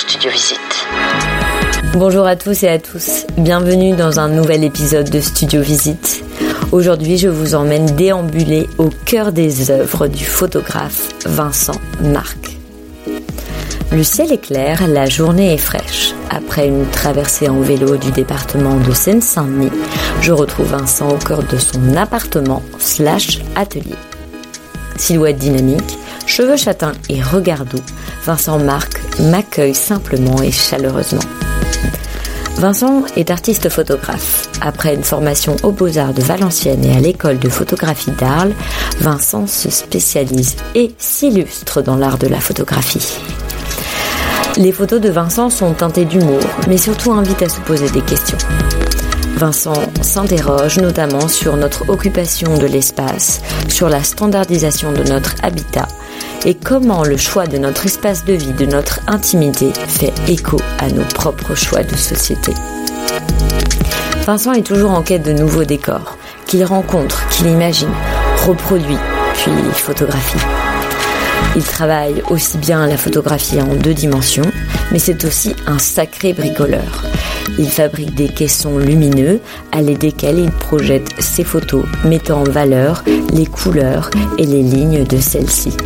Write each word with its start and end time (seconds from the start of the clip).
Studio 0.00 0.30
Visite. 0.30 0.86
Bonjour 1.92 2.26
à 2.26 2.34
tous 2.34 2.62
et 2.62 2.68
à 2.68 2.78
tous, 2.78 3.26
bienvenue 3.36 3.94
dans 3.94 4.18
un 4.18 4.28
nouvel 4.30 4.64
épisode 4.64 5.10
de 5.10 5.20
Studio 5.20 5.60
Visite. 5.60 6.24
Aujourd'hui, 6.72 7.18
je 7.18 7.28
vous 7.28 7.54
emmène 7.54 7.84
déambuler 7.96 8.66
au 8.78 8.88
cœur 8.88 9.30
des 9.30 9.70
œuvres 9.70 10.06
du 10.06 10.24
photographe 10.24 11.10
Vincent 11.26 11.78
Marc. 12.00 12.56
Le 13.92 14.02
ciel 14.02 14.32
est 14.32 14.40
clair, 14.40 14.88
la 14.88 15.04
journée 15.04 15.52
est 15.52 15.58
fraîche. 15.58 16.14
Après 16.30 16.66
une 16.66 16.86
traversée 16.86 17.50
en 17.50 17.60
vélo 17.60 17.98
du 17.98 18.10
département 18.10 18.76
de 18.78 18.92
Seine-Saint-Denis, 18.92 19.72
je 20.22 20.32
retrouve 20.32 20.68
Vincent 20.68 21.10
au 21.10 21.18
cœur 21.18 21.42
de 21.42 21.58
son 21.58 21.94
appartement 21.94 22.62
slash 22.78 23.40
atelier. 23.54 23.96
Silhouette 24.96 25.38
dynamique, 25.38 25.98
cheveux 26.30 26.56
châtains 26.56 26.92
et 27.08 27.20
regard 27.20 27.64
doux, 27.64 27.82
Vincent 28.24 28.60
Marc 28.60 29.00
m'accueille 29.18 29.74
simplement 29.74 30.40
et 30.40 30.52
chaleureusement. 30.52 31.20
Vincent 32.56 33.02
est 33.16 33.32
artiste 33.32 33.68
photographe. 33.68 34.48
Après 34.60 34.94
une 34.94 35.02
formation 35.02 35.56
aux 35.64 35.72
Beaux-Arts 35.72 36.14
de 36.14 36.22
Valenciennes 36.22 36.84
et 36.84 36.96
à 36.96 37.00
l'école 37.00 37.40
de 37.40 37.48
photographie 37.48 38.12
d'Arles, 38.12 38.52
Vincent 39.00 39.48
se 39.48 39.70
spécialise 39.70 40.54
et 40.76 40.94
s'illustre 40.98 41.82
dans 41.82 41.96
l'art 41.96 42.18
de 42.18 42.28
la 42.28 42.38
photographie. 42.38 43.18
Les 44.56 44.72
photos 44.72 45.00
de 45.00 45.10
Vincent 45.10 45.50
sont 45.50 45.72
teintées 45.72 46.04
d'humour, 46.04 46.40
mais 46.68 46.76
surtout 46.76 47.12
invitent 47.12 47.42
à 47.42 47.48
se 47.48 47.60
poser 47.60 47.90
des 47.90 48.02
questions. 48.02 48.38
Vincent 49.36 49.82
s'interroge 50.02 50.78
notamment 50.78 51.26
sur 51.26 51.56
notre 51.56 51.88
occupation 51.88 52.56
de 52.56 52.66
l'espace, 52.66 53.40
sur 53.68 53.88
la 53.88 54.04
standardisation 54.04 54.92
de 54.92 55.02
notre 55.02 55.34
habitat 55.42 55.88
et 56.44 56.54
comment 56.54 57.04
le 57.04 57.16
choix 57.16 57.46
de 57.46 57.58
notre 57.58 57.86
espace 57.86 58.24
de 58.24 58.32
vie, 58.32 58.52
de 58.52 58.66
notre 58.66 59.00
intimité 59.06 59.72
fait 59.88 60.12
écho 60.28 60.58
à 60.78 60.88
nos 60.88 61.04
propres 61.04 61.54
choix 61.54 61.82
de 61.82 61.96
société. 61.96 62.52
Vincent 64.26 64.52
est 64.52 64.66
toujours 64.66 64.92
en 64.92 65.02
quête 65.02 65.24
de 65.24 65.32
nouveaux 65.32 65.64
décors, 65.64 66.16
qu'il 66.46 66.64
rencontre, 66.64 67.28
qu'il 67.28 67.46
imagine, 67.46 67.92
reproduit, 68.46 68.98
puis 69.34 69.50
photographie. 69.72 70.38
Il 71.56 71.64
travaille 71.64 72.22
aussi 72.30 72.58
bien 72.58 72.86
la 72.86 72.96
photographie 72.96 73.60
en 73.60 73.74
deux 73.74 73.94
dimensions, 73.94 74.50
mais 74.92 74.98
c'est 74.98 75.24
aussi 75.24 75.54
un 75.66 75.78
sacré 75.78 76.32
bricoleur. 76.32 77.04
Il 77.58 77.68
fabrique 77.68 78.14
des 78.14 78.28
caissons 78.28 78.78
lumineux 78.78 79.40
à 79.72 79.82
l'aide 79.82 79.98
desquels 79.98 80.38
il 80.38 80.50
projette 80.50 81.08
ses 81.18 81.44
photos, 81.44 81.84
mettant 82.04 82.42
en 82.42 82.44
valeur 82.44 83.02
les 83.32 83.46
couleurs 83.46 84.10
et 84.38 84.46
les 84.46 84.62
lignes 84.62 85.04
de 85.04 85.18
celles-ci. 85.18 85.76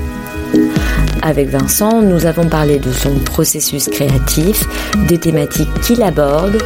Avec 1.23 1.49
Vincent, 1.49 2.03
nous 2.03 2.27
avons 2.27 2.49
parlé 2.49 2.79
de 2.79 2.93
son 2.93 3.15
processus 3.21 3.89
créatif, 3.89 4.65
des 5.09 5.19
thématiques 5.19 5.73
qu'il 5.83 6.03
aborde, 6.03 6.59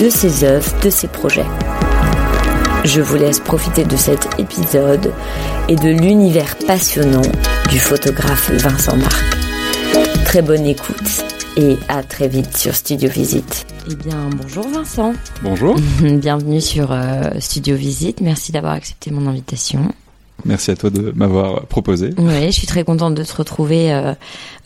de 0.00 0.08
ses 0.10 0.44
œuvres, 0.44 0.70
de 0.82 0.90
ses 0.90 1.08
projets. 1.08 1.46
Je 2.84 3.00
vous 3.00 3.16
laisse 3.16 3.40
profiter 3.40 3.84
de 3.84 3.96
cet 3.96 4.28
épisode 4.38 5.12
et 5.68 5.76
de 5.76 5.88
l'univers 5.88 6.56
passionnant 6.66 7.22
du 7.70 7.78
photographe 7.78 8.50
Vincent 8.50 8.96
Marc. 8.96 9.24
Très 10.24 10.42
bonne 10.42 10.66
écoute 10.66 11.24
et 11.56 11.76
à 11.88 12.02
très 12.02 12.28
vite 12.28 12.56
sur 12.56 12.74
Studio 12.74 13.08
Visite. 13.08 13.66
Eh 13.90 13.94
bien, 13.94 14.28
bonjour 14.30 14.68
Vincent. 14.68 15.14
Bonjour. 15.42 15.76
Bienvenue 16.00 16.60
sur 16.60 16.92
euh, 16.92 17.30
Studio 17.40 17.76
Visite. 17.76 18.20
Merci 18.20 18.52
d'avoir 18.52 18.74
accepté 18.74 19.10
mon 19.10 19.26
invitation. 19.26 19.92
Merci 20.46 20.70
à 20.70 20.76
toi 20.76 20.90
de 20.90 21.12
m'avoir 21.14 21.66
proposé. 21.66 22.10
Oui, 22.18 22.46
je 22.46 22.50
suis 22.50 22.66
très 22.66 22.84
contente 22.84 23.14
de 23.14 23.24
te 23.24 23.34
retrouver 23.34 23.92
euh, 23.92 24.14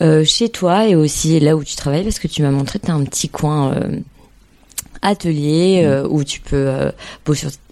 euh, 0.01 0.23
chez 0.23 0.49
toi 0.49 0.87
et 0.87 0.95
aussi 0.95 1.39
là 1.39 1.55
où 1.55 1.63
tu 1.63 1.75
travailles 1.75 2.03
parce 2.03 2.19
que 2.19 2.27
tu 2.27 2.41
m'as 2.43 2.51
montré 2.51 2.79
que 2.79 2.85
tu 2.85 2.91
as 2.91 2.95
un 2.95 3.03
petit 3.03 3.29
coin 3.29 3.73
euh, 3.73 3.99
atelier 5.01 5.83
mmh. 5.83 6.07
où 6.09 6.23
tu 6.23 6.39
peux 6.39 6.91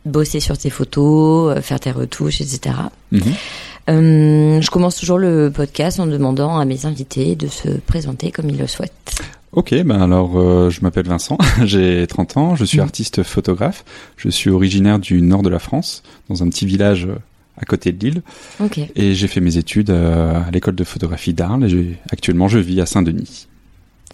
bosser 0.05 0.39
sur 0.39 0.57
tes 0.57 0.71
photos, 0.71 1.59
faire 1.61 1.79
tes 1.79 1.91
retouches, 1.91 2.41
etc. 2.41 2.75
Mmh. 3.11 3.19
je 3.87 4.69
commence 4.71 4.95
toujours 4.95 5.19
le 5.19 5.51
podcast 5.53 5.99
en 5.99 6.07
demandant 6.07 6.57
à 6.57 6.65
mes 6.65 6.87
invités 6.87 7.35
de 7.35 7.47
se 7.47 7.69
présenter 7.69 8.31
comme 8.31 8.49
ils 8.49 8.57
le 8.57 8.65
souhaitent. 8.65 9.21
Ok, 9.51 9.73
ben 9.83 9.99
alors 9.99 10.37
euh, 10.37 10.69
je 10.69 10.81
m'appelle 10.81 11.07
Vincent, 11.07 11.37
j'ai 11.65 12.05
30 12.05 12.37
ans, 12.37 12.55
je 12.55 12.63
suis 12.63 12.77
mmh. 12.77 12.81
artiste 12.81 13.23
photographe, 13.23 13.83
je 14.15 14.29
suis 14.29 14.51
originaire 14.51 14.99
du 14.99 15.23
nord 15.23 15.41
de 15.41 15.49
la 15.49 15.57
France, 15.57 16.03
dans 16.29 16.43
un 16.43 16.49
petit 16.49 16.67
village 16.67 17.07
à 17.59 17.65
côté 17.65 17.91
de 17.91 18.05
Lille. 18.05 18.21
Okay. 18.59 18.89
Et 18.95 19.13
j'ai 19.13 19.27
fait 19.27 19.41
mes 19.41 19.57
études 19.57 19.89
euh, 19.89 20.41
à 20.47 20.51
l'école 20.51 20.75
de 20.75 20.83
photographie 20.83 21.33
d'Arles 21.33 21.71
et 21.71 21.97
actuellement 22.11 22.47
je 22.47 22.59
vis 22.59 22.81
à 22.81 22.85
Saint-Denis. 22.85 23.47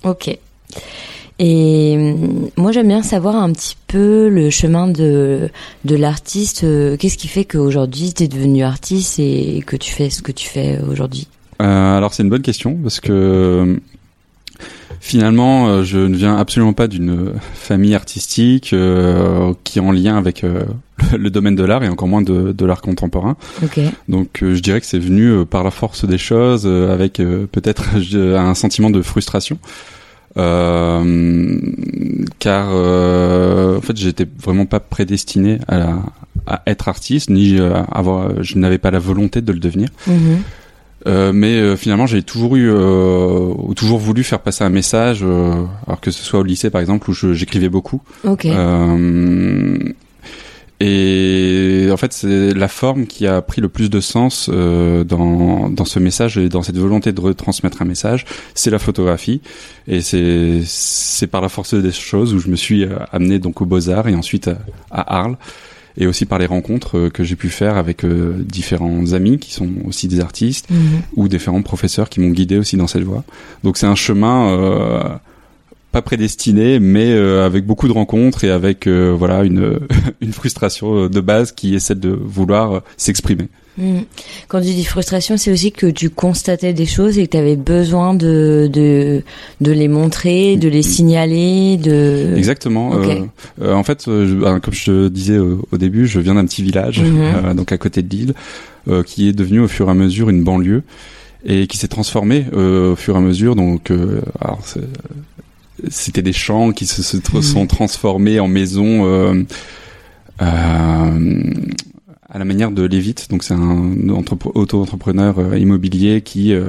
Ok. 0.03 0.38
Et 1.38 2.16
moi 2.55 2.72
j'aime 2.72 2.88
bien 2.88 3.03
savoir 3.03 3.35
un 3.35 3.51
petit 3.51 3.75
peu 3.88 4.29
le 4.29 4.50
chemin 4.50 4.88
de, 4.88 5.50
de 5.84 5.95
l'artiste. 5.95 6.66
Qu'est-ce 6.97 7.17
qui 7.17 7.28
fait 7.28 7.45
qu'aujourd'hui 7.45 8.13
tu 8.13 8.23
es 8.23 8.28
devenu 8.28 8.63
artiste 8.63 9.19
et 9.19 9.61
que 9.66 9.75
tu 9.75 9.91
fais 9.91 10.09
ce 10.09 10.22
que 10.22 10.31
tu 10.31 10.47
fais 10.47 10.79
aujourd'hui? 10.89 11.28
Euh, 11.61 11.97
Alors 11.97 12.13
c'est 12.13 12.23
une 12.23 12.29
bonne 12.29 12.41
question 12.41 12.78
parce 12.81 13.00
que 13.00 13.79
Finalement, 15.05 15.67
euh, 15.67 15.83
je 15.83 15.99
ne 15.99 16.16
viens 16.16 16.35
absolument 16.35 16.73
pas 16.73 16.88
d'une 16.88 17.33
famille 17.53 17.93
artistique 17.93 18.71
euh, 18.73 19.53
qui 19.63 19.77
est 19.77 19.81
en 19.81 19.91
lien 19.91 20.17
avec 20.17 20.43
euh, 20.43 20.63
le 21.16 21.29
domaine 21.29 21.55
de 21.55 21.63
l'art 21.63 21.83
et 21.83 21.89
encore 21.89 22.07
moins 22.07 22.23
de, 22.23 22.53
de 22.53 22.66
l'art 22.66 22.81
contemporain. 22.81 23.38
Okay. 23.63 23.91
Donc 24.09 24.39
je 24.41 24.59
dirais 24.59 24.81
que 24.81 24.88
c'est 24.88 24.97
venu 24.97 25.45
par 25.45 25.63
la 25.63 25.71
force 25.71 26.05
des 26.05 26.17
choses, 26.17 26.66
avec 26.66 27.21
peut-être 27.51 27.83
un 28.16 28.55
sentiment 28.55 28.89
de 28.89 29.01
frustration. 29.01 29.59
Car 30.35 31.01
en 32.69 33.81
fait 33.81 33.95
j'étais 33.95 34.27
vraiment 34.41 34.66
pas 34.66 34.79
prédestiné 34.79 35.59
à, 35.67 35.99
à 36.47 36.63
être 36.66 36.89
artiste 36.89 37.29
ni 37.29 37.59
à 37.59 37.85
avoir 37.91 38.43
je 38.43 38.57
n'avais 38.57 38.79
pas 38.79 38.91
la 38.91 38.99
volonté 38.99 39.41
de 39.41 39.53
le 39.53 39.59
devenir 39.59 39.89
mm 40.07 40.11
-hmm. 40.11 40.37
Euh, 41.07 41.31
mais 41.33 41.55
euh, 41.57 41.75
finalement, 41.75 42.07
j'ai 42.07 42.23
toujours 42.23 42.55
eu, 42.55 42.69
euh, 42.69 43.53
toujours 43.75 43.99
voulu 43.99 44.23
faire 44.23 44.40
passer 44.40 44.63
un 44.63 44.69
message, 44.69 45.23
alors 45.23 46.02
que 46.02 46.11
ce 46.11 46.23
soit 46.23 46.40
au 46.40 46.43
lycée 46.43 46.69
par 46.69 46.81
exemple 46.81 47.09
où 47.09 47.13
j'écrivais 47.13 47.69
beaucoup. 47.69 48.02
Okay. 48.23 48.53
et 50.81 51.87
en 51.91 51.97
fait, 51.97 52.11
c'est 52.11 52.53
la 52.53 52.67
forme 52.67 53.05
qui 53.05 53.28
a 53.28 53.41
pris 53.41 53.61
le 53.61 53.69
plus 53.69 53.90
de 53.90 53.99
sens 53.99 54.49
dans, 54.49 55.69
dans 55.69 55.85
ce 55.85 55.99
message 55.99 56.37
et 56.37 56.49
dans 56.49 56.63
cette 56.63 56.78
volonté 56.78 57.11
de 57.11 57.22
retransmettre 57.22 57.81
un 57.81 57.85
message, 57.85 58.25
c'est 58.55 58.72
la 58.72 58.79
photographie. 58.79 59.41
Et 59.87 60.01
c'est 60.01 60.61
c'est 60.66 61.28
par 61.28 61.41
la 61.41 61.49
force 61.49 61.75
des 61.75 61.91
choses 61.91 62.34
où 62.34 62.40
je 62.40 62.49
me 62.49 62.55
suis 62.55 62.85
amené 63.11 63.40
donc 63.40 63.61
aux 63.61 63.66
Beaux 63.66 63.90
Arts 63.90 64.08
et 64.08 64.16
ensuite 64.16 64.47
à, 64.47 64.58
à 64.91 65.19
Arles 65.19 65.37
et 65.97 66.08
aussi 66.08 66.26
par 66.26 66.40
les 66.40 66.46
rencontres 66.46 67.09
que 67.09 67.24
j'ai 67.24 67.36
pu 67.36 67.50
faire 67.50 67.78
avec 67.78 68.03
euh, 68.03 68.34
différents 68.40 69.14
amis 69.14 69.38
qui 69.38 69.53
sont 69.53 69.70
aussi 69.86 70.08
des 70.08 70.20
artistes 70.20 70.68
-hmm. 70.70 71.02
ou 71.16 71.28
différents 71.28 71.62
professeurs 71.62 72.09
qui 72.09 72.20
m'ont 72.20 72.32
guidé 72.32 72.58
aussi 72.58 72.78
dans 72.78 72.88
cette 72.88 73.03
voie. 73.03 73.24
Donc 73.64 73.78
c'est 73.78 73.88
un 73.88 73.96
chemin 73.96 74.50
euh, 74.50 75.03
pas 75.92 76.02
prédestiné, 76.02 76.80
mais 76.80 77.14
euh, 77.14 77.46
avec 77.46 77.66
beaucoup 77.66 77.88
de 77.88 77.94
rencontres 77.94 78.44
et 78.44 78.52
avec 78.52 78.86
euh, 78.86 79.16
voilà 79.18 79.44
une 79.44 79.80
une 80.26 80.34
frustration 80.34 81.08
de 81.08 81.22
base 81.22 81.53
qui 81.53 81.76
est 81.76 81.80
celle 81.80 82.00
de 82.00 82.09
vouloir 82.09 82.82
s'exprimer. 82.97 83.47
Mm. 83.77 83.99
Quand 84.47 84.59
tu 84.61 84.67
dis 84.67 84.85
frustration, 84.85 85.35
c'est 85.37 85.51
aussi 85.51 85.72
que 85.73 85.87
tu 85.87 86.09
constatais 86.09 86.72
des 86.73 86.85
choses 86.85 87.17
et 87.17 87.25
que 87.27 87.31
tu 87.31 87.37
avais 87.37 87.57
besoin 87.57 88.13
de, 88.13 88.69
de, 88.72 89.22
de 89.59 89.72
les 89.72 89.87
montrer, 89.89 90.55
de 90.55 90.69
les 90.69 90.81
signaler, 90.81 91.77
de... 91.77 92.33
Exactement. 92.37 92.91
Ok. 92.91 93.05
Euh, 93.07 93.25
euh, 93.61 93.73
en 93.73 93.83
fait, 93.83 94.07
euh, 94.07 94.27
je- 94.27 94.35
ben, 94.35 94.59
comme 94.61 94.73
je 94.73 94.85
te 94.85 95.07
disais 95.09 95.37
au, 95.37 95.67
au 95.72 95.77
début, 95.77 96.07
je 96.07 96.19
viens 96.22 96.35
d'un 96.35 96.45
petit 96.45 96.63
village, 96.63 97.01
Mhm. 97.01 97.19
euh, 97.45 97.53
donc 97.53 97.72
à 97.73 97.77
côté 97.77 98.01
de 98.01 98.09
Lille, 98.16 98.33
euh, 98.87 99.03
qui 99.03 99.27
est 99.27 99.33
devenu 99.33 99.59
au 99.59 99.67
fur 99.67 99.87
et 99.87 99.91
à 99.91 99.93
mesure 99.95 100.29
une 100.29 100.43
banlieue 100.43 100.83
et 101.45 101.67
qui 101.67 101.77
s'est 101.77 101.87
transformé 101.89 102.45
euh, 102.53 102.93
au 102.93 102.95
fur 102.95 103.16
et 103.16 103.17
à 103.17 103.22
mesure. 103.22 103.55
Donc, 103.57 103.91
euh, 103.91 104.22
alors, 104.39 104.61
c'est- 104.63 104.79
c'était 105.89 106.22
des 106.22 106.33
champs 106.33 106.72
qui 106.72 106.85
se, 106.85 107.01
Mhm. 107.17 107.41
sont 107.41 107.67
transformés 107.67 108.39
en 108.39 108.47
maisons. 108.47 109.05
euh, 109.05 109.43
euh, 110.41 111.43
à 112.35 112.40
la 112.40 112.46
manière 112.46 112.72
de 112.72 112.84
Levitt, 112.84 113.28
donc 113.29 113.43
c'est 113.43 113.53
un 113.53 113.85
entrep- 114.09 114.52
auto-entrepreneur 114.55 115.40
euh, 115.40 115.58
immobilier 115.58 116.22
qui 116.22 116.53
euh, 116.53 116.67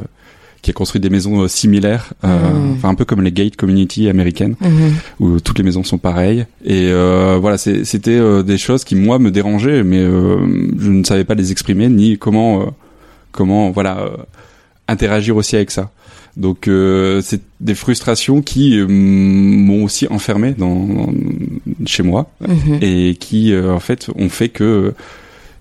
qui 0.63 0.71
a 0.71 0.73
construit 0.73 1.01
des 1.01 1.11
maisons 1.11 1.43
euh, 1.43 1.49
similaires, 1.49 2.13
euh, 2.25 2.29
Mhm. 2.53 2.73
enfin 2.77 2.89
un 2.89 2.95
peu 2.95 3.05
comme 3.05 3.23
les 3.23 3.33
gate 3.33 3.57
community 3.57 4.09
américaines 4.09 4.55
Mhm. 4.61 4.93
où 5.21 5.41
toutes 5.41 5.59
les 5.59 5.65
maisons 5.65 5.85
sont 5.85 5.99
pareilles. 5.99 6.47
Et 6.65 6.89
euh, 6.91 7.39
voilà, 7.41 7.57
c'était 7.59 8.11
euh, 8.19 8.43
des 8.43 8.59
choses 8.59 8.83
qui 8.85 8.95
moi 8.97 9.19
me 9.19 9.31
dérangeaient, 9.31 9.83
mais 9.85 9.99
euh, 10.01 10.39
je 10.79 10.91
ne 10.91 11.05
savais 11.05 11.25
pas 11.25 11.35
les 11.35 11.51
exprimer 11.53 11.89
ni 11.89 12.17
comment 12.17 12.73
comment 13.33 13.71
voilà 13.71 14.09
interagir 14.89 15.37
aussi 15.37 15.57
avec 15.57 15.71
ça. 15.73 15.91
Donc 16.37 16.69
euh, 16.69 17.21
c'est 17.23 17.41
des 17.61 17.75
frustrations 17.75 18.43
qui 18.43 18.77
m'ont 18.89 19.85
aussi 19.85 20.07
enfermé 20.11 20.55
dans, 20.57 20.87
dans- 20.87 21.13
chez 21.87 22.03
moi 22.03 22.31
Mhm. 22.41 22.79
et 22.83 23.15
qui 23.19 23.55
en 23.57 23.81
fait 23.81 24.09
ont 24.17 24.29
fait 24.29 24.49
que 24.49 24.95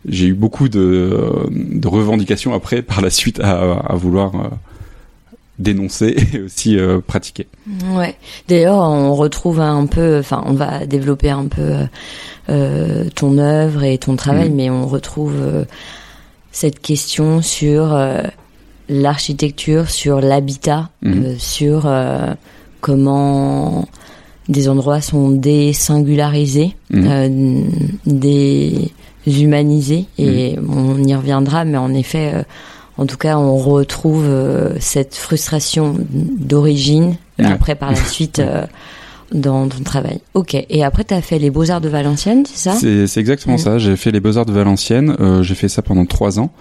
j'ai 0.08 0.28
eu 0.28 0.34
beaucoup 0.34 0.70
de, 0.70 1.48
de 1.52 1.88
revendications 1.88 2.54
après 2.54 2.82
par 2.82 3.02
la 3.02 3.10
suite 3.10 3.40
à, 3.40 3.74
à 3.74 3.96
vouloir 3.96 4.36
euh, 4.36 4.48
dénoncer 5.60 6.16
et 6.34 6.42
aussi 6.42 6.78
euh, 6.78 7.00
pratiquer. 7.06 7.48
Ouais. 7.96 8.16
D'ailleurs, 8.48 8.78
on 8.78 9.16
retrouve 9.16 9.60
un 9.62 9.86
peu, 9.86 10.20
enfin, 10.20 10.44
on 10.46 10.54
va 10.54 10.86
développer 10.86 11.30
un 11.30 11.46
peu 11.46 11.62
euh, 11.62 11.84
euh, 12.50 13.06
ton 13.16 13.38
œuvre 13.38 13.84
et 13.84 13.98
ton 13.98 14.16
travail, 14.16 14.50
Mhm. 14.50 14.56
mais 14.56 14.70
on 14.70 14.86
retrouve 14.88 15.34
euh, 15.38 15.66
cette 16.52 16.80
question 16.82 17.42
sur 17.42 17.94
euh, 17.94 18.22
l'architecture, 18.90 19.90
sur 19.90 20.22
l'habitat, 20.22 20.90
euh, 21.06 21.36
sur 21.40 21.84
euh, 21.86 22.34
comment 22.82 23.88
des 24.48 24.70
endroits 24.70 25.02
sont 25.02 25.32
désingularisés, 25.32 26.76
Mhm. 26.92 27.08
euh, 27.10 27.64
déshumanisés, 29.26 30.06
et 30.18 30.58
Mhm. 30.58 30.70
on 30.78 31.04
y 31.04 31.16
reviendra, 31.16 31.66
mais 31.66 31.78
en 31.78 31.94
effet. 31.94 32.32
euh, 32.36 32.44
en 32.98 33.06
tout 33.06 33.18
cas, 33.18 33.38
on 33.38 33.58
retrouve 33.58 34.24
euh, 34.26 34.70
cette 34.80 35.16
frustration 35.16 35.98
d'origine, 36.40 37.18
Ouais. 37.38 37.46
après 37.46 37.76
par 37.76 37.92
la 37.92 37.96
suite 38.16 38.40
euh, 38.40 38.66
dans 39.34 39.68
ton 39.68 39.84
travail. 39.84 40.20
Ok. 40.34 40.56
Et 40.70 40.84
après, 40.84 41.04
tu 41.04 41.14
as 41.14 41.22
fait 41.22 41.38
les 41.40 41.50
Beaux-Arts 41.50 41.82
de 41.82 41.90
Valenciennes, 41.90 42.46
c'est 42.46 42.70
ça? 42.70 42.78
C'est 42.78 43.08
c'est 43.08 43.20
exactement 43.20 43.56
Mhm. 43.56 43.62
ça. 43.62 43.78
J'ai 43.80 43.98
fait 43.98 44.12
les 44.12 44.22
Beaux-Arts 44.22 44.46
de 44.46 44.54
Valenciennes. 44.54 45.16
euh, 45.20 45.44
j'ai 45.44 45.56
fait 45.56 45.68
ça 45.68 45.82
pendant 45.82 46.06
trois 46.06 46.40
ans. 46.40 46.52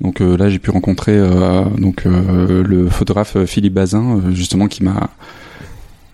Donc 0.00 0.20
euh, 0.20 0.36
là, 0.36 0.48
j'ai 0.48 0.58
pu 0.60 0.70
rencontrer 0.70 1.16
euh, 1.16 1.64
donc 1.78 2.06
euh, 2.06 2.62
le 2.62 2.88
photographe 2.88 3.36
Philippe 3.46 3.74
Bazin, 3.74 4.20
euh, 4.24 4.30
justement, 4.32 4.68
qui 4.68 4.84
m'a 4.84 5.10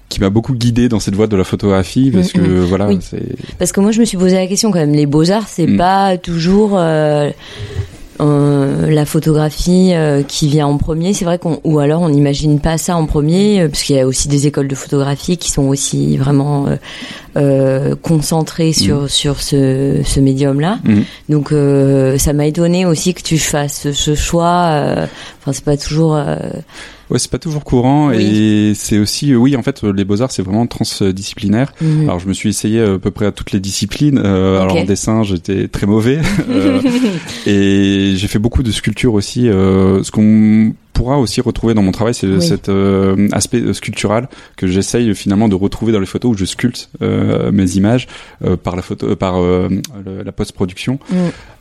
qui 0.09 0.21
m'a 0.21 0.31
beaucoup 0.31 0.55
guidé 0.55 0.89
dans 0.89 1.01
cette 1.01 1.15
voie 1.15 1.27
de 1.27 1.37
la 1.37 1.45
photographie 1.45 2.11
parce 2.11 2.35
Mhm. 2.35 2.43
que 2.43 2.49
voilà, 2.61 2.89
Oui. 2.89 2.99
c'est 3.01 3.23
Parce 3.59 3.73
que 3.73 3.81
moi, 3.81 3.91
je 3.93 4.01
me 4.01 4.05
suis 4.07 4.17
posé 4.17 4.37
la 4.37 4.47
question 4.47 4.71
quand 4.71 4.79
même. 4.79 4.93
Les 4.95 5.07
Beaux-Arts, 5.07 5.49
c'est 5.49 5.67
Mm. 5.67 5.77
pas 5.77 6.17
toujours 6.17 6.73
euh, 6.79 7.31
euh, 8.21 8.91
la 8.91 9.05
photographie 9.05 9.91
euh, 9.93 10.23
qui 10.23 10.49
vient 10.49 10.67
en 10.67 10.77
premier. 10.79 11.13
C'est 11.13 11.25
vrai 11.27 11.39
qu'on 11.39 11.61
ou 11.63 11.79
alors 11.79 12.01
on 12.03 12.09
n'imagine 12.09 12.59
pas 12.59 12.77
ça 12.79 12.97
en 12.97 13.07
premier, 13.07 13.69
parce 13.69 13.83
qu'il 13.83 13.97
y 13.97 14.01
a 14.01 14.07
aussi 14.07 14.29
des 14.29 14.47
écoles 14.47 14.67
de 14.67 14.75
photographie 14.75 15.37
qui 15.37 15.51
sont 15.53 15.69
aussi 15.69 16.17
vraiment 16.17 16.67
concentrées 18.03 18.73
sur 18.73 19.09
sur 19.09 19.41
ce, 19.41 20.01
ce 20.05 20.21
médium-là. 20.21 20.79
Mhm. 20.85 21.05
Donc 21.29 21.53
ça 22.19 22.33
m'a 22.33 22.47
étonné 22.47 22.87
aussi 22.87 23.15
que 23.15 23.23
tu 23.23 23.39
fasses 23.39 23.93
ce 23.93 24.15
choix. 24.15 25.07
Enfin, 25.41 25.53
c'est 25.53 25.65
pas 25.65 25.77
toujours. 25.77 26.19
Euh, 27.11 27.15
ouais, 27.15 27.19
c'est 27.19 27.31
pas 27.31 27.39
toujours 27.39 27.65
courant 27.65 28.09
Oui. 28.09 28.17
et 28.71 28.75
c'est 28.75 28.99
aussi 28.99 29.33
euh, 29.33 29.37
oui, 29.37 29.57
en 29.57 29.63
fait, 29.63 29.83
euh, 29.85 29.93
les 29.93 30.05
Beaux-Arts, 30.05 30.31
c'est 30.33 30.43
vraiment 30.43 30.67
transdisciplinaire. 30.67 31.73
Alors 32.03 32.19
je 32.19 32.29
me 32.29 32.33
suis 32.33 32.49
essayé 32.49 32.81
à 32.81 32.99
peu 32.99 33.11
près 33.11 33.27
à 33.27 33.33
toutes 33.33 33.53
les 33.53 33.61
disciplines. 33.61 34.21
Euh, 34.25 34.61
Alors 34.61 34.77
en 34.77 34.85
dessin, 34.85 35.23
j'étais 35.23 35.69
très 35.69 35.87
mauvais. 35.87 36.19
Euh, 36.49 36.81
et 37.47 38.15
j'ai 38.17 38.27
fait 38.29 38.39
beaucoup 38.39 38.63
de 38.63 38.71
sculptures 38.71 39.15
aussi. 39.15 39.49
Euh, 39.49 40.03
ce 40.03 40.11
qu'on 40.11 40.75
pourra 40.93 41.19
aussi 41.19 41.41
retrouver 41.41 41.75
dans 41.75 41.83
mon 41.83 41.93
travail, 41.93 42.15
c'est 42.15 42.27
Oui. 42.27 42.43
cet 42.43 42.69
euh, 42.69 43.29
aspect 43.33 43.61
euh, 43.61 43.73
sculptural 43.73 44.29
que 44.57 44.67
j'essaye 44.67 45.15
finalement 45.15 45.49
de 45.49 45.55
retrouver 45.55 45.93
dans 45.93 46.01
les 46.01 46.07
photos 46.07 46.33
où 46.33 46.39
je 46.39 46.45
sculpte 46.45 46.91
euh, 47.03 47.53
mes 47.53 47.77
images 47.77 48.09
euh, 48.45 48.57
par 48.57 48.77
la 48.77 48.83
photo, 48.83 49.09
euh, 49.11 49.17
par 49.17 49.37
euh, 49.41 49.69
le- 50.05 50.23
la 50.23 50.33
post-production. 50.33 50.99
Mm. 51.11 51.15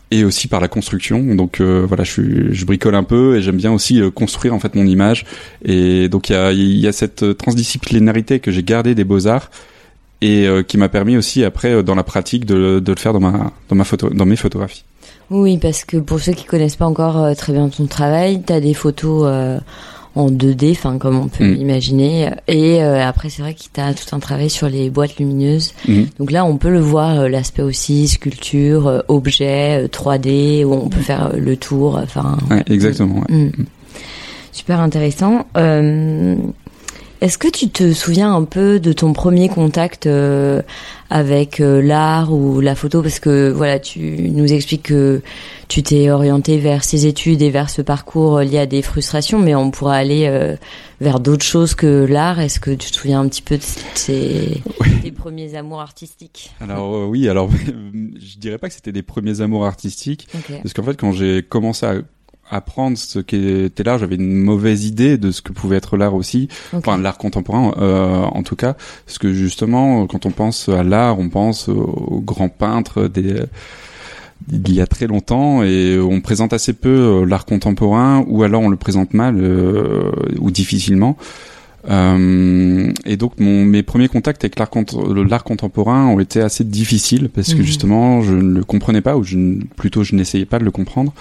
Et 0.10 0.24
aussi 0.24 0.48
par 0.48 0.62
la 0.62 0.70
construction. 0.70 1.36
Donc 1.36 1.60
euh, 1.60 1.86
voilà, 1.86 2.06
je, 2.06 2.12
suis, 2.12 2.54
je 2.54 2.66
bricole 2.66 2.96
un 2.96 3.04
peu 3.04 3.36
et 3.36 3.42
j'aime 3.42 3.58
bien 3.58 3.74
aussi 3.74 4.02
euh, 4.02 4.10
construire 4.10 4.54
en 4.54 4.60
fait 4.60 4.74
mon 4.74 4.86
image. 4.86 5.26
Et 5.66 6.08
donc 6.08 6.30
il 6.30 6.34
y 6.34 6.36
a, 6.36 6.54
y 6.54 6.88
a 6.88 6.94
cette 6.94 7.24
euh, 7.24 7.34
transdisciplinarité 7.34 8.40
que 8.40 8.50
j'ai 8.50 8.64
gardée 8.64 8.96
des 8.96 9.04
beaux 9.04 9.28
arts 9.28 9.52
et 10.22 10.48
euh, 10.48 10.64
qui 10.64 10.78
m'a 10.78 10.88
permis 10.88 11.18
aussi 11.18 11.44
après 11.44 11.74
euh, 11.74 11.84
dans 11.84 11.94
la 11.96 12.04
pratique 12.04 12.46
de, 12.46 12.80
de 12.80 12.92
le 12.92 12.98
faire 12.98 13.12
dans 13.12 13.20
ma 13.20 13.52
dans 13.68 13.76
ma 13.76 13.84
photo 13.84 14.10
dans 14.10 14.26
mes 14.26 14.38
photographies. 14.38 14.86
Oui, 15.30 15.58
parce 15.58 15.84
que 15.84 15.98
pour 15.98 16.22
ceux 16.22 16.32
qui 16.32 16.46
connaissent 16.46 16.78
pas 16.78 16.86
encore 16.86 17.36
très 17.36 17.52
bien 17.52 17.68
ton 17.68 17.86
travail, 17.86 18.42
tu 18.48 18.54
as 18.54 18.62
des 18.62 18.74
photos 18.74 19.30
en 20.16 20.30
2D, 20.32 20.72
enfin 20.72 20.98
comme 20.98 21.18
on 21.20 21.28
peut 21.28 21.44
Mm. 21.46 21.54
l'imaginer, 21.54 22.30
et 22.48 22.82
euh, 22.84 23.06
après 23.06 23.30
c'est 23.30 23.42
vrai 23.42 23.54
qu'il 23.54 23.70
t'a 23.72 23.94
tout 23.94 24.16
un 24.16 24.20
travail 24.20 24.50
sur 24.50 24.68
les 24.70 24.90
boîtes 24.90 25.18
lumineuses. 25.18 25.74
Mhm. 25.88 26.08
Donc 26.20 26.32
là, 26.32 26.44
on 26.46 26.58
peut 26.58 26.70
le 26.72 26.80
voir 26.80 27.20
euh, 27.20 27.28
l'aspect 27.30 27.62
aussi 27.62 28.08
sculpture, 28.08 28.88
euh, 28.88 29.00
objet, 29.08 29.84
euh, 29.84 29.88
3D, 29.88 30.64
où 30.66 30.74
on 30.74 30.90
peut 30.90 31.02
faire 31.02 31.32
euh, 31.34 31.38
le 31.38 31.56
tour. 31.58 32.00
Enfin, 32.02 32.38
Ouais, 32.50 32.64
exactement. 32.68 33.24
ouais. 33.30 33.36
Mm. 33.36 33.52
Super 34.52 34.80
intéressant. 34.80 35.46
Euh, 37.22 37.26
Est-ce 37.26 37.38
que 37.38 37.48
tu 37.48 37.70
te 37.70 37.94
souviens 37.94 38.34
un 38.34 38.44
peu 38.44 38.80
de 38.80 38.94
ton 38.94 39.14
premier 39.14 39.50
contact 39.50 40.08
euh, 40.08 40.62
avec 41.10 41.60
euh, 41.60 41.82
l'art 41.82 42.34
ou 42.34 42.60
la 42.62 42.76
photo? 42.76 43.02
Parce 43.02 43.20
que 43.20 43.50
voilà, 43.52 43.80
tu 43.80 44.00
nous 44.32 44.52
expliques 44.52 44.84
que 44.84 45.22
tu 45.68 45.84
t'es 45.84 46.10
orienté 46.10 46.58
vers 46.58 46.84
ces 46.84 47.06
études 47.06 47.42
et 47.42 47.50
vers 47.50 47.70
ce 47.70 47.82
parcours 47.82 48.40
lié 48.40 48.60
à 48.60 48.66
des 48.66 48.82
frustrations, 48.82 49.40
mais 49.40 49.54
on 49.56 49.72
pourrait 49.72 49.98
aller 49.98 50.28
euh, 50.28 50.56
vers 51.02 51.20
d'autres 51.20 51.44
choses 51.46 51.76
que 51.76 52.06
l'art. 52.06 52.40
Est-ce 52.40 52.60
que 52.60 52.72
tu 52.72 52.90
te 52.92 52.96
souviens 52.96 53.20
un 53.22 53.28
petit 53.28 53.42
peu 53.42 53.58
de 53.58 53.64
Oui. 54.80 54.88
tes 55.04 55.12
premiers 55.12 55.56
amours 55.56 55.82
artistiques? 55.82 56.52
Alors 56.62 56.96
euh, 56.96 57.06
oui, 57.06 57.28
alors 57.28 57.50
je 57.94 58.38
dirais 58.38 58.58
pas 58.58 58.70
que 58.70 58.76
c'était 58.76 58.92
des 58.94 59.04
premiers 59.04 59.42
amours 59.42 59.66
artistiques 59.66 60.28
parce 60.62 60.74
qu'en 60.74 60.84
fait 60.84 60.96
quand 60.98 61.12
j'ai 61.12 61.44
commencé 61.44 61.86
à 61.86 61.96
apprendre 62.50 62.98
ce 62.98 63.20
qu'était 63.20 63.84
l'art, 63.84 63.98
j'avais 63.98 64.16
une 64.16 64.34
mauvaise 64.34 64.86
idée 64.86 65.18
de 65.18 65.32
ce 65.32 65.42
que 65.42 65.52
pouvait 65.52 65.78
être 65.78 65.98
l'art 65.98 66.16
aussi, 66.16 66.48
enfin 66.74 66.98
l'art 66.98 67.18
contemporain 67.18 67.74
euh, 67.80 68.22
en 68.24 68.44
tout 68.44 68.56
cas, 68.56 68.76
parce 69.06 69.18
que 69.18 69.34
justement 69.34 70.08
quand 70.08 70.26
on 70.26 70.32
pense 70.32 70.70
à 70.70 70.84
l'art, 70.84 71.20
on 71.20 71.30
pense 71.30 71.70
aux 71.70 72.22
grands 72.26 72.50
peintres 72.50 73.08
des 73.08 73.36
il 74.52 74.72
y 74.74 74.82
a 74.82 74.88
très 74.88 75.08
longtemps 75.08 75.64
et 75.64 76.00
on 76.00 76.22
présente 76.22 76.54
assez 76.54 76.74
peu 76.74 76.90
euh, 76.90 77.26
l'art 77.26 77.46
contemporain 77.46 78.24
ou 78.28 78.44
alors 78.44 78.62
on 78.62 78.70
le 78.70 78.78
présente 78.78 79.14
mal 79.14 79.36
euh, 79.40 80.12
ou 80.40 80.52
difficilement. 80.52 81.18
Euh, 81.90 82.92
et 83.06 83.18
donc 83.18 83.40
mon, 83.40 83.64
mes 83.64 83.82
premiers 83.82 84.10
contacts 84.10 84.44
avec 84.44 84.60
l'art 84.60 85.44
contemporain 85.44 86.08
ont 86.08 86.20
été 86.20 86.42
assez 86.42 86.64
difficiles 86.64 87.30
parce 87.30 87.54
que 87.54 87.60
Mhm. 87.60 87.66
justement 87.66 88.22
je 88.22 88.34
ne 88.34 88.54
le 88.54 88.64
comprenais 88.64 89.02
pas 89.02 89.16
ou 89.18 89.24
je, 89.24 89.38
plutôt 89.76 90.04
je 90.04 90.16
n'essayais 90.16 90.46
pas 90.46 90.60
de 90.60 90.66
le 90.66 90.72
comprendre. 90.72 91.14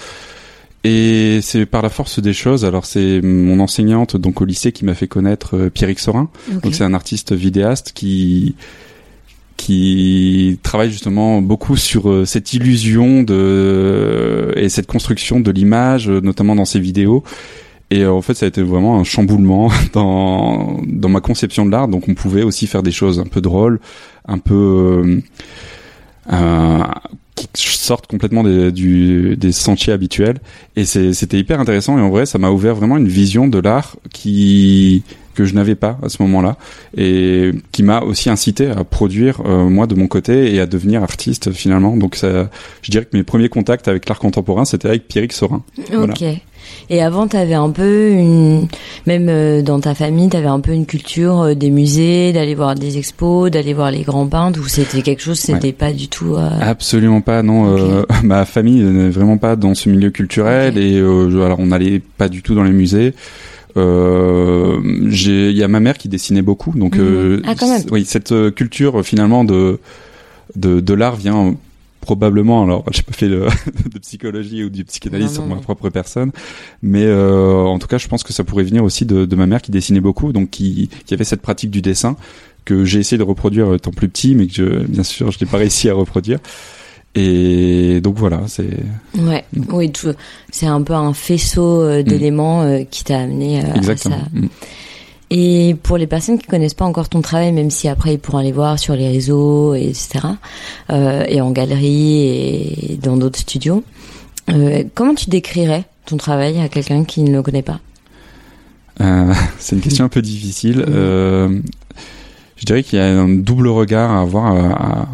Et 0.88 1.40
c'est 1.42 1.66
par 1.66 1.82
la 1.82 1.88
force 1.88 2.20
des 2.20 2.32
choses. 2.32 2.64
Alors 2.64 2.86
c'est 2.86 3.20
mon 3.20 3.58
enseignante 3.58 4.16
donc 4.16 4.40
au 4.40 4.44
lycée 4.44 4.70
qui 4.70 4.84
m'a 4.84 4.94
fait 4.94 5.08
connaître 5.08 5.56
euh, 5.56 5.70
Pierrick 5.70 5.98
Sorin. 5.98 6.28
Donc 6.62 6.74
c'est 6.74 6.84
un 6.84 6.94
artiste 6.94 7.32
vidéaste 7.32 7.90
qui 7.92 8.54
qui 9.56 10.60
travaille 10.62 10.90
justement 10.92 11.42
beaucoup 11.42 11.76
sur 11.76 12.08
euh, 12.08 12.24
cette 12.24 12.52
illusion 12.52 13.24
de 13.24 14.52
et 14.54 14.68
cette 14.68 14.86
construction 14.86 15.40
de 15.40 15.50
l'image, 15.50 16.08
euh, 16.08 16.20
notamment 16.20 16.54
dans 16.54 16.66
ses 16.66 16.78
vidéos. 16.78 17.24
Et 17.90 18.02
euh, 18.02 18.12
en 18.12 18.22
fait, 18.22 18.34
ça 18.34 18.46
a 18.46 18.48
été 18.48 18.62
vraiment 18.62 18.98
un 18.98 19.04
chamboulement 19.04 19.70
dans 19.92 20.80
dans 20.86 21.08
ma 21.08 21.20
conception 21.20 21.66
de 21.66 21.72
l'art. 21.72 21.88
Donc 21.88 22.08
on 22.08 22.14
pouvait 22.14 22.42
aussi 22.42 22.68
faire 22.68 22.84
des 22.84 22.92
choses 22.92 23.18
un 23.18 23.26
peu 23.26 23.40
drôles, 23.40 23.80
un 24.26 24.38
peu 24.38 24.54
euh, 24.54 25.20
euh, 26.32 26.82
qui 27.36 27.48
sortent 27.54 28.06
complètement 28.06 28.42
des, 28.42 29.36
des 29.36 29.52
sentiers 29.52 29.92
habituels. 29.92 30.38
Et 30.74 30.84
c'était 30.84 31.38
hyper 31.38 31.60
intéressant. 31.60 31.98
Et 31.98 32.00
en 32.00 32.10
vrai, 32.10 32.26
ça 32.26 32.38
m'a 32.38 32.50
ouvert 32.50 32.74
vraiment 32.74 32.96
une 32.96 33.08
vision 33.08 33.46
de 33.46 33.58
l'art 33.58 33.96
qui 34.12 35.02
que 35.34 35.44
je 35.44 35.54
n'avais 35.54 35.74
pas 35.74 35.98
à 36.02 36.08
ce 36.08 36.22
moment-là 36.22 36.56
et 36.96 37.50
qui 37.70 37.82
m'a 37.82 38.00
aussi 38.00 38.30
incité 38.30 38.70
à 38.70 38.84
produire 38.84 39.42
euh, 39.44 39.68
moi 39.68 39.86
de 39.86 39.94
mon 39.94 40.08
côté 40.08 40.54
et 40.54 40.60
à 40.60 40.66
devenir 40.66 41.02
artiste 41.02 41.52
finalement. 41.52 41.94
Donc 41.94 42.16
je 42.22 42.90
dirais 42.90 43.04
que 43.04 43.14
mes 43.14 43.22
premiers 43.22 43.50
contacts 43.50 43.86
avec 43.86 44.08
l'art 44.08 44.18
contemporain, 44.18 44.64
c'était 44.64 44.88
avec 44.88 45.06
Pierrick 45.06 45.34
Sorin. 45.34 45.62
Ok. 45.94 46.24
Et 46.88 47.02
avant, 47.02 47.26
tu 47.26 47.36
avais 47.36 47.54
un 47.54 47.70
peu 47.70 48.10
une, 48.10 48.68
même 49.06 49.26
euh, 49.28 49.62
dans 49.62 49.80
ta 49.80 49.94
famille, 49.94 50.28
tu 50.28 50.36
avais 50.36 50.46
un 50.46 50.60
peu 50.60 50.72
une 50.72 50.86
culture 50.86 51.40
euh, 51.40 51.54
des 51.54 51.70
musées, 51.70 52.32
d'aller 52.32 52.54
voir 52.54 52.76
des 52.76 52.98
expos, 52.98 53.50
d'aller 53.50 53.74
voir 53.74 53.90
les 53.90 54.02
grands 54.02 54.26
peintres, 54.28 54.60
ou 54.60 54.68
c'était 54.68 55.02
quelque 55.02 55.22
chose, 55.22 55.38
c'était 55.38 55.72
pas 55.72 55.92
du 55.92 56.08
tout. 56.08 56.36
Euh... 56.36 56.48
Absolument 56.60 57.20
pas, 57.20 57.42
non. 57.42 57.76
Euh, 57.76 58.04
ma 58.22 58.44
famille 58.44 58.82
n'est 58.82 59.10
vraiment 59.10 59.38
pas 59.38 59.56
dans 59.56 59.74
ce 59.74 59.88
milieu 59.88 60.10
culturel 60.10 60.78
et 60.78 60.98
alors 60.98 61.58
on 61.58 61.66
n'allait 61.66 62.00
pas 62.18 62.28
du 62.28 62.42
tout 62.42 62.54
dans 62.54 62.62
les 62.62 62.70
musées. 62.70 63.14
Il 63.74 63.82
y 65.52 65.62
a 65.62 65.68
ma 65.68 65.80
mère 65.80 65.98
qui 65.98 66.08
dessinait 66.08 66.42
beaucoup, 66.42 66.72
donc 66.78 66.96
Mhm. 66.96 67.42
Ah, 67.46 67.54
quand 67.58 67.68
même. 67.68 67.82
oui, 67.90 68.04
cette 68.06 68.32
culture 68.54 69.04
finalement 69.04 69.44
de 69.44 69.78
de, 70.54 70.80
de 70.80 70.94
l'art 70.94 71.16
vient 71.16 71.56
probablement. 72.06 72.62
Alors, 72.62 72.84
j'ai 72.92 73.02
pas 73.02 73.12
fait 73.12 73.28
de, 73.28 73.46
de 73.92 73.98
psychologie 73.98 74.62
ou 74.64 74.70
du 74.70 74.84
psychanalyse 74.84 75.28
Non, 75.28 75.32
sur 75.34 75.42
non, 75.42 75.48
ma 75.48 75.54
non. 75.56 75.60
propre 75.60 75.90
personne, 75.90 76.30
mais 76.82 77.04
euh, 77.04 77.56
en 77.64 77.78
tout 77.78 77.88
cas, 77.88 77.98
je 77.98 78.08
pense 78.08 78.22
que 78.22 78.32
ça 78.32 78.44
pourrait 78.44 78.64
venir 78.64 78.84
aussi 78.84 79.04
de, 79.04 79.26
de 79.26 79.36
ma 79.36 79.46
mère 79.46 79.60
qui 79.60 79.70
dessinait 79.70 80.00
beaucoup, 80.00 80.32
donc 80.32 80.50
qui 80.50 80.88
qui 81.04 81.14
avait 81.14 81.24
cette 81.24 81.42
pratique 81.42 81.70
du 81.70 81.82
dessin 81.82 82.16
que 82.64 82.84
j'ai 82.84 82.98
essayé 82.98 83.16
de 83.18 83.22
reproduire 83.22 83.74
étant 83.74 83.92
plus 83.92 84.08
petit, 84.08 84.34
mais 84.34 84.46
que 84.46 84.54
je, 84.54 84.64
bien 84.86 85.04
sûr, 85.04 85.30
je 85.30 85.38
n'ai 85.44 85.50
pas 85.50 85.56
réussi 85.58 85.88
à 85.88 85.94
reproduire. 85.94 86.38
Et 87.14 88.00
donc 88.02 88.16
voilà, 88.16 88.42
c'est 88.46 88.68
Ouais, 89.16 89.44
oui, 89.70 89.90
c'est 90.50 90.66
un 90.66 90.82
peu 90.82 90.92
un 90.92 91.14
faisceau 91.14 91.80
euh, 91.82 92.02
d'éléments 92.02 92.62
euh, 92.62 92.82
qui 92.90 93.04
t'a 93.04 93.20
amené 93.20 93.64
euh, 93.64 93.72
à 93.72 93.76
exactement. 93.76 94.18
ça. 94.18 94.38
Mm. 94.38 94.48
Et 95.30 95.74
pour 95.82 95.96
les 95.98 96.06
personnes 96.06 96.38
qui 96.38 96.46
connaissent 96.46 96.74
pas 96.74 96.84
encore 96.84 97.08
ton 97.08 97.20
travail, 97.20 97.50
même 97.52 97.70
si 97.70 97.88
après 97.88 98.14
ils 98.14 98.18
pourront 98.18 98.38
aller 98.38 98.52
voir 98.52 98.78
sur 98.78 98.94
les 98.94 99.08
réseaux, 99.08 99.74
et 99.74 99.88
etc., 99.88 100.20
euh, 100.90 101.24
et 101.28 101.40
en 101.40 101.50
galerie 101.50 102.22
et 102.92 102.98
dans 103.02 103.16
d'autres 103.16 103.40
studios, 103.40 103.82
euh, 104.50 104.84
comment 104.94 105.14
tu 105.14 105.28
décrirais 105.28 105.84
ton 106.06 106.16
travail 106.16 106.60
à 106.60 106.68
quelqu'un 106.68 107.04
qui 107.04 107.22
ne 107.22 107.32
le 107.32 107.42
connaît 107.42 107.62
pas? 107.62 107.80
Euh, 109.00 109.34
c'est 109.58 109.74
une 109.76 109.82
question 109.82 110.04
un 110.04 110.08
peu 110.08 110.22
difficile. 110.22 110.84
Euh, 110.88 111.60
je 112.56 112.64
dirais 112.64 112.84
qu'il 112.84 112.98
y 112.98 113.02
a 113.02 113.06
un 113.06 113.28
double 113.28 113.68
regard 113.68 114.12
à 114.12 114.20
avoir 114.20 114.54
à- 114.54 115.08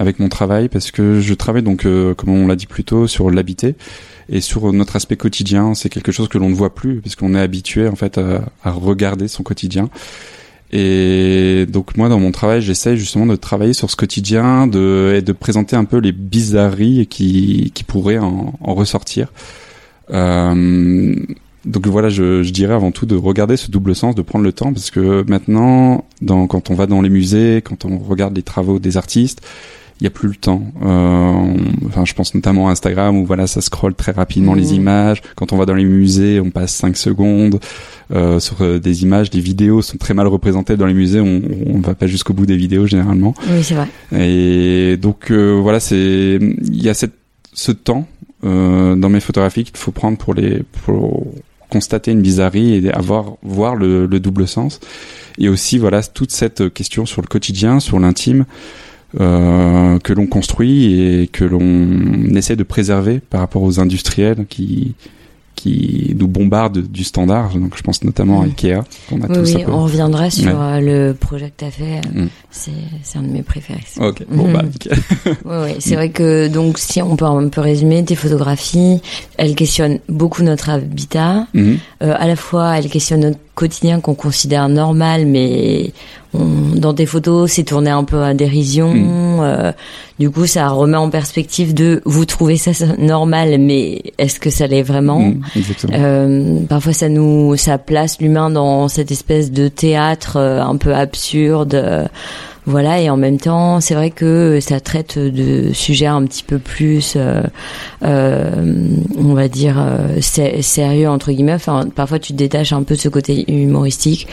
avec 0.00 0.18
mon 0.18 0.30
travail 0.30 0.70
parce 0.70 0.90
que 0.90 1.20
je 1.20 1.34
travaille 1.34 1.62
donc, 1.62 1.84
euh, 1.84 2.14
comme 2.14 2.30
on 2.30 2.46
l'a 2.46 2.56
dit 2.56 2.66
plus 2.66 2.84
tôt, 2.84 3.06
sur 3.06 3.30
l'habité 3.30 3.74
et 4.30 4.40
sur 4.40 4.72
notre 4.72 4.96
aspect 4.96 5.16
quotidien. 5.16 5.74
C'est 5.74 5.90
quelque 5.90 6.10
chose 6.10 6.28
que 6.28 6.38
l'on 6.38 6.48
ne 6.48 6.54
voit 6.54 6.74
plus 6.74 7.02
parce 7.02 7.16
qu'on 7.16 7.34
est 7.34 7.40
habitué 7.40 7.86
en 7.86 7.96
fait 7.96 8.18
à, 8.18 8.70
regarder 8.70 9.28
son 9.28 9.42
quotidien. 9.42 9.90
Et 10.72 11.66
donc 11.68 11.96
moi 11.98 12.08
dans 12.08 12.18
mon 12.18 12.30
travail 12.30 12.62
j'essaye 12.62 12.96
justement 12.96 13.26
de 13.26 13.36
travailler 13.36 13.74
sur 13.74 13.90
ce 13.90 13.96
quotidien 13.96 14.66
de, 14.66 15.14
et 15.16 15.20
de 15.20 15.32
présenter 15.32 15.76
un 15.76 15.84
peu 15.84 15.98
les 15.98 16.12
bizarreries 16.12 17.06
qui, 17.06 17.70
qui 17.74 17.84
pourraient 17.84 18.18
en, 18.18 18.54
en 18.60 18.74
ressortir. 18.74 19.32
Euh, 20.12 21.14
donc 21.66 21.86
voilà, 21.88 22.08
je, 22.08 22.42
je 22.42 22.52
dirais 22.52 22.72
avant 22.72 22.90
tout 22.90 23.04
de 23.04 23.16
regarder 23.16 23.58
ce 23.58 23.70
double 23.70 23.94
sens, 23.94 24.14
de 24.14 24.22
prendre 24.22 24.44
le 24.46 24.52
temps, 24.52 24.72
parce 24.72 24.90
que 24.90 25.24
maintenant, 25.28 26.06
dans, 26.22 26.46
quand 26.46 26.70
on 26.70 26.74
va 26.74 26.86
dans 26.86 27.02
les 27.02 27.10
musées, 27.10 27.60
quand 27.62 27.84
on 27.84 27.98
regarde 27.98 28.34
les 28.34 28.42
travaux 28.42 28.78
des 28.78 28.96
artistes, 28.96 29.42
il 30.00 30.04
n'y 30.04 30.06
a 30.06 30.10
plus 30.10 30.28
le 30.28 30.34
temps. 30.34 30.62
Euh, 30.82 30.86
on- 30.88 31.56
enfin, 31.86 32.04
je 32.06 32.14
pense 32.14 32.34
notamment 32.34 32.68
à 32.68 32.72
Instagram 32.72 33.16
où 33.18 33.26
voilà, 33.26 33.46
ça 33.46 33.60
scrolle 33.60 33.94
très 33.94 34.12
rapidement 34.12 34.54
les 34.54 34.74
images. 34.74 35.20
Quand 35.36 35.52
on 35.52 35.56
va 35.58 35.66
dans 35.66 35.74
les 35.74 35.84
musées, 35.84 36.40
on 36.40 36.50
passe 36.50 36.72
5 36.74 36.96
secondes 36.96 37.60
euh, 38.12 38.40
sur 38.40 38.62
euh, 38.62 38.78
des 38.78 39.02
images. 39.02 39.30
Les 39.32 39.40
vidéos 39.40 39.82
sont 39.82 39.98
très 39.98 40.14
mal 40.14 40.26
représentées 40.26 40.76
dans 40.76 40.86
les 40.86 40.94
musées. 40.94 41.20
On, 41.20 41.42
on 41.66 41.80
va 41.80 41.94
pas 41.94 42.06
jusqu'au 42.06 42.32
bout 42.32 42.46
des 42.46 42.56
vidéos 42.56 42.86
généralement. 42.86 43.34
Oui, 43.50 43.62
c'est 43.62 43.74
vrai. 43.74 43.88
Et 44.18 44.96
donc 44.96 45.30
euh, 45.30 45.58
voilà, 45.62 45.80
c'est 45.80 46.38
il 46.40 46.82
y 46.82 46.88
a 46.88 46.94
cette, 46.94 47.14
ce 47.52 47.72
temps 47.72 48.06
euh, 48.44 48.96
dans 48.96 49.10
mes 49.10 49.20
photographies 49.20 49.64
qu'il 49.64 49.76
faut 49.76 49.92
prendre 49.92 50.16
pour 50.16 50.32
les 50.32 50.62
pour 50.84 51.26
constater 51.68 52.10
une 52.10 52.22
bizarrerie 52.22 52.74
et 52.84 52.90
avoir 52.90 53.34
voir 53.42 53.76
le, 53.76 54.06
le 54.06 54.18
double 54.20 54.48
sens. 54.48 54.80
Et 55.38 55.48
aussi 55.48 55.76
voilà 55.78 56.02
toute 56.02 56.32
cette 56.32 56.72
question 56.72 57.04
sur 57.06 57.20
le 57.22 57.26
quotidien, 57.28 57.80
sur 57.80 57.98
l'intime. 58.00 58.44
Euh, 59.18 59.98
que 59.98 60.12
l'on 60.12 60.26
construit 60.26 61.00
et 61.00 61.26
que 61.26 61.44
l'on 61.44 62.34
essaie 62.36 62.56
de 62.56 62.62
préserver 62.62 63.20
par 63.20 63.40
rapport 63.40 63.62
aux 63.62 63.80
industriels 63.80 64.46
qui 64.48 64.94
qui 65.56 66.16
nous 66.18 66.26
bombardent 66.28 66.78
du 66.90 67.04
standard. 67.04 67.50
Donc 67.54 67.74
je 67.76 67.82
pense 67.82 68.02
notamment 68.02 68.40
à 68.40 68.46
Mm. 68.46 68.48
Ikea 68.48 68.80
qu'on 69.10 69.20
a 69.20 69.26
Oui, 69.28 69.34
tous 69.34 69.54
oui, 69.56 69.64
on 69.68 69.82
reviendra 69.84 70.30
sur 70.30 70.46
Ouais. 70.46 70.52
euh, 70.54 71.08
le 71.08 71.12
projet 71.14 71.50
que 71.50 71.58
tu 71.58 71.64
as 71.66 71.70
fait. 71.70 72.00
Mm. 72.14 72.28
C'est 72.50 73.18
un 73.18 73.22
de 73.22 73.28
mes 73.28 73.42
préférés. 73.42 73.84
Ok, 74.00 74.24
bon 74.30 74.50
bah 74.50 74.62
nickel. 74.62 74.96
Oui, 75.26 75.56
oui, 75.64 75.70
c'est 75.80 75.96
vrai 75.96 76.08
que 76.08 76.48
donc 76.48 76.78
si 76.78 77.02
on 77.02 77.14
peut 77.14 77.26
un 77.26 77.48
peu 77.48 77.60
résumer 77.60 78.02
tes 78.04 78.14
photographies, 78.14 79.02
elles 79.36 79.54
questionnent 79.54 79.98
beaucoup 80.08 80.42
notre 80.42 80.70
habitat. 80.70 81.46
Mhm. 81.52 81.76
Euh, 82.04 82.14
à 82.18 82.26
la 82.26 82.36
fois, 82.36 82.78
elles 82.78 82.88
questionnent 82.88 83.20
notre 83.20 83.38
quotidien 83.54 84.00
qu'on 84.00 84.14
considère 84.14 84.70
normal, 84.70 85.26
mais 85.26 85.92
on- 86.34 86.76
dans 86.76 86.94
tes 86.94 87.06
photos, 87.06 87.50
c'est 87.50 87.64
tourné 87.64 87.90
un 87.90 88.04
peu 88.04 88.22
à 88.22 88.34
dérision. 88.34 88.94
Mm. 88.94 89.40
Euh, 89.42 89.72
du 90.18 90.30
coup, 90.30 90.46
ça 90.46 90.68
remet 90.68 90.96
en 90.96 91.08
perspective 91.10 91.72
de 91.74 92.02
vous 92.04 92.24
trouvez 92.26 92.56
ça 92.56 92.72
normal, 92.98 93.56
mais 93.58 94.02
est-ce 94.18 94.38
que 94.38 94.50
ça 94.50 94.66
l'est 94.66 94.82
vraiment 94.82 95.32
exactement. 95.56 95.94
Euh, 95.96 96.58
parfois 96.68 96.92
ça 96.92 97.08
nous 97.08 97.56
ça 97.56 97.78
place 97.78 98.20
l'humain 98.20 98.50
dans 98.50 98.88
cette 98.88 99.10
espèce 99.10 99.50
de 99.50 99.68
théâtre 99.68 100.36
euh, 100.36 100.62
un 100.62 100.76
peu 100.76 100.94
absurde 100.94 101.74
euh, 101.74 102.06
voilà 102.66 103.00
et 103.00 103.08
en 103.10 103.16
même 103.16 103.38
temps 103.38 103.80
c'est 103.80 103.94
vrai 103.94 104.10
que 104.10 104.58
ça 104.60 104.80
traite 104.80 105.18
de 105.18 105.72
sujets 105.72 106.06
un 106.06 106.24
petit 106.24 106.42
peu 106.44 106.58
plus 106.58 107.14
euh, 107.16 107.42
euh, 108.04 108.86
on 109.18 109.34
va 109.34 109.48
dire 109.48 109.76
euh, 109.78 110.20
sé- 110.20 110.62
sérieux 110.62 111.08
entre 111.08 111.32
guillemets 111.32 111.54
enfin 111.54 111.86
parfois 111.94 112.18
tu 112.18 112.32
te 112.32 112.38
détaches 112.38 112.72
un 112.72 112.82
peu 112.82 112.94
de 112.96 113.00
ce 113.00 113.08
côté 113.08 113.50
humoristique 113.50 114.28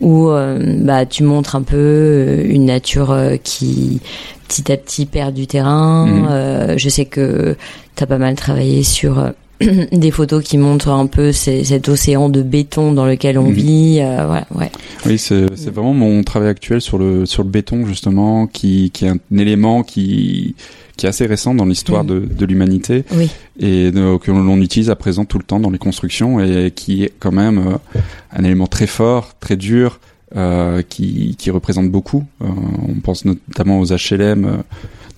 où 0.00 0.28
euh, 0.28 0.58
bah 0.80 1.06
tu 1.06 1.22
montres 1.24 1.56
un 1.56 1.62
peu 1.62 1.76
euh, 1.76 2.42
une 2.44 2.66
nature 2.66 3.16
qui 3.42 4.00
petit 4.48 4.70
à 4.70 4.76
petit 4.76 5.06
perd 5.06 5.32
du 5.34 5.46
terrain. 5.46 6.26
Euh, 6.30 6.74
je 6.76 6.88
sais 6.90 7.06
que 7.06 7.56
t'as 7.96 8.04
pas 8.06 8.18
mal 8.18 8.34
travaillé 8.34 8.82
sur 8.82 9.32
des 9.92 10.10
photos 10.10 10.42
qui 10.42 10.58
montrent 10.58 10.90
un 10.90 11.06
peu 11.06 11.32
ces- 11.32 11.64
cet 11.64 11.88
océan 11.88 12.28
de 12.28 12.42
béton 12.42 12.92
dans 12.92 13.06
lequel 13.06 13.38
on 13.38 13.50
vit. 13.50 13.98
euh, 14.00 14.26
voilà, 14.26 14.46
ouais. 14.54 14.70
Oui, 15.06 15.18
c'est 15.18 15.46
c'est 15.56 15.70
vraiment 15.72 15.94
mon 15.94 16.22
travail 16.22 16.48
actuel 16.48 16.80
sur 16.80 16.98
le 16.98 17.26
sur 17.26 17.42
le 17.42 17.48
béton 17.50 17.86
justement, 17.86 18.46
qui 18.46 18.90
qui 18.92 19.04
est 19.04 19.08
un 19.08 19.18
élément 19.38 19.82
qui 19.82 20.54
qui 20.96 21.06
est 21.06 21.08
assez 21.08 21.24
récent 21.26 21.54
dans 21.54 21.64
l'histoire 21.64 22.04
de, 22.04 22.20
de 22.20 22.44
l'humanité 22.46 23.04
Oui. 23.16 23.30
et 23.58 23.90
de- 23.90 24.18
que 24.18 24.30
l'on 24.30 24.60
utilise 24.60 24.90
à 24.90 24.94
présent 24.96 25.24
tout 25.24 25.38
le 25.38 25.44
temps 25.44 25.58
dans 25.58 25.70
les 25.70 25.78
constructions 25.78 26.38
et 26.38 26.70
qui 26.70 27.04
est 27.04 27.12
quand 27.18 27.32
même 27.32 27.58
euh, 27.58 27.98
un 28.36 28.44
élément 28.44 28.66
très 28.66 28.86
fort, 28.86 29.30
très 29.40 29.56
dur, 29.56 30.00
euh, 30.36 30.82
qui 30.86 31.34
qui 31.38 31.50
représente 31.50 31.90
beaucoup. 31.90 32.24
Euh, 32.42 32.46
on 32.88 33.00
pense 33.00 33.24
notamment 33.24 33.80
aux 33.80 33.86
HLM 33.86 34.44
euh, 34.44 34.50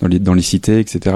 dans 0.01 0.07
les 0.07 0.19
dans 0.19 0.33
les 0.33 0.41
cités, 0.41 0.79
etc. 0.79 1.15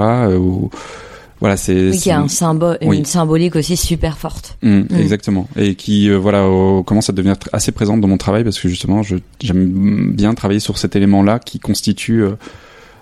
voilà, 1.40 1.56
c'est 1.56 1.90
Oui, 1.90 1.98
qui 1.98 2.10
a 2.10 2.16
c'est- 2.16 2.22
un 2.22 2.28
symbole, 2.28 2.78
Oui. 2.82 2.98
une 2.98 3.04
symbolique 3.04 3.56
aussi 3.56 3.76
super 3.76 4.18
forte. 4.18 4.56
Mm, 4.62 4.80
Mm. 4.80 4.86
Exactement. 5.00 5.48
Et 5.56 5.74
qui, 5.74 6.08
euh, 6.10 6.16
voilà, 6.18 6.44
euh, 6.44 6.82
commence 6.82 7.08
à 7.10 7.12
devenir 7.12 7.36
assez 7.52 7.72
présente 7.72 8.00
dans 8.00 8.08
mon 8.08 8.18
travail 8.18 8.44
parce 8.44 8.58
que 8.60 8.68
justement, 8.68 9.02
j'aime 9.02 10.12
bien 10.12 10.34
travailler 10.34 10.60
sur 10.60 10.76
cet 10.78 10.96
élément-là 10.96 11.38
qui 11.38 11.58
constitue 11.58 12.22
euh, 12.22 12.32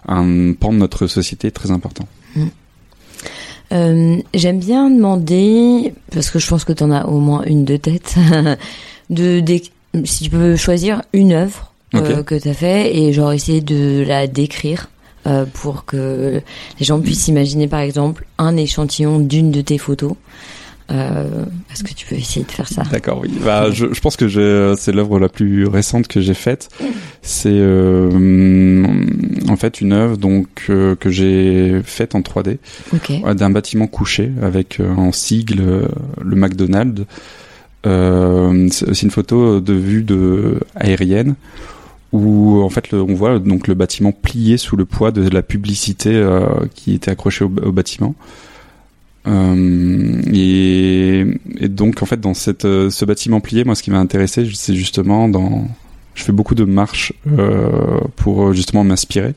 un 0.06 0.52
pan 0.54 0.72
de 0.72 0.78
notre 0.78 1.06
société 1.06 1.50
très 1.50 1.70
important. 1.70 2.06
Euh, 3.72 4.16
J'aime 4.32 4.58
bien 4.60 4.88
demander, 4.88 5.92
parce 6.12 6.30
que 6.30 6.38
je 6.38 6.48
pense 6.48 6.64
que 6.64 6.72
tu 6.72 6.82
en 6.84 6.90
as 6.90 7.04
au 7.06 7.18
moins 7.20 7.42
une 7.44 7.64
de 7.66 7.76
tête, 7.76 8.14
de, 9.10 9.42
si 10.04 10.24
tu 10.24 10.30
peux 10.30 10.56
choisir 10.56 11.02
une 11.12 11.32
œuvre 11.32 11.72
que 11.92 12.38
tu 12.38 12.48
as 12.48 12.54
fait 12.54 12.96
et 12.96 13.12
genre 13.12 13.32
essayer 13.32 13.60
de 13.60 14.04
la 14.06 14.26
décrire 14.26 14.88
euh, 15.28 15.44
pour 15.52 15.84
que 15.84 16.40
les 16.80 16.84
gens 16.84 17.00
puissent 17.00 17.28
imaginer 17.28 17.68
par 17.68 17.80
exemple 17.80 18.26
un 18.38 18.56
échantillon 18.56 19.20
d'une 19.20 19.50
de 19.50 19.60
tes 19.60 19.78
photos. 19.78 20.14
Euh, 20.90 21.44
Est-ce 21.70 21.84
que 21.84 21.92
tu 21.92 22.06
peux 22.06 22.14
essayer 22.14 22.46
de 22.46 22.50
faire 22.50 22.66
ça? 22.66 22.82
D'accord, 22.90 23.20
oui. 23.20 23.30
Bah, 23.44 23.70
je, 23.70 23.92
je 23.92 24.00
pense 24.00 24.16
que 24.16 24.74
c'est 24.78 24.92
l'œuvre 24.92 25.18
la 25.18 25.28
plus 25.28 25.66
récente 25.66 26.08
que 26.08 26.20
j'ai 26.22 26.32
faite. 26.32 26.70
C'est 27.20 27.50
euh, 27.52 28.86
en 29.50 29.56
fait 29.56 29.82
une 29.82 29.92
œuvre 29.92 30.16
donc 30.16 30.48
euh, 30.70 30.94
que 30.94 31.10
j'ai 31.10 31.82
faite 31.84 32.14
en 32.14 32.20
3D 32.20 32.56
Ok. 32.94 33.12
Ouais, 33.22 33.34
d'un 33.34 33.50
bâtiment 33.50 33.86
couché 33.86 34.32
avec 34.40 34.80
en 34.80 35.12
sigle 35.12 35.88
le 36.22 36.36
McDonald's. 36.36 37.02
C'est 37.84 38.88
aussi 38.88 39.04
une 39.04 39.10
photo 39.10 39.60
de 39.60 39.72
vue 39.74 40.02
de 40.02 40.60
aérienne 40.74 41.34
où 42.12 42.62
en 42.62 42.68
fait 42.70 42.90
le- 42.90 43.02
on 43.02 43.14
voit 43.14 43.38
donc 43.38 43.68
le 43.68 43.74
bâtiment 43.74 44.12
plié 44.12 44.56
sous 44.56 44.76
le 44.76 44.84
poids 44.84 45.10
de 45.10 45.28
la 45.28 45.42
publicité 45.42 46.10
euh, 46.14 46.46
qui 46.74 46.94
était 46.94 47.10
accrochée 47.10 47.44
au, 47.44 47.50
au 47.64 47.72
bâtiment. 47.72 48.14
Euh, 49.26 50.22
et, 50.32 51.26
et 51.58 51.68
donc 51.68 52.02
en 52.02 52.06
fait 52.06 52.20
dans 52.20 52.34
cette 52.34 52.64
euh, 52.64 52.88
ce 52.88 53.04
bâtiment 53.04 53.40
plié, 53.40 53.64
moi 53.64 53.74
ce 53.74 53.82
qui 53.82 53.90
m'a 53.90 53.98
intéressé, 53.98 54.48
c'est 54.54 54.74
justement 54.74 55.28
dans 55.28 55.68
je 56.14 56.24
fais 56.24 56.32
beaucoup 56.32 56.54
de 56.54 56.64
marches 56.64 57.12
euh, 57.38 58.00
pour 58.16 58.52
justement 58.52 58.84
m'inspirer. 58.84 59.34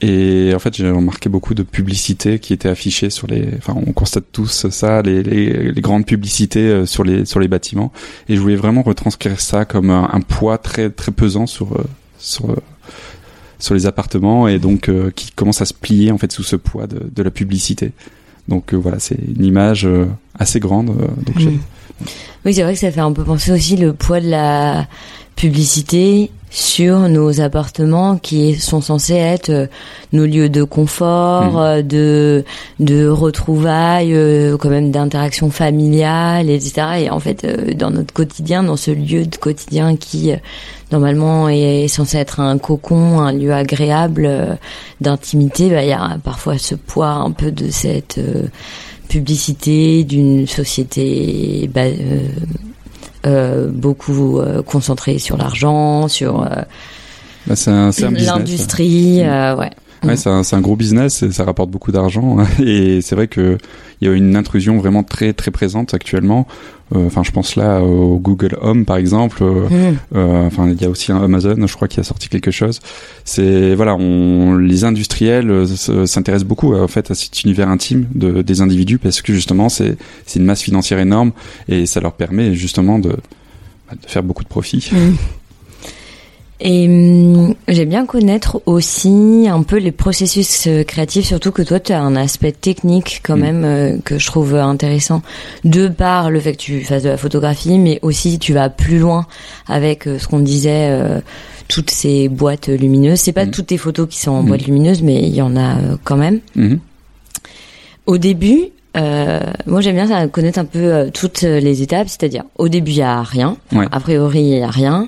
Et 0.00 0.52
en 0.54 0.58
fait, 0.58 0.74
j'ai 0.76 0.90
remarqué 0.90 1.28
beaucoup 1.28 1.54
de 1.54 1.62
publicités 1.62 2.38
qui 2.38 2.52
étaient 2.52 2.68
affichées 2.68 3.10
sur 3.10 3.26
les. 3.26 3.48
Enfin, 3.56 3.74
on 3.74 3.92
constate 3.92 4.24
tous 4.32 4.68
ça, 4.68 5.02
les, 5.02 5.22
les, 5.22 5.72
les 5.72 5.80
grandes 5.80 6.04
publicités 6.04 6.66
euh, 6.66 6.86
sur 6.86 7.04
les 7.04 7.24
sur 7.24 7.40
les 7.40 7.48
bâtiments. 7.48 7.92
Et 8.28 8.36
je 8.36 8.40
voulais 8.40 8.56
vraiment 8.56 8.82
retranscrire 8.82 9.40
ça 9.40 9.64
comme 9.64 9.90
un, 9.90 10.10
un 10.12 10.20
poids 10.20 10.58
très 10.58 10.90
très 10.90 11.12
pesant 11.12 11.46
sur 11.46 11.74
euh, 11.74 11.84
sur 12.18 12.50
euh, 12.50 12.56
sur 13.58 13.74
les 13.74 13.86
appartements 13.86 14.46
et 14.48 14.58
donc 14.58 14.88
euh, 14.88 15.10
qui 15.10 15.30
commence 15.30 15.62
à 15.62 15.64
se 15.64 15.72
plier 15.74 16.10
en 16.10 16.18
fait 16.18 16.30
sous 16.32 16.42
ce 16.42 16.56
poids 16.56 16.86
de, 16.86 17.08
de 17.14 17.22
la 17.22 17.30
publicité. 17.30 17.92
Donc 18.48 18.74
euh, 18.74 18.76
voilà, 18.76 18.98
c'est 18.98 19.16
une 19.16 19.44
image 19.44 19.86
euh, 19.86 20.06
assez 20.38 20.60
grande. 20.60 20.86
donc 20.86 21.36
Mm. 21.36 21.58
Oui, 22.44 22.52
c'est 22.52 22.62
vrai 22.64 22.74
que 22.74 22.80
ça 22.80 22.90
fait 22.90 23.00
un 23.00 23.12
peu 23.12 23.22
penser 23.22 23.52
aussi 23.52 23.76
le 23.76 23.92
poids 23.92 24.20
de 24.20 24.28
la 24.28 24.88
publicité 25.36 26.30
sur 26.56 27.08
nos 27.08 27.40
appartements 27.40 28.16
qui 28.16 28.54
sont 28.54 28.80
censés 28.80 29.14
être 29.16 29.50
euh, 29.50 29.66
nos 30.12 30.24
lieux 30.24 30.48
de 30.48 30.62
confort, 30.62 31.54
Mhm. 31.54 31.56
euh, 31.58 31.82
de 31.82 32.44
de 32.78 33.08
retrouvailles, 33.08 34.14
euh, 34.14 34.56
quand 34.56 34.68
même 34.70 34.92
d'interaction 34.92 35.50
familiale, 35.50 36.48
etc. 36.48 36.86
Et 37.00 37.10
en 37.10 37.18
fait, 37.18 37.42
euh, 37.44 37.74
dans 37.74 37.90
notre 37.90 38.14
quotidien, 38.14 38.62
dans 38.62 38.76
ce 38.76 38.92
lieu 38.92 39.26
de 39.26 39.34
quotidien 39.36 39.96
qui 39.96 40.30
euh, 40.30 40.36
normalement 40.92 41.48
est 41.48 41.88
censé 41.88 42.18
être 42.18 42.38
un 42.38 42.56
cocon, 42.58 43.18
un 43.18 43.32
lieu 43.32 43.52
agréable 43.52 44.24
euh, 44.24 44.54
d'intimité, 45.00 45.70
bah, 45.70 45.82
il 45.82 45.88
y 45.88 45.92
a 45.92 46.18
parfois 46.22 46.56
ce 46.56 46.76
poids 46.76 47.08
un 47.08 47.32
peu 47.32 47.50
de 47.50 47.68
cette 47.72 48.18
euh, 48.18 48.44
publicité 49.08 50.04
d'une 50.04 50.46
société 50.46 51.68
bah, 51.74 51.82
euh, 51.82 52.28
beaucoup 53.72 54.38
euh, 54.38 54.62
concentrée 54.62 55.18
sur 55.18 55.36
l'argent, 55.36 56.08
sur 56.08 56.42
euh, 56.42 56.62
bah, 57.46 57.56
c'est 57.56 57.70
un, 57.70 57.92
c'est 57.92 58.04
un 58.04 58.10
business. 58.10 58.28
l'industrie, 58.28 59.22
euh, 59.22 59.56
ouais. 59.56 59.70
Ouais, 60.04 60.16
c'est 60.16 60.30
un, 60.30 60.42
un 60.50 60.60
gros 60.60 60.76
business 60.76 61.22
et 61.22 61.32
ça 61.32 61.44
rapporte 61.44 61.70
beaucoup 61.70 61.92
d'argent. 61.92 62.38
Et 62.64 63.00
c'est 63.00 63.14
vrai 63.14 63.28
que 63.28 63.58
il 64.00 64.08
y 64.08 64.10
a 64.10 64.14
une 64.14 64.36
intrusion 64.36 64.76
vraiment 64.78 65.02
très 65.02 65.32
très 65.32 65.50
présente 65.50 65.94
actuellement. 65.94 66.46
Euh, 66.94 67.06
Enfin, 67.06 67.22
je 67.24 67.30
pense 67.30 67.56
là 67.56 67.80
au 67.82 68.18
Google 68.18 68.56
Home 68.60 68.84
par 68.84 68.96
exemple. 68.96 69.42
Euh, 69.42 69.68
Mm. 69.68 69.96
euh, 70.16 70.46
Enfin, 70.46 70.68
il 70.70 70.80
y 70.80 70.84
a 70.84 70.90
aussi 70.90 71.10
un 71.12 71.22
Amazon, 71.22 71.66
je 71.66 71.74
crois, 71.74 71.88
qui 71.88 71.98
a 72.00 72.02
sorti 72.02 72.28
quelque 72.28 72.50
chose. 72.50 72.80
C'est 73.24 73.74
voilà, 73.74 73.94
on, 73.96 74.56
les 74.56 74.84
industriels 74.84 75.66
s'intéressent 76.06 76.46
beaucoup 76.46 76.74
en 76.74 76.88
fait 76.88 77.10
à 77.10 77.14
cet 77.14 77.42
univers 77.44 77.68
intime 77.68 78.06
de, 78.14 78.42
des 78.42 78.60
individus 78.60 78.98
parce 78.98 79.22
que 79.22 79.32
justement 79.32 79.68
c'est 79.68 79.96
c'est 80.26 80.38
une 80.38 80.44
masse 80.44 80.62
financière 80.62 80.98
énorme 80.98 81.32
et 81.68 81.86
ça 81.86 82.00
leur 82.00 82.12
permet 82.12 82.54
justement 82.54 82.98
de, 82.98 83.10
bah, 83.10 83.94
de 84.00 84.06
faire 84.10 84.22
beaucoup 84.22 84.44
de 84.44 84.48
profits. 84.48 84.90
Mm. 84.92 85.14
Et 86.60 86.86
hum, 86.86 87.54
j'aime 87.66 87.88
bien 87.88 88.06
connaître 88.06 88.62
aussi 88.66 89.46
un 89.50 89.62
peu 89.64 89.76
les 89.78 89.90
processus 89.90 90.66
euh, 90.68 90.84
créatifs, 90.84 91.26
surtout 91.26 91.50
que 91.50 91.62
toi 91.62 91.80
tu 91.80 91.92
as 91.92 92.00
un 92.00 92.14
aspect 92.14 92.52
technique 92.52 93.20
quand 93.24 93.36
Mm. 93.36 93.40
même 93.40 93.64
euh, 93.64 93.96
que 94.04 94.18
je 94.18 94.26
trouve 94.26 94.54
intéressant, 94.54 95.22
de 95.64 95.88
par 95.88 96.30
le 96.30 96.38
fait 96.40 96.52
que 96.52 96.58
tu 96.58 96.80
fasses 96.82 97.02
de 97.02 97.08
la 97.08 97.16
photographie, 97.16 97.78
mais 97.78 97.98
aussi 98.02 98.38
tu 98.38 98.52
vas 98.52 98.70
plus 98.70 98.98
loin 98.98 99.26
avec 99.66 100.06
euh, 100.06 100.18
ce 100.18 100.28
qu'on 100.28 100.38
disait, 100.38 100.90
euh, 100.90 101.20
toutes 101.66 101.90
ces 101.90 102.28
boîtes 102.28 102.68
lumineuses. 102.68 103.18
C'est 103.20 103.32
pas 103.32 103.46
Mm. 103.46 103.50
toutes 103.50 103.66
tes 103.66 103.78
photos 103.78 104.08
qui 104.08 104.20
sont 104.20 104.30
en 104.30 104.42
Mm. 104.44 104.46
boîte 104.46 104.66
lumineuse, 104.66 105.02
mais 105.02 105.22
il 105.22 105.34
y 105.34 105.42
en 105.42 105.56
a 105.56 105.76
euh, 105.78 105.96
quand 106.04 106.16
même. 106.16 106.38
Mhm. 106.54 106.78
Au 108.06 108.16
début, 108.18 108.66
euh, 108.96 109.40
moi 109.66 109.80
j'aime 109.80 109.96
bien 109.96 110.06
ça, 110.06 110.28
connaître 110.28 110.58
un 110.60 110.64
peu 110.66 110.78
euh, 110.78 111.10
toutes 111.12 111.42
les 111.42 111.82
étapes, 111.82 112.08
c'est-à-dire 112.08 112.44
au 112.58 112.68
début 112.68 112.92
il 112.92 112.98
y 112.98 113.02
a 113.02 113.22
rien, 113.22 113.56
Ouais. 113.72 113.86
a 113.90 113.98
priori 113.98 114.40
il 114.42 114.58
y 114.58 114.62
a 114.62 114.68
rien, 114.70 115.02
euh, 115.02 115.06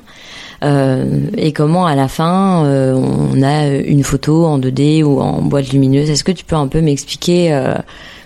et 0.63 1.53
comment 1.53 1.87
à 1.87 1.95
la 1.95 2.09
fin 2.09 2.65
euh, 2.65 2.95
on 2.95 3.43
a 3.43 3.69
une 3.69 4.03
photo 4.03 4.45
en 4.47 4.59
2D 4.59 5.03
ou 5.03 5.21
en 5.21 5.43
boîte 5.43 5.73
lumineuse. 5.73 6.11
Est-ce 6.11 6.25
que 6.25 6.33
tu 6.33 6.45
peux 6.45 6.57
un 6.57 6.67
peu 6.69 6.81
m'expliquer 6.81 7.53
euh, 7.53 7.75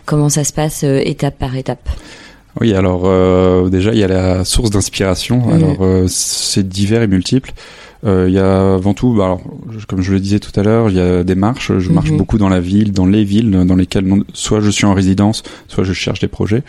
comment 0.07 0.29
ça 0.29 0.45
se 0.45 0.53
passe 0.53 0.83
euh, 0.85 1.01
étape 1.05 1.39
par 1.39 1.57
étape? 1.57 1.89
Oui, 2.61 2.75
alors 2.75 3.03
euh, 3.05 3.69
déjà 3.69 3.93
il 3.93 3.99
y 3.99 4.05
a 4.05 4.09
la 4.09 4.45
source 4.45 4.71
d'inspiration. 4.71 5.51
Alors 5.53 5.79
euh, 5.83 6.07
c'est 6.09 6.69
divers 6.69 7.03
et 7.03 7.07
multiple. 7.07 7.53
Euh, 8.07 8.27
Il 8.29 8.35
y 8.35 8.39
a 8.39 8.75
avant 8.77 8.95
tout, 8.95 9.13
bah, 9.15 9.27
alors, 9.27 9.41
comme 9.87 10.01
je 10.01 10.13
le 10.13 10.21
disais 10.21 10.39
tout 10.39 10.59
à 10.59 10.63
l'heure, 10.63 10.89
il 10.89 10.97
y 10.97 11.01
a 11.01 11.23
des 11.23 11.35
marches. 11.35 11.71
Je 11.79 11.91
marche 11.91 12.11
Mhm. 12.11 12.17
beaucoup 12.17 12.39
dans 12.39 12.49
la 12.49 12.59
ville, 12.59 12.93
dans 12.93 13.05
les 13.05 13.25
villes 13.25 13.51
dans 13.51 13.77
lesquelles 13.77 14.07
non- 14.07 14.25
soit 14.33 14.61
je 14.61 14.71
suis 14.71 14.87
en 14.87 14.95
résidence, 14.95 15.43
soit 15.69 15.85
je 15.85 15.93
cherche 15.93 16.19
des 16.21 16.27
projets. 16.29 16.63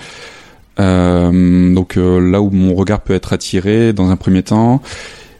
Euh, 0.79 1.73
donc 1.73 1.97
euh, 1.97 2.19
là 2.19 2.41
où 2.41 2.49
mon 2.49 2.73
regard 2.75 3.01
peut 3.01 3.13
être 3.13 3.33
attiré 3.33 3.93
dans 3.93 4.09
un 4.09 4.15
premier 4.17 4.43
temps. 4.43 4.81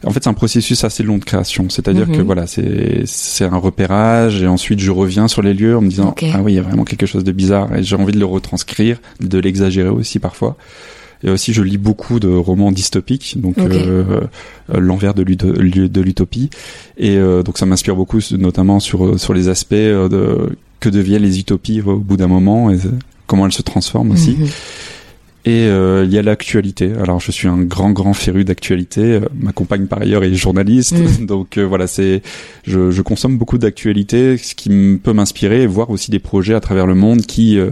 En 0.03 0.11
fait, 0.11 0.23
c'est 0.23 0.29
un 0.29 0.33
processus 0.33 0.83
assez 0.83 1.03
long 1.03 1.17
de 1.17 1.23
création. 1.23 1.69
C'est-à-dire 1.69 2.07
Mhm. 2.07 2.17
que 2.17 2.21
voilà, 2.21 2.47
c'est 2.47 3.03
c'est 3.05 3.45
un 3.45 3.57
repérage 3.57 4.41
et 4.41 4.47
ensuite 4.47 4.79
je 4.79 4.91
reviens 4.91 5.27
sur 5.27 5.41
les 5.41 5.53
lieux 5.53 5.77
en 5.77 5.81
me 5.81 5.89
disant 5.89 6.13
ah 6.33 6.41
oui, 6.43 6.53
il 6.53 6.55
y 6.55 6.59
a 6.59 6.63
vraiment 6.63 6.83
quelque 6.85 7.05
chose 7.05 7.23
de 7.23 7.31
bizarre 7.31 7.75
et 7.75 7.83
j'ai 7.83 7.95
envie 7.95 8.13
de 8.13 8.19
le 8.19 8.25
retranscrire, 8.25 8.99
de 9.19 9.37
l'exagérer 9.39 9.89
aussi 9.89 10.19
parfois. 10.19 10.57
Et 11.23 11.29
aussi, 11.29 11.53
je 11.53 11.61
lis 11.61 11.77
beaucoup 11.77 12.19
de 12.19 12.27
romans 12.29 12.71
dystopiques, 12.71 13.39
donc 13.39 13.55
euh, 13.59 14.03
euh, 14.73 14.79
l'envers 14.79 15.13
de 15.13 15.21
l'uto- 15.21 15.53
de 15.53 16.01
l'utopie. 16.01 16.49
Et 16.97 17.15
euh, 17.17 17.43
donc, 17.43 17.59
ça 17.59 17.67
m'inspire 17.67 17.95
beaucoup, 17.95 18.17
notamment 18.39 18.79
sur 18.79 19.05
euh, 19.05 19.17
sur 19.19 19.35
les 19.35 19.47
aspects 19.47 19.75
de 19.75 20.49
que 20.79 20.89
deviennent 20.89 21.21
les 21.21 21.37
utopies 21.37 21.79
au 21.81 21.97
bout 21.97 22.17
d'un 22.17 22.25
moment 22.25 22.71
et 22.71 22.79
comment 23.27 23.45
elles 23.45 23.51
se 23.51 23.61
transforment 23.61 24.09
aussi. 24.13 24.31
Mhm. 24.31 24.47
Et 25.43 25.65
euh, 25.65 26.05
il 26.05 26.13
y 26.13 26.19
a 26.19 26.21
l'actualité. 26.21 26.91
Alors, 27.01 27.19
je 27.19 27.31
suis 27.31 27.47
un 27.47 27.57
grand, 27.57 27.91
grand 27.91 28.13
féru 28.13 28.43
d'actualité. 28.43 29.01
Euh, 29.01 29.21
Ma 29.33 29.51
compagne, 29.51 29.87
par 29.87 30.01
ailleurs, 30.01 30.23
est 30.23 30.33
journaliste. 30.35 30.93
Mm. 30.93 31.25
Donc, 31.25 31.57
euh, 31.57 31.63
voilà, 31.63 31.87
c'est, 31.87 32.21
je, 32.63 32.91
je 32.91 33.01
consomme 33.01 33.37
beaucoup 33.37 33.57
d'actualité, 33.57 34.37
ce 34.37 34.53
qui 34.53 34.69
peut 35.03 35.13
m'inspirer 35.13 35.63
et 35.63 35.67
voir 35.67 35.89
aussi 35.89 36.11
des 36.11 36.19
projets 36.19 36.53
à 36.53 36.59
travers 36.59 36.85
le 36.85 36.93
monde 36.93 37.21
qui, 37.21 37.57
euh, 37.57 37.71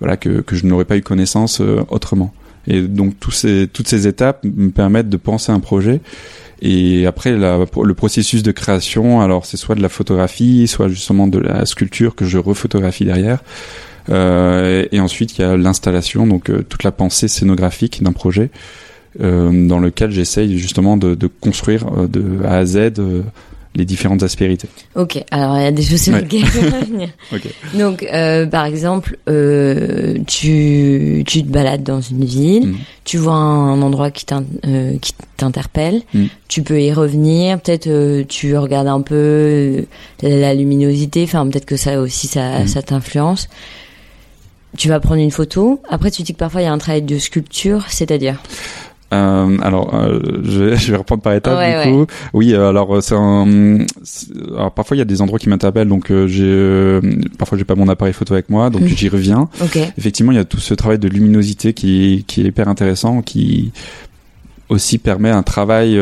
voilà, 0.00 0.18
que, 0.18 0.40
que 0.42 0.54
je 0.54 0.66
n'aurais 0.66 0.84
pas 0.84 0.98
eu 0.98 1.02
connaissance 1.02 1.62
euh, 1.62 1.80
autrement. 1.88 2.34
Et 2.66 2.82
donc, 2.82 3.18
tous 3.18 3.30
ces, 3.30 3.68
toutes 3.72 3.88
ces 3.88 4.06
étapes 4.06 4.44
me 4.44 4.70
permettent 4.70 5.08
de 5.08 5.16
penser 5.16 5.50
un 5.50 5.60
projet. 5.60 6.02
Et 6.60 7.06
après, 7.06 7.36
la, 7.36 7.64
le 7.82 7.94
processus 7.94 8.42
de 8.42 8.52
création, 8.52 9.22
alors 9.22 9.46
c'est 9.46 9.56
soit 9.56 9.76
de 9.76 9.80
la 9.80 9.88
photographie, 9.88 10.66
soit 10.66 10.88
justement 10.88 11.26
de 11.26 11.38
la 11.38 11.64
sculpture 11.64 12.14
que 12.14 12.26
je 12.26 12.36
refotographie 12.36 13.04
derrière. 13.04 13.42
Euh, 14.10 14.84
et, 14.90 14.96
et 14.96 15.00
ensuite, 15.00 15.38
il 15.38 15.42
y 15.42 15.44
a 15.44 15.56
l'installation, 15.56 16.26
donc 16.26 16.50
euh, 16.50 16.62
toute 16.68 16.84
la 16.84 16.92
pensée 16.92 17.28
scénographique 17.28 18.02
d'un 18.02 18.12
projet, 18.12 18.50
euh, 19.20 19.66
dans 19.68 19.78
lequel 19.80 20.10
j'essaye 20.10 20.58
justement 20.58 20.96
de, 20.96 21.14
de 21.14 21.26
construire 21.26 21.86
de 22.08 22.44
A 22.44 22.58
à 22.58 22.64
Z 22.64 22.92
les 23.74 23.84
différentes 23.84 24.22
aspérités. 24.24 24.66
Ok, 24.96 25.22
alors 25.30 25.56
il 25.58 25.62
y 25.62 25.66
a 25.66 25.70
des 25.70 25.82
choses 25.82 26.00
sur 26.00 26.12
Ouais. 26.14 26.22
lesquelles 26.22 26.44
je 26.46 26.58
vais 26.58 26.70
revenir. 26.80 27.08
Donc, 27.74 28.02
euh, 28.02 28.46
par 28.46 28.64
exemple, 28.64 29.18
euh, 29.28 30.18
tu, 30.26 31.22
tu 31.26 31.42
te 31.44 31.48
balades 31.48 31.84
dans 31.84 32.00
une 32.00 32.24
ville, 32.24 32.68
Mhm. 32.68 32.76
tu 33.04 33.18
vois 33.18 33.34
un 33.34 33.80
endroit 33.82 34.10
qui 34.10 34.24
t'in- 34.24 34.44
euh, 34.66 34.96
qui 35.00 35.12
t'interpelle, 35.36 36.00
Mhm. 36.14 36.28
tu 36.48 36.62
peux 36.62 36.80
y 36.80 36.92
revenir, 36.92 37.60
peut-être 37.60 38.22
tu 38.26 38.56
regardes 38.56 38.88
un 38.88 39.02
peu 39.02 39.84
la 40.22 40.54
luminosité, 40.54 41.22
enfin 41.24 41.46
peut-être 41.46 41.66
que 41.66 41.76
ça 41.76 42.00
aussi 42.00 42.26
ça, 42.26 42.66
ça 42.66 42.82
t'influence. 42.82 43.48
Tu 44.76 44.88
vas 44.88 45.00
prendre 45.00 45.20
une 45.22 45.30
photo, 45.30 45.80
après 45.88 46.10
tu 46.10 46.22
dis 46.22 46.32
que 46.34 46.38
parfois 46.38 46.60
il 46.60 46.64
y 46.64 46.66
a 46.68 46.72
un 46.72 46.78
travail 46.78 47.02
de 47.02 47.18
sculpture, 47.18 47.84
c'est-à-dire? 47.88 48.36
Euh, 49.14 49.56
alors, 49.62 49.94
euh, 49.94 50.20
je, 50.44 50.62
vais, 50.64 50.76
je 50.76 50.90
vais 50.92 50.98
reprendre 50.98 51.22
par 51.22 51.32
étapes 51.32 51.56
Ouais, 51.56 51.86
du 51.86 51.92
coup. 51.92 52.06
Oui, 52.34 52.52
euh, 52.52 52.68
alors 52.68 53.02
c'est 53.02 53.14
un. 53.16 53.78
Alors 54.54 54.72
parfois 54.72 54.96
il 54.96 54.98
y 54.98 55.02
a 55.02 55.06
des 55.06 55.22
endroits 55.22 55.38
qui 55.38 55.48
m'interpellent, 55.48 55.88
donc 55.88 56.12
j'ai. 56.26 57.00
parfois 57.38 57.56
j'ai 57.56 57.64
pas 57.64 57.74
mon 57.74 57.88
appareil 57.88 58.12
photo 58.12 58.34
avec 58.34 58.50
moi, 58.50 58.68
donc 58.68 58.82
Mhm. 58.82 58.88
j'y 58.88 59.08
reviens. 59.08 59.48
Ok. 59.62 59.78
Effectivement, 59.96 60.32
il 60.32 60.36
y 60.36 60.40
a 60.40 60.44
tout 60.44 60.60
ce 60.60 60.74
travail 60.74 60.98
de 60.98 61.08
luminosité 61.08 61.72
qui, 61.72 62.24
qui 62.28 62.42
est 62.42 62.48
hyper 62.48 62.68
intéressant, 62.68 63.22
qui 63.22 63.72
aussi 64.68 64.98
permet 64.98 65.30
un 65.30 65.42
travail 65.42 65.98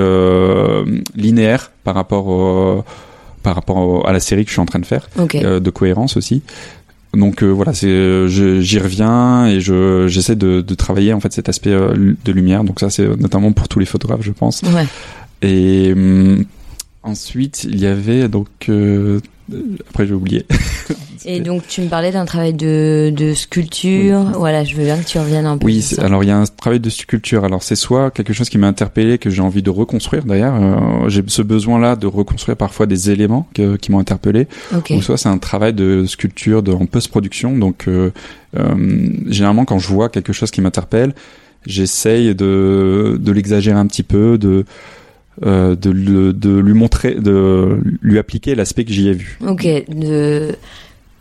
linéaire 1.15 1.71
par 1.85 1.95
rapport 1.95 2.27
au, 2.27 2.85
par 3.45 3.55
rapport 3.55 3.77
au- 3.77 4.07
à 4.07 4.13
la 4.13 4.19
série 4.19 4.43
que 4.45 4.49
je 4.49 4.55
suis 4.55 4.61
en 4.61 4.67
train 4.67 4.81
de 4.81 4.87
faire, 4.87 5.09
Ok. 5.19 5.37
euh, 5.37 5.61
de 5.61 5.71
cohérence 5.71 6.17
aussi. 6.17 6.43
Donc 7.17 7.43
euh, 7.43 7.47
voilà, 7.49 7.73
c'est 7.75 7.89
je- 8.29 8.61
j'y 8.61 8.79
reviens 8.79 9.47
et 9.47 9.61
je 9.61 10.07
j'essaie 10.07 10.37
de, 10.37 10.61
de 10.61 10.75
travailler 10.75 11.13
en 11.13 11.21
fait 11.21 11.33
cet 11.33 11.49
aspect 11.49 11.71
euh, 11.73 12.15
de 12.25 12.33
lumière. 12.33 12.63
Donc 12.63 12.79
ça 12.81 12.91
c'est 12.91 13.07
notamment 13.19 13.53
pour 13.53 13.69
tous 13.69 13.79
les 13.79 13.87
photographes, 13.87 14.23
je 14.23 14.33
pense. 14.33 14.63
Ouais. 14.63 14.87
Et 15.43 15.93
hum, 15.93 16.45
Ensuite, 17.07 17.65
il 17.65 17.79
y 17.81 17.87
avait 17.87 18.29
donc 18.29 18.49
euh, 18.69 19.21
après 19.89 20.07
j'ai 20.07 20.15
oublié. 20.15 20.45
Et 21.29 21.41
donc 21.41 21.67
tu 21.67 21.81
me 21.81 21.89
parlais 21.89 22.13
d'un 22.13 22.25
travail 22.25 22.55
de, 22.55 23.13
de 23.15 23.35
sculpture. 23.35 24.21
Voilà, 24.37 24.63
je 24.63 24.77
veux 24.77 24.85
bien 24.85 24.97
que 24.97 25.05
tu 25.07 25.19
reviennes 25.19 25.47
un 25.47 25.59
peu. 25.59 25.67
Oui, 25.67 25.85
alors 25.99 26.23
il 26.23 26.29
y 26.29 26.31
a 26.31 26.37
un 26.39 26.45
travail 26.45 26.79
de 26.79 26.89
sculpture. 26.89 27.45
Alors 27.45 27.65
c'est 27.65 27.75
soit 27.75 28.13
quelque 28.13 28.33
chose 28.33 28.49
qui 28.49 28.59
m'a 28.59 28.69
interpellé, 28.69 29.19
que 29.19 29.29
j'ai 29.29 29.43
envie 29.43 29.63
de 29.63 29.71
reconstruire. 29.71 30.25
D'ailleurs, 30.25 30.55
euh, 30.55 31.09
j'ai 31.09 31.25
ce 31.27 31.43
besoin-là 31.43 31.97
de 31.97 32.07
reconstruire 32.07 32.57
parfois 32.57 32.87
des 32.87 33.11
éléments 33.11 33.49
que- 33.55 33.75
qui 33.77 33.91
m'ont 33.91 33.99
interpellé. 33.99 34.47
Ok. 34.77 34.93
Ou 34.97 35.03
soit 35.03 35.17
c'est 35.17 35.29
un 35.29 35.39
travail 35.39 35.73
de 35.75 36.05
sculpture 36.07 36.63
de, 36.63 36.71
en 36.73 36.87
post-production. 36.87 37.59
Donc 37.59 37.89
euh, 37.89 38.11
euh, 38.57 39.09
généralement 39.27 39.65
quand 39.65 39.79
je 39.81 39.89
vois 39.89 40.09
quelque 40.09 40.33
chose 40.33 40.53
qui 40.53 40.61
m'interpelle, 40.61 41.13
j'essaye 41.67 42.37
de, 42.37 43.19
de 43.21 43.33
l'exagérer 43.33 43.79
un 43.79 43.87
petit 43.87 44.05
peu, 44.05 44.39
de 44.39 44.65
euh, 45.45 45.77
de, 45.77 45.91
le- 45.91 46.33
de 46.33 46.57
lui 46.59 46.73
montrer, 46.75 47.15
de 47.15 47.79
lui 48.01 48.19
appliquer 48.19 48.55
l'aspect 48.55 48.85
que 48.85 48.93
j'y 48.93 49.09
ai 49.09 49.13
vu. 49.13 49.39
Ok. 49.47 49.67
De, 49.89 50.55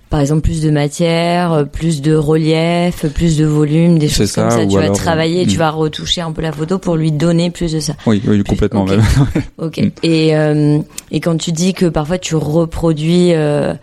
par 0.09 0.21
exemple, 0.21 0.41
plus 0.41 0.61
de 0.61 0.69
matière, 0.71 1.65
plus 1.71 2.01
de 2.01 2.15
relief, 2.15 3.05
plus 3.13 3.37
de 3.37 3.45
volume, 3.45 3.97
des 3.97 4.07
choses 4.07 4.31
comme 4.31 4.49
ça, 4.49 4.65
Tu 4.65 4.75
vas 4.75 4.89
travailler, 4.91 5.45
tu 5.45 5.55
mm. 5.55 5.59
vas 5.59 5.71
retoucher 5.71 6.21
un 6.21 6.31
peu 6.31 6.41
la 6.41 6.51
photo 6.51 6.77
pour 6.77 6.95
lui 6.95 7.11
donner 7.11 7.49
plus 7.49 7.73
de 7.73 7.79
ça. 7.79 7.93
Oui, 8.05 8.21
oui 8.25 8.43
complètement. 8.43 8.83
ok. 8.85 8.89
même. 8.89 9.01
Ok. 9.57 9.77
Mm. 9.85 9.89
Et 10.03 10.35
euh, 10.35 10.79
et 11.11 11.19
quand 11.19 11.37
tu 11.37 11.51
dis 11.51 11.73
que 11.73 11.87
parfois 11.87 12.17
tu 12.17 12.35
reproduis, 12.35 13.33
euh, 13.33 13.35
euh, 13.65 13.73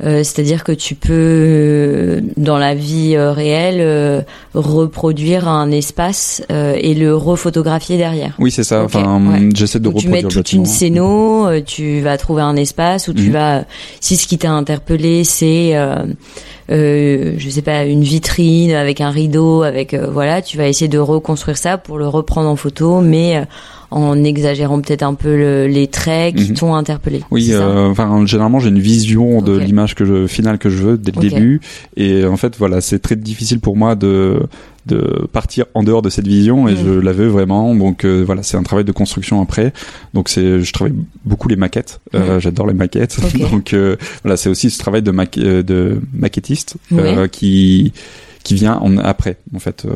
c'est-à-dire 0.00 0.64
que 0.64 0.72
tu 0.72 0.94
peux 0.94 1.12
euh, 1.12 2.20
dans 2.36 2.58
la 2.58 2.74
vie 2.74 3.14
euh, 3.16 3.32
réelle 3.32 3.78
euh, 3.80 4.20
reproduire 4.54 5.48
un 5.48 5.70
espace 5.70 6.42
euh, 6.50 6.76
et 6.80 6.94
le 6.94 7.14
refotographier 7.16 7.96
derrière. 7.96 8.34
Oui, 8.38 8.50
c'est 8.50 8.64
ça. 8.64 8.82
Ok, 8.84 8.94
enfin, 8.94 9.20
ouais. 9.30 9.48
j'essaie 9.54 9.78
de 9.78 9.84
Donc 9.84 9.96
tu 9.98 10.08
mets 10.08 10.16
reproduire 10.18 10.42
toute 10.42 10.52
une 10.52 10.66
scéno, 10.66 11.46
euh, 11.46 11.60
tu 11.64 12.00
vas 12.00 12.16
trouver 12.18 12.42
un 12.42 12.56
espace 12.56 13.08
où 13.08 13.12
tu 13.14 13.24
Mhm. 13.28 13.32
vas. 13.32 13.64
Si 14.00 14.16
ce 14.16 14.26
qui 14.26 14.38
t'a 14.38 14.50
interpellé, 14.50 15.24
c'est 15.24 15.70
euh, 15.76 16.04
euh, 16.70 17.34
je 17.36 17.50
sais 17.50 17.62
pas 17.62 17.84
une 17.84 18.02
vitrine 18.02 18.72
avec 18.72 19.00
un 19.00 19.10
rideau, 19.10 19.62
avec 19.62 19.94
euh, 19.94 20.08
voilà, 20.10 20.42
tu 20.42 20.56
vas 20.56 20.66
essayer 20.66 20.88
de 20.88 20.98
reconstruire 20.98 21.56
ça 21.58 21.78
pour 21.78 21.98
le 21.98 22.08
reprendre 22.08 22.48
en 22.48 22.56
photo, 22.56 23.00
mais 23.00 23.36
euh, 23.36 23.44
en 23.90 24.22
exagérant 24.24 24.80
peut-être 24.80 25.02
un 25.02 25.14
peu 25.14 25.36
le- 25.36 25.66
les 25.66 25.86
traits 25.88 26.34
qui 26.36 26.50
Mhm. 26.50 26.56
t'ont 26.56 26.74
interpellé. 26.74 27.22
Oui, 27.30 27.48
euh, 27.52 27.88
enfin 27.90 28.24
généralement 28.26 28.58
j'ai 28.60 28.68
une 28.70 28.78
vision 28.80 29.40
de 29.42 29.56
l'image 29.56 29.94
que 29.94 30.04
je 30.04 30.26
finale 30.26 30.58
que 30.58 30.70
je 30.70 30.82
veux 30.82 30.98
dès 30.98 31.12
le 31.12 31.20
début 31.20 31.60
et 31.96 32.24
en 32.24 32.36
fait 32.36 32.56
voilà 32.58 32.80
c'est 32.80 32.98
très 32.98 33.16
difficile 33.16 33.60
pour 33.60 33.76
moi 33.76 33.94
de 33.94 34.40
de 34.86 35.26
partir 35.32 35.64
en 35.72 35.82
dehors 35.82 36.02
de 36.02 36.10
cette 36.10 36.26
vision 36.26 36.68
et 36.68 36.74
Mm. 36.74 36.78
je 36.84 36.90
la 37.00 37.12
veux 37.12 37.28
vraiment 37.28 37.74
donc 37.74 38.04
euh, 38.04 38.22
voilà 38.26 38.42
c'est 38.42 38.58
un 38.58 38.62
travail 38.62 38.84
de 38.84 38.92
construction 38.92 39.40
après 39.40 39.72
donc 40.12 40.28
c'est 40.28 40.60
je 40.60 40.72
travaille 40.74 40.92
beaucoup 41.24 41.48
les 41.48 41.56
maquettes 41.56 42.00
Euh, 42.14 42.38
j'adore 42.38 42.66
les 42.66 42.74
maquettes 42.74 43.16
Mm. 43.34 43.38
Donc 43.50 43.72
euh, 43.72 43.96
voilà 44.22 44.36
c'est 44.36 44.50
aussi 44.50 44.68
ce 44.70 44.78
travail 44.78 45.00
de 45.02 45.10
euh, 45.38 45.62
de 45.62 46.00
maquettiste 46.12 46.76
euh, 46.92 47.28
qui 47.28 47.92
qui 48.42 48.54
vient 48.54 48.76
en, 48.76 48.98
après 48.98 49.36
en 49.54 49.58
fait 49.58 49.86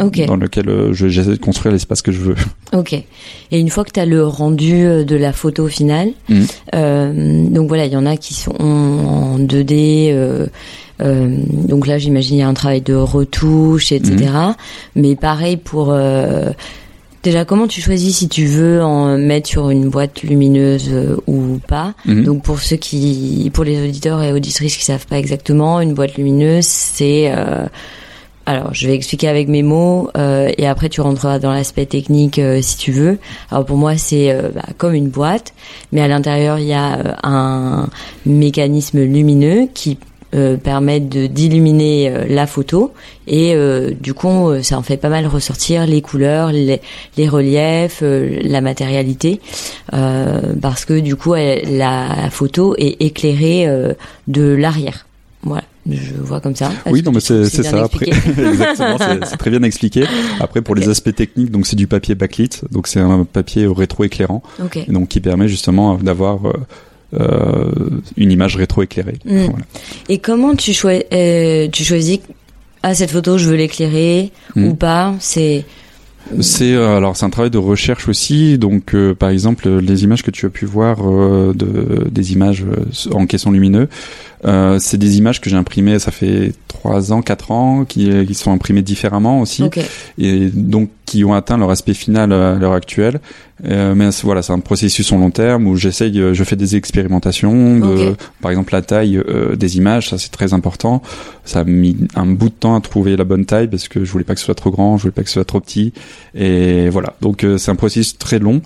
euh, 0.00 0.06
Ok. 0.06 0.24
dans 0.26 0.36
lequel 0.36 0.68
euh, 0.68 0.92
je- 0.92 1.08
j'essaie 1.08 1.30
de 1.32 1.36
construire 1.36 1.72
l'espace 1.72 2.02
que 2.02 2.12
je 2.12 2.18
veux 2.20 2.34
Ok. 2.72 2.92
Et 2.94 3.58
une 3.58 3.68
fois 3.68 3.84
que 3.84 3.90
tu 3.90 4.00
as 4.00 4.06
le 4.06 4.26
rendu 4.26 4.84
euh, 4.86 5.04
de 5.04 5.16
la 5.16 5.32
photo 5.32 5.66
finale, 5.68 6.10
Mhm. 6.28 6.46
euh, 6.74 7.46
donc 7.48 7.68
voilà, 7.68 7.86
il 7.86 7.92
y 7.92 7.96
en 7.96 8.06
a 8.06 8.16
qui 8.16 8.34
sont 8.34 8.54
en 8.60 9.38
2D. 9.38 10.10
Euh, 10.12 10.46
euh, 11.00 11.36
donc 11.48 11.86
là, 11.86 11.98
j'imagine 11.98 12.36
il 12.36 12.40
y 12.40 12.42
a 12.42 12.48
un 12.48 12.54
travail 12.54 12.80
de 12.80 12.94
retouche, 12.94 13.92
etc. 13.92 14.30
Mais 14.94 15.16
pareil 15.16 15.56
pour 15.56 15.88
euh, 15.90 16.50
déjà 17.24 17.44
comment 17.44 17.66
tu 17.66 17.80
choisis 17.80 18.16
si 18.18 18.28
tu 18.28 18.46
veux 18.46 18.82
en 18.82 19.16
mettre 19.18 19.48
sur 19.48 19.70
une 19.70 19.88
boîte 19.88 20.22
lumineuse 20.22 20.88
euh, 20.92 21.16
ou 21.26 21.58
pas. 21.66 21.94
Mhm. 22.06 22.24
Donc 22.24 22.42
pour 22.44 22.60
ceux 22.60 22.76
qui, 22.76 23.50
pour 23.52 23.64
les 23.64 23.82
auditeurs 23.88 24.22
et 24.22 24.32
auditrices 24.32 24.76
qui 24.76 24.84
savent 24.84 25.06
pas 25.06 25.18
exactement, 25.18 25.80
une 25.80 25.94
boîte 25.94 26.16
lumineuse, 26.16 26.66
c'est 26.66 27.32
euh, 27.36 27.66
alors, 28.44 28.74
je 28.74 28.88
vais 28.88 28.94
expliquer 28.94 29.28
avec 29.28 29.48
mes 29.48 29.62
mots 29.62 30.10
euh, 30.16 30.50
et 30.58 30.66
après 30.66 30.88
tu 30.88 31.00
rentreras 31.00 31.38
dans 31.38 31.52
l'aspect 31.52 31.86
technique 31.86 32.38
euh, 32.38 32.60
si 32.60 32.76
tu 32.76 32.90
veux. 32.90 33.18
Alors 33.50 33.64
pour 33.64 33.76
moi, 33.76 33.96
c'est 33.96 34.32
euh, 34.32 34.50
bah, 34.52 34.64
comme 34.78 34.94
une 34.94 35.08
boîte, 35.08 35.54
mais 35.92 36.00
à 36.00 36.08
l'intérieur 36.08 36.58
il 36.58 36.66
y 36.66 36.72
a 36.72 36.98
euh, 36.98 37.12
un 37.22 37.88
mécanisme 38.26 39.00
lumineux 39.00 39.68
qui 39.72 39.96
euh, 40.34 40.56
permet 40.56 40.98
de 40.98 41.26
d'illuminer 41.26 42.10
la 42.28 42.46
photo 42.46 42.92
et 43.28 43.54
du 44.00 44.14
coup 44.14 44.50
ça 44.62 44.78
en 44.78 44.82
fait 44.82 44.96
pas 44.96 45.10
mal 45.10 45.26
ressortir 45.26 45.86
les 45.86 46.00
couleurs, 46.00 46.50
les, 46.52 46.80
reliefs, 47.28 48.02
la 48.02 48.60
matérialité 48.60 49.40
parce 49.90 50.84
que 50.86 50.98
du 50.98 51.16
coup 51.16 51.34
la 51.34 52.30
photo 52.30 52.74
est 52.78 53.00
éclairée 53.02 53.68
de 54.26 54.42
l'arrière. 54.42 55.06
Voilà, 55.44 55.64
je 55.90 56.14
vois 56.22 56.40
comme 56.40 56.54
ça. 56.54 56.70
Oui, 56.86 57.02
non, 57.02 57.10
mais 57.12 57.18
c'est 57.20 57.44
ça. 57.48 57.82
Après, 57.84 58.06
exactement, 58.38 58.96
c'est- 58.98 59.36
très 59.36 59.50
bien 59.50 59.62
expliqué. 59.64 60.04
Après, 60.40 60.62
pour 60.62 60.74
les 60.76 60.88
aspects 60.88 61.14
techniques, 61.14 61.50
donc 61.50 61.66
c'est 61.66 61.74
du 61.76 61.86
papier 61.88 62.14
backlit, 62.14 62.50
donc 62.70 62.86
c'est 62.86 63.00
un 63.00 63.24
papier 63.24 63.66
rétro-éclairant, 63.66 64.42
Ok. 64.62 64.76
et 64.76 64.92
donc 64.92 65.08
qui 65.08 65.20
permet 65.20 65.48
justement 65.48 65.96
d'avoir 65.96 66.46
euh, 66.46 66.52
euh, 67.20 67.72
une 68.16 68.30
image 68.30 68.56
rétro-éclairée. 68.56 69.18
Mm. 69.24 69.38
Voilà. 69.46 69.64
Et 70.08 70.18
comment 70.18 70.54
tu, 70.54 70.72
choi- 70.72 71.04
euh, 71.12 71.68
tu 71.70 71.84
choisis 71.84 72.20
ah 72.84 72.94
cette 72.94 73.10
photo 73.10 73.38
je 73.38 73.48
veux 73.48 73.56
l'éclairer 73.56 74.30
Mm. 74.56 74.64
ou 74.68 74.74
pas? 74.74 75.14
C'est 75.20 75.64
C'est 76.40 76.72
euh, 76.72 76.96
alors 76.96 77.16
c'est 77.16 77.26
un 77.26 77.30
travail 77.30 77.50
de 77.50 77.58
recherche 77.58 78.08
aussi. 78.08 78.58
Donc 78.58 78.94
euh, 78.94 79.14
par 79.14 79.30
exemple 79.30 79.68
les 79.68 80.04
images 80.04 80.22
que 80.22 80.30
tu 80.30 80.46
as 80.46 80.50
pu 80.50 80.64
voir 80.64 80.98
euh, 81.02 81.52
de 81.54 82.08
des 82.10 82.32
images 82.32 82.64
euh, 82.64 83.12
en 83.14 83.26
caisson 83.26 83.50
lumineux, 83.50 83.88
euh, 84.44 84.78
c'est 84.78 84.98
des 84.98 85.18
images 85.18 85.40
que 85.40 85.50
j'ai 85.50 85.56
imprimées. 85.56 85.98
Ça 85.98 86.10
fait 86.10 86.52
trois 86.68 87.12
ans, 87.12 87.22
quatre 87.22 87.50
ans, 87.50 87.84
qui, 87.84 88.10
qui 88.26 88.34
sont 88.34 88.52
imprimées 88.52 88.82
différemment 88.82 89.40
aussi. 89.40 89.62
ok. 89.64 89.80
et 90.18 90.48
donc 90.48 90.90
qui 91.12 91.24
ont 91.26 91.34
atteint 91.34 91.58
leur 91.58 91.70
aspect 91.70 91.92
final 91.92 92.32
à 92.32 92.54
l'heure 92.54 92.72
actuelle. 92.72 93.20
Euh, 93.66 93.94
mais 93.94 94.08
voilà, 94.22 94.40
c'est 94.40 94.54
un 94.54 94.60
processus 94.60 95.12
en 95.12 95.18
long 95.18 95.30
terme 95.30 95.66
où 95.66 95.76
j'essaye, 95.76 96.18
euh, 96.18 96.32
je 96.32 96.42
fais 96.42 96.56
des 96.56 96.74
expérimentations, 96.74 97.78
de, 97.78 98.16
par 98.40 98.50
exemple 98.50 98.72
la 98.72 98.80
taille 98.80 99.18
euh, 99.18 99.54
des 99.54 99.76
images, 99.76 100.08
ça 100.08 100.16
c'est 100.16 100.30
très 100.30 100.54
important. 100.54 101.02
Ça 101.44 101.60
a 101.60 101.64
mis 101.64 101.98
un 102.14 102.24
bout 102.24 102.48
de 102.48 102.54
temps 102.54 102.74
à 102.74 102.80
trouver 102.80 103.14
la 103.16 103.24
bonne 103.24 103.44
taille 103.44 103.68
parce 103.68 103.88
que 103.88 104.06
je 104.06 104.10
voulais 104.10 104.24
pas 104.24 104.32
que 104.32 104.40
ce 104.40 104.46
soit 104.46 104.54
trop 104.54 104.70
grand, 104.70 104.96
je 104.96 105.02
voulais 105.02 105.12
pas 105.12 105.22
que 105.22 105.28
ce 105.28 105.34
soit 105.34 105.44
trop 105.44 105.60
petit, 105.60 105.92
et 106.34 106.88
voilà. 106.88 107.14
Donc 107.20 107.44
euh, 107.44 107.58
c'est 107.58 107.70
un 107.70 107.76
processus 107.76 108.16
très 108.16 108.38
long. 108.38 108.62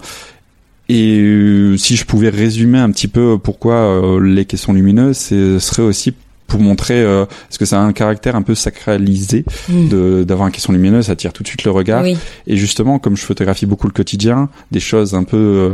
Et 0.89 1.75
si 1.79 1.97
je 1.97 2.05
pouvais 2.05 2.29
résumer 2.29 2.79
un 2.79 2.93
petit 2.93 3.09
peu 3.09 3.39
pourquoi 3.43 4.01
les 4.23 4.45
caissons 4.45 4.73
lumineux, 4.73 5.15
ce 5.15 5.59
serait 5.59 5.83
aussi 5.83 6.15
pour 6.47 6.61
montrer 6.61 7.01
euh, 7.03 7.25
parce 7.49 7.59
que 7.59 7.65
ça 7.65 7.81
a 7.81 7.83
un 7.85 7.93
caractère 7.93 8.37
un 8.37 8.43
peu 8.43 8.55
sacralisé 8.55 9.45
Mm. 9.69 9.89
de 9.89 10.25
d'avoir 10.25 10.47
un 10.47 10.51
caisson 10.51 10.73
lumineux, 10.73 11.03
ça 11.03 11.13
attire 11.13 11.33
tout 11.33 11.43
de 11.43 11.49
suite 11.49 11.65
le 11.65 11.71
regard. 11.71 12.03
Oui. 12.03 12.17
Et 12.47 12.57
justement, 12.57 12.99
comme 12.99 13.17
je 13.17 13.23
photographie 13.25 13.67
beaucoup 13.67 13.87
le 13.87 13.93
quotidien, 13.93 14.49
des 14.71 14.81
choses 14.81 15.15
un 15.15 15.25
peu 15.25 15.37
euh, 15.37 15.71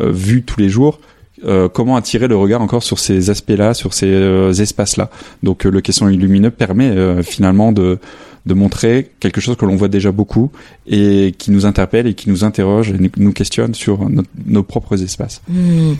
euh, 0.00 0.10
vues 0.10 0.42
tous 0.42 0.58
les 0.60 0.68
jours, 0.68 0.98
euh, 1.44 1.68
comment 1.68 1.96
attirer 1.96 2.26
le 2.28 2.36
regard 2.36 2.62
encore 2.62 2.82
sur 2.82 2.98
ces 2.98 3.28
aspects-là, 3.28 3.74
sur 3.74 3.92
ces 3.92 4.06
euh, 4.06 4.52
espaces-là? 4.52 5.10
Donc 5.42 5.66
euh, 5.66 5.70
le 5.70 5.80
caisson 5.80 6.06
lumineux 6.06 6.50
permet 6.50 6.88
euh, 6.90 7.22
finalement 7.22 7.72
de 7.72 7.98
de 8.46 8.52
montrer 8.52 9.10
quelque 9.20 9.40
chose 9.40 9.56
que 9.56 9.64
l'on 9.64 9.74
voit 9.76 9.88
déjà 9.88 10.12
beaucoup 10.12 10.50
et 10.86 11.34
qui 11.38 11.50
nous 11.50 11.64
interpelle 11.64 12.06
et 12.06 12.12
qui 12.12 12.28
nous 12.28 12.44
interroge 12.44 12.90
et 12.90 13.10
nous- 13.16 13.32
questionne 13.32 13.72
sur 13.74 14.06
notre- 14.10 14.28
nos 14.46 14.62
propres 14.62 15.02
espaces. 15.02 15.40
Mm. 15.48 15.92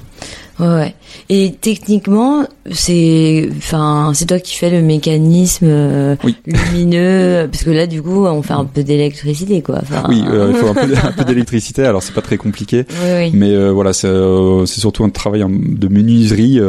Ouais, 0.60 0.66
ouais. 0.66 0.94
Et 1.28 1.52
techniquement, 1.60 2.46
c'est, 2.70 3.48
enfin, 3.56 4.12
c'est 4.14 4.26
toi 4.26 4.38
qui 4.38 4.54
fais 4.56 4.70
le 4.70 4.82
mécanisme 4.82 5.66
euh, 5.68 6.16
Oui. 6.22 6.36
lumineux, 6.46 7.48
parce 7.50 7.64
que 7.64 7.70
là, 7.70 7.86
du 7.86 8.00
coup, 8.02 8.24
on 8.26 8.42
fait 8.42 8.52
un 8.52 8.64
peu 8.64 8.84
d'électricité, 8.84 9.62
quoi. 9.62 9.80
Enfin, 9.82 10.04
Oui, 10.08 10.22
euh, 10.28 10.52
il 10.52 10.56
faut 10.56 10.68
un 11.06 11.12
peu, 11.12 11.24
d'électricité, 11.24 11.84
alors 11.84 12.02
c'est 12.02 12.14
pas 12.14 12.22
très 12.22 12.36
compliqué. 12.36 12.84
oui, 12.88 13.10
oui. 13.18 13.30
Mais 13.34 13.50
euh, 13.50 13.70
voilà, 13.72 13.92
c'est 13.92 14.06
surtout 14.66 15.04
un 15.04 15.10
travail 15.10 15.42
en- 15.42 15.50
de 15.50 15.88
menuiserie 15.88 16.60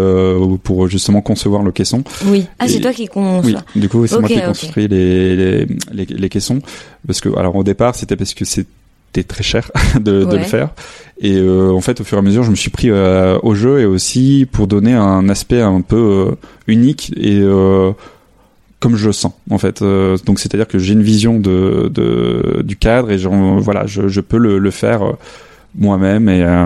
pour 0.63 0.87
justement 0.87 1.21
concevoir 1.21 1.61
le 1.63 1.71
caisson. 1.71 2.03
Oui. 2.25 2.45
Ah, 2.59 2.67
c'est 2.67 2.79
toi 2.79 2.93
qui 2.93 3.07
conçois. 3.07 3.61
Oui, 3.75 3.81
du 3.81 3.89
coup, 3.89 4.07
c'est 4.07 4.19
moi 4.19 4.27
qui 4.27 4.35
ai 4.35 4.39
ok. 4.39 4.47
construit 4.47 4.87
les, 4.87 5.35
les, 5.35 5.65
les, 5.93 6.05
les 6.05 6.29
caissons. 6.29 6.59
Parce 7.05 7.21
que, 7.21 7.29
alors 7.37 7.55
au 7.55 7.63
départ, 7.63 7.93
c'était 7.95 8.15
parce 8.15 8.33
que 8.33 8.45
c'était 8.45 9.23
très 9.27 9.43
cher 9.43 9.71
de, 9.99 10.25
le 10.29 10.39
faire. 10.39 10.69
Et 11.21 11.37
euh, 11.37 11.71
en 11.71 11.79
fait, 11.81 12.01
au 12.01 12.03
fur 12.03 12.17
et 12.17 12.19
à 12.19 12.21
mesure, 12.21 12.43
je 12.43 12.51
me 12.51 12.55
suis 12.55 12.69
pris 12.69 12.89
euh, 12.89 13.37
au 13.41 13.55
jeu 13.55 13.79
et 13.79 13.85
aussi 13.85 14.45
pour 14.51 14.67
donner 14.67 14.93
un 14.93 15.29
aspect 15.29 15.61
un 15.61 15.81
peu 15.81 15.95
euh, 16.31 16.35
unique 16.67 17.13
et 17.15 17.39
euh, 17.39 17.91
comme 18.81 18.97
je 18.97 19.07
le 19.07 19.13
sens 19.13 19.31
en 19.49 19.57
fait. 19.57 19.81
Euh, 19.81 20.17
donc 20.25 20.39
c'est-à-dire 20.39 20.67
que 20.67 20.77
j'ai 20.77 20.93
une 20.93 21.03
vision 21.03 21.39
de, 21.39 21.89
de 21.93 22.61
du 22.63 22.75
cadre 22.75 23.11
et 23.11 23.17
genre, 23.17 23.59
voilà, 23.59 23.85
je, 23.85 24.09
je 24.09 24.21
peux 24.21 24.37
le, 24.37 24.59
le 24.59 24.71
faire 24.71 25.13
moi-même 25.73 26.27
et 26.27 26.43
euh, 26.43 26.65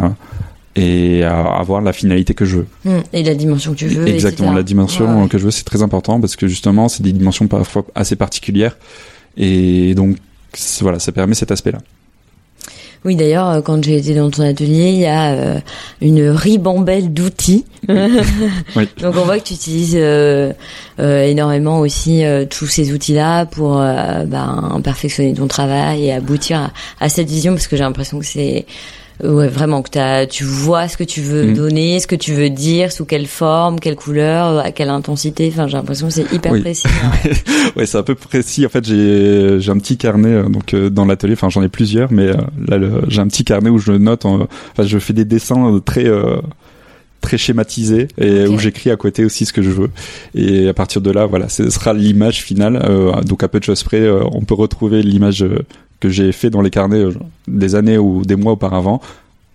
et 0.75 1.23
avoir 1.23 1.81
la 1.81 1.93
finalité 1.93 2.33
que 2.33 2.45
je 2.45 2.57
veux. 2.57 2.67
Mm. 2.85 2.97
Et 3.13 3.23
la 3.23 3.35
dimension 3.35 3.73
que 3.73 3.77
tu 3.77 3.87
veux. 3.87 4.07
Exactement, 4.07 4.49
etc. 4.49 4.57
la 4.57 4.63
dimension 4.63 5.21
Ouais, 5.23 5.27
que 5.27 5.37
je 5.37 5.43
veux, 5.45 5.51
c'est 5.51 5.63
très 5.65 5.83
important 5.83 6.19
parce 6.19 6.35
que 6.35 6.47
justement, 6.47 6.89
c'est 6.89 7.03
des 7.03 7.11
dimensions 7.11 7.47
parfois 7.47 7.85
assez 7.95 8.15
particulières 8.15 8.77
et 9.37 9.93
donc 9.93 10.17
voilà, 10.81 10.97
ça 10.99 11.11
permet 11.11 11.35
cet 11.35 11.51
aspect-là. 11.51 11.79
Oui, 13.05 13.15
d'ailleurs, 13.15 13.47
euh, 13.49 13.61
quand 13.61 13.81
j'ai 13.83 13.97
été 13.97 14.13
dans 14.13 14.29
ton 14.29 14.43
atelier, 14.43 14.89
il 14.89 14.99
y 14.99 15.05
a 15.05 15.31
euh, 15.31 15.59
une 16.01 16.29
ribambelle 16.29 17.13
d'outils. 17.13 17.65
Oui. 18.75 18.87
Donc 19.01 19.15
on 19.15 19.23
voit 19.23 19.39
que 19.39 19.45
tu 19.45 19.53
utilises 19.53 19.95
euh, 19.97 20.51
euh, 20.99 21.23
énormément 21.23 21.79
aussi 21.79 22.23
euh, 22.23 22.45
tous 22.45 22.67
ces 22.67 22.91
outils-là 22.93 23.45
pour 23.45 23.79
euh, 23.79 24.25
ben, 24.25 24.79
perfectionner 24.83 25.33
ton 25.33 25.47
travail 25.47 26.05
et 26.05 26.13
aboutir 26.13 26.59
à, 26.59 26.71
à 27.05 27.09
cette 27.09 27.29
vision, 27.29 27.53
parce 27.53 27.67
que 27.67 27.75
j'ai 27.77 27.83
l'impression 27.83 28.19
que 28.19 28.25
c'est 28.25 28.65
ouais 29.23 29.47
vraiment 29.47 29.81
que 29.81 29.89
t'as, 29.89 30.25
tu 30.25 30.43
vois 30.43 30.87
ce 30.87 30.97
que 30.97 31.03
tu 31.03 31.21
veux 31.21 31.45
Mhm. 31.47 31.53
donner, 31.53 31.99
ce 31.99 32.07
que 32.07 32.15
tu 32.15 32.33
veux 32.33 32.49
dire, 32.49 32.91
sous 32.91 33.05
quelle 33.05 33.27
forme, 33.27 33.79
quelle 33.79 33.95
couleur, 33.95 34.59
à 34.59 34.71
quelle 34.71 34.89
intensité. 34.89 35.49
Enfin, 35.51 35.67
j'ai 35.67 35.77
l'impression 35.77 36.07
que 36.07 36.13
c'est 36.13 36.31
hyper 36.33 36.51
Oui. 36.53 36.61
précis. 36.61 36.87
ouais, 37.75 37.85
c'est 37.85 37.97
un 37.97 38.03
peu 38.03 38.15
précis. 38.15 38.65
En 38.65 38.69
fait, 38.69 38.85
j'ai 38.85 39.59
j'ai 39.59 39.71
un 39.71 39.77
petit 39.77 39.97
carnet 39.97 40.29
euh, 40.29 40.43
donc 40.49 40.73
euh, 40.73 40.89
dans 40.89 41.05
l'atelier. 41.05 41.33
Enfin, 41.33 41.49
j'en 41.49 41.61
ai 41.63 41.69
plusieurs, 41.69 42.11
mais 42.11 42.27
euh, 42.27 42.35
là, 42.67 42.77
j'ai 43.07 43.19
un 43.21 43.27
petit 43.27 43.43
carnet 43.43 43.69
où 43.69 43.77
je 43.79 43.91
note. 43.91 44.25
en- 44.25 44.47
Enfin, 44.71 44.83
je 44.87 44.97
fais 44.99 45.13
des 45.13 45.25
dessins 45.25 45.73
euh, 45.75 45.79
très 45.79 46.05
euh, 46.05 46.37
très 47.21 47.37
schématisés 47.37 48.07
et 48.17 48.47
où 48.47 48.57
j'écris 48.57 48.89
à 48.91 48.95
côté 48.95 49.25
aussi 49.25 49.45
ce 49.45 49.51
que 49.51 49.61
je 49.61 49.69
veux. 49.69 49.89
Et 50.35 50.69
à 50.69 50.73
partir 50.73 51.01
de 51.01 51.11
là, 51.11 51.25
voilà, 51.25 51.49
ce 51.49 51.69
sera 51.69 51.91
l'image 51.93 52.41
finale. 52.41 52.81
Euh, 52.89 53.11
donc 53.23 53.43
à 53.43 53.49
peu 53.49 53.59
de 53.59 53.65
choses 53.65 53.83
près, 53.83 53.99
euh, 53.99 54.23
on 54.31 54.39
peut 54.41 54.53
retrouver 54.55 55.01
l'image 55.03 55.43
euh, 55.43 55.59
que 55.99 56.09
j'ai 56.09 56.31
fait 56.31 56.49
dans 56.49 56.61
les 56.61 56.69
carnets 56.69 56.97
euh, 57.03 57.13
des 57.47 57.75
années 57.75 57.97
ou 57.97 58.23
des 58.25 58.35
mois 58.35 58.53
auparavant 58.53 59.01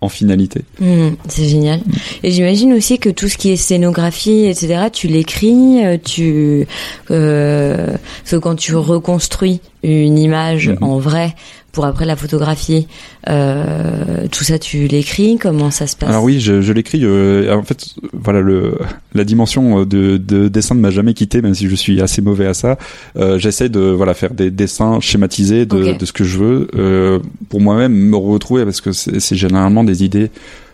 en 0.00 0.08
finalité. 0.10 0.60
Hmm, 0.80 1.10
c'est 1.28 1.48
génial. 1.48 1.80
Et 2.22 2.30
j'imagine 2.30 2.74
aussi 2.74 2.98
que 2.98 3.08
tout 3.08 3.28
ce 3.28 3.38
qui 3.38 3.50
est 3.50 3.56
scénographie, 3.56 4.44
etc., 4.44 4.88
tu 4.92 5.08
l'écris, 5.08 5.82
euh, 5.84 5.96
tu, 6.02 6.66
euh, 7.10 7.86
parce 7.88 8.30
que 8.32 8.36
quand 8.36 8.54
tu 8.56 8.74
reconstruis 8.76 9.60
une 9.82 10.18
image 10.18 10.68
Mhm. 10.68 10.78
en 10.82 10.98
vrai 10.98 11.34
pour 11.74 11.84
après 11.84 12.06
la 12.06 12.16
photographier, 12.16 12.86
euh, 13.28 14.26
tout 14.30 14.44
ça 14.44 14.58
tu 14.58 14.86
l'écris. 14.86 15.38
Comment 15.40 15.70
ça 15.70 15.86
se 15.86 15.96
passe 15.96 16.08
Alors 16.08 16.22
oui, 16.24 16.40
je, 16.40 16.60
je 16.62 16.72
l'écris. 16.72 17.00
euh, 17.04 17.54
en 17.54 17.62
fait, 17.62 17.86
voilà, 18.12 18.40
le, 18.40 18.78
la 19.14 19.24
dimension 19.24 19.80
euh, 19.80 19.84
de, 19.84 20.16
de 20.16 20.48
dessin 20.48 20.74
ne 20.74 20.80
m'a 20.80 20.90
jamais 20.90 21.14
quitté, 21.14 21.42
même 21.42 21.54
si 21.54 21.68
je 21.68 21.74
suis 21.74 22.00
assez 22.00 22.22
mauvais 22.22 22.46
à 22.46 22.54
ça. 22.54 22.78
Euh, 23.16 23.38
J'essaie 23.38 23.68
de 23.68 23.80
voilà 23.80 24.14
faire 24.14 24.32
des 24.32 24.50
dessins 24.50 25.00
schématisés 25.00 25.66
de, 25.66 25.92
de 25.98 26.04
ce 26.04 26.12
que 26.12 26.24
je 26.24 26.38
veux 26.38 26.68
euh, 26.76 27.18
pour 27.48 27.60
moi-même 27.60 27.92
me 27.92 28.16
retrouver 28.16 28.64
parce 28.64 28.80
que 28.80 28.92
c'est 28.92 29.36
généralement 29.36 29.84
des 29.84 30.04
idées 30.04 30.30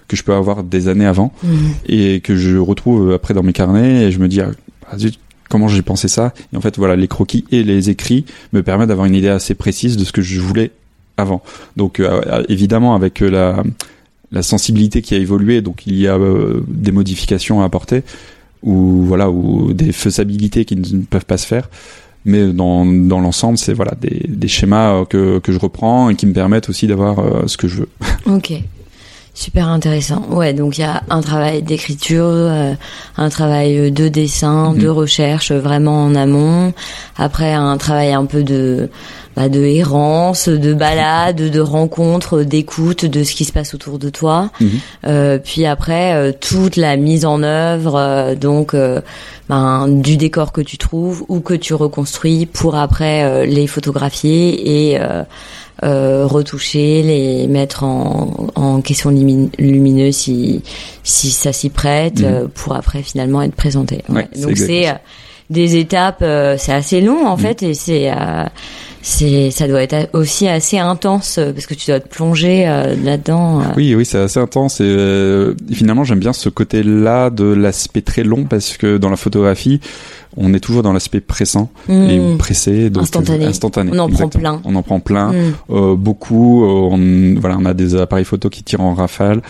que 0.08 0.16
je 0.16 0.22
peux 0.24 0.34
avoir 0.34 0.62
des 0.64 0.88
années 0.88 1.06
avant 1.06 1.32
Mhm. 1.42 1.70
et 1.88 2.20
que 2.20 2.36
je 2.36 2.56
retrouve 2.56 3.12
après 3.12 3.32
dans 3.34 3.42
mes 3.42 3.52
carnets 3.52 4.04
et 4.06 4.10
je 4.12 4.18
me 4.18 4.28
dis 4.28 4.40
ah, 4.40 4.50
ah, 4.90 4.98
zut, 4.98 5.18
comment 5.48 5.68
j'ai 5.68 5.82
pensé 5.82 6.08
ça? 6.08 6.34
Et 6.52 6.56
en 6.56 6.60
fait 6.60 6.76
voilà 6.78 6.96
les 6.96 7.06
croquis 7.08 7.44
et 7.52 7.62
les 7.62 7.90
écrits 7.90 8.24
me 8.52 8.62
permettent 8.62 8.88
d'avoir 8.88 9.06
une 9.06 9.14
idée 9.14 9.28
assez 9.28 9.54
précise 9.54 9.96
de 9.96 10.04
ce 10.04 10.10
que 10.12 10.20
je 10.22 10.40
voulais 10.40 10.72
donc 11.76 12.00
euh, 12.00 12.42
évidemment 12.48 12.94
avec 12.94 13.22
euh, 13.22 13.62
la 14.33 14.42
sensibilité 14.42 15.02
qui 15.02 15.14
a 15.14 15.18
évolué 15.18 15.61
donc 15.61 15.87
il 15.87 15.98
y 15.98 16.06
a 16.06 16.16
euh, 16.16 16.62
des 16.68 16.92
modifications 16.92 17.62
à 17.62 17.64
apporter 17.64 18.02
ou 18.62 19.02
voilà 19.02 19.30
ou 19.30 19.72
des 19.72 19.92
faisabilités 19.92 20.64
qui 20.64 20.76
ne 20.76 21.02
peuvent 21.02 21.24
pas 21.24 21.38
se 21.38 21.46
faire. 21.46 21.68
Mais 22.26 22.52
dans, 22.52 22.85
dans 22.85 23.18
l'ensemble 23.20 23.56
c'est 23.56 23.72
voilà 23.72 23.92
des, 23.98 24.48
schémas 24.48 24.92
euh, 24.92 25.04
que, 25.06 25.38
que 25.38 25.52
je 25.52 25.59
reprends 25.59 26.11
et 26.11 26.14
qui 26.14 26.26
me 26.26 26.35
permettent 26.35 26.68
aussi 26.68 26.87
d'avoir 26.87 27.18
euh, 27.18 27.46
ce 27.46 27.56
que 27.56 27.66
je 27.66 27.76
veux. 27.80 27.88
Super 29.33 29.69
intéressant. 29.69 30.23
Ouais, 30.31 30.53
donc 30.53 30.77
il 30.77 30.83
y 30.83 30.85
a 30.85 31.03
un 31.09 31.21
travail 31.23 31.62
d'écriture, 31.62 32.25
euh, 32.27 32.75
un 33.16 33.29
travail 33.31 33.79
euh, 33.79 33.90
de 33.90 34.09
dessin, 34.09 34.75
de 34.75 34.87
Mhm. 34.88 34.90
recherche 34.90 35.51
euh, 35.53 35.61
vraiment 35.61 36.05
en 36.05 36.14
amont. 36.14 36.73
Après 37.16 37.53
un 37.53 37.77
travail 37.79 38.12
un 38.12 38.27
peu 38.27 38.43
de 38.43 38.90
bah, 39.37 39.49
de 39.49 39.61
errance, 39.62 40.49
de 40.49 40.75
balade, 40.75 41.37
de 41.37 41.61
rencontre, 41.61 42.43
d'écoute 42.43 43.05
de 43.07 43.23
ce 43.23 43.33
qui 43.37 43.45
se 43.45 43.53
passe 43.53 43.73
autour 43.75 44.01
de 44.01 44.11
toi. 44.11 44.51
Mhm. 44.61 44.71
Euh, 45.07 45.38
puis 45.38 45.64
après 45.64 46.12
euh, 46.14 46.33
toute 46.38 46.75
la 46.77 46.97
mise 46.97 47.25
en 47.25 47.45
œuvre, 47.45 48.35
donc 48.35 48.75
ben, 49.49 49.87
du 49.88 50.16
décor 50.16 50.51
que 50.53 50.61
tu 50.61 50.77
trouves 50.77 51.25
ou 51.29 51.38
que 51.40 51.55
tu 51.55 51.73
reconstruis 51.75 52.47
pour 52.47 52.75
après 52.75 53.47
les 53.47 53.69
photographier 53.69 54.90
et 54.93 54.99
euh, 55.83 56.27
retoucher, 56.27 57.03
les 57.03 57.47
mettre 57.47 57.85
en, 57.85 58.49
en 58.55 58.81
question 58.81 59.11
lumi- 59.11 59.51
lumineuse 59.59 60.16
si, 60.16 60.62
si 61.05 61.31
ça 61.31 61.53
s'y 61.53 61.71
prête, 61.71 62.21
Mhm. 62.21 62.25
euh, 62.27 62.47
pour 62.55 62.75
après 62.75 63.03
finalement 63.03 63.43
être 63.43 63.55
présenté. 63.55 64.03
Ouais, 64.09 64.29
Donc 64.40 64.57
c'est 64.57 64.88
euh, 64.88 64.93
des 65.49 65.77
étapes, 65.77 66.21
euh, 66.23 66.57
c'est 66.59 66.73
assez 66.73 67.01
long 67.01 67.27
en 67.27 67.37
Mhm. 67.37 67.43
fait 67.43 67.62
et 67.62 67.75
c'est 67.75 68.11
euh, 68.11 68.45
c'est 69.03 69.51
ça 69.51 69.66
doit 69.66 69.83
être 69.83 70.11
aussi 70.12 70.47
assez 70.47 70.77
intense 70.79 71.40
parce 71.55 71.64
que 71.66 71.73
tu 71.75 71.87
dois 71.90 72.01
te 72.01 72.09
plonger 72.09 72.69
euh, 72.69 72.95
là-dedans. 73.03 73.61
euh. 73.61 73.64
Oui, 73.77 73.95
oui, 73.95 74.05
c'est 74.05 74.19
assez 74.19 74.38
intense 74.38 74.81
et, 74.81 74.85
euh, 74.85 75.55
finalement 75.73 76.05
j'aime 76.05 76.19
bien 76.21 76.35
ce 76.35 76.51
côté-là 76.51 77.31
de 77.31 77.45
l'aspect 77.45 78.03
très 78.03 78.23
long 78.25 78.45
parce 78.45 78.77
que 78.77 78.99
dans 78.99 79.09
la 79.09 79.16
photographie, 79.16 79.81
on 80.37 80.55
est 80.55 80.61
toujours 80.61 80.83
dans 80.83 80.93
l'aspect 80.93 81.21
pressant 81.21 81.71
et 81.88 82.19
Mhm. 82.19 82.38
pressé, 82.38 82.90
donc 82.90 83.03
Instantané. 83.05 83.45
instantané. 83.47 83.90
On 83.95 83.99
en 83.99 84.09
prend 84.09 84.29
plein. 84.29 84.61
On 84.64 84.75
en 84.77 84.83
prend 84.83 85.01
plein, 85.01 85.33
Mhm. 85.33 85.53
euh, 85.71 85.95
beaucoup. 85.97 86.64
euh, 86.64 86.90
on, 86.93 87.40
voilà, 87.40 87.57
on 87.59 87.64
a 87.64 87.75
des 87.75 87.97
appareils 87.97 88.25
photo 88.25 88.49
qui 88.49 88.62
tirent 88.62 88.81
en 88.83 88.95
rafale. 88.95 89.43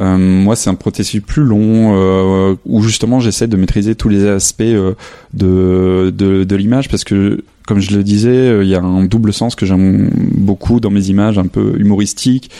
Euh, 0.00 0.16
moi, 0.16 0.54
c'est 0.54 0.70
un 0.70 0.76
processus 0.76 1.20
plus 1.20 1.42
long 1.42 1.92
euh, 1.96 2.54
où 2.64 2.80
justement 2.82 3.18
j'essaie 3.18 3.48
de 3.48 3.56
maîtriser 3.56 3.96
tous 3.96 4.08
les 4.08 4.24
aspects 4.28 4.60
euh, 4.62 4.94
de 5.34 6.12
de, 6.16 6.44
de 6.44 6.56
l'image 6.56 6.88
parce 6.88 7.02
que 7.02 7.42
comme 7.70 7.78
je 7.80 7.96
le 7.96 8.02
disais, 8.02 8.28
euh, 8.30 8.64
il 8.64 8.68
y 8.68 8.74
a 8.74 8.82
un 8.82 9.04
double 9.04 9.32
sens 9.32 9.54
que 9.54 9.64
j'aime 9.64 10.10
beaucoup 10.34 10.80
dans 10.80 10.90
mes 10.90 11.06
images, 11.08 11.38
un 11.38 11.46
peu 11.46 11.76
humoristique 11.78 12.50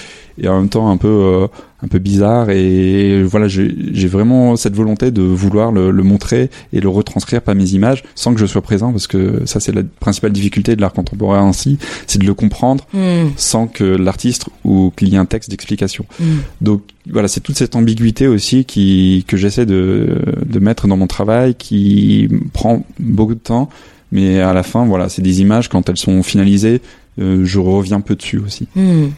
et 0.40 0.46
en 0.48 0.60
même 0.60 0.68
temps 0.68 0.88
un 0.88 0.96
peu 0.96 1.08
euh, 1.08 1.46
un 1.82 1.88
peu 1.88 1.98
bizarre 1.98 2.48
et 2.50 3.22
voilà 3.24 3.48
j'ai 3.48 4.06
vraiment 4.06 4.54
cette 4.56 4.74
volonté 4.76 5.10
de 5.10 5.22
vouloir 5.22 5.72
le, 5.72 5.90
le 5.90 6.02
montrer 6.04 6.48
et 6.72 6.80
le 6.80 6.88
retranscrire 6.88 7.42
par 7.42 7.54
mes 7.56 7.70
images 7.72 8.04
sans 8.14 8.32
que 8.32 8.40
je 8.40 8.46
sois 8.46 8.62
présent 8.62 8.92
parce 8.92 9.06
que 9.08 9.42
ça 9.44 9.58
c'est 9.60 9.72
la 9.72 9.82
principale 9.98 10.30
difficulté 10.32 10.76
de 10.76 10.80
l'art 10.80 10.92
contemporain 10.92 11.46
ainsi 11.46 11.78
c'est 12.06 12.20
de 12.20 12.26
le 12.26 12.34
comprendre 12.34 12.86
Mhm. 12.94 13.32
sans 13.36 13.66
que 13.66 13.84
l'artiste 13.84 14.46
ou 14.64 14.92
qu'il 14.96 15.08
y 15.08 15.14
ait 15.16 15.18
un 15.18 15.26
texte 15.26 15.50
d'explication 15.50 16.04
Mhm. 16.20 16.26
donc 16.60 16.82
voilà 17.10 17.28
c'est 17.28 17.40
toute 17.40 17.56
cette 17.58 17.74
ambiguïté 17.76 18.26
aussi 18.28 18.64
qui 18.64 19.24
que 19.26 19.36
j'essaie 19.36 19.66
de 19.66 20.16
de 20.46 20.58
mettre 20.60 20.86
dans 20.86 20.96
mon 20.96 21.08
travail 21.08 21.54
qui 21.56 22.28
prend 22.52 22.84
beaucoup 23.00 23.34
de 23.34 23.40
temps 23.40 23.68
mais 24.12 24.40
à 24.40 24.52
la 24.52 24.62
fin 24.62 24.84
voilà 24.86 25.08
c'est 25.08 25.22
des 25.22 25.40
images 25.40 25.68
quand 25.68 25.88
elles 25.88 25.96
sont 25.96 26.22
finalisées 26.22 26.80
euh, 27.20 27.44
je 27.44 27.58
reviens 27.58 28.00
peu 28.00 28.14
dessus 28.16 28.38
aussi 28.38 28.66
Hmm. 28.74 29.08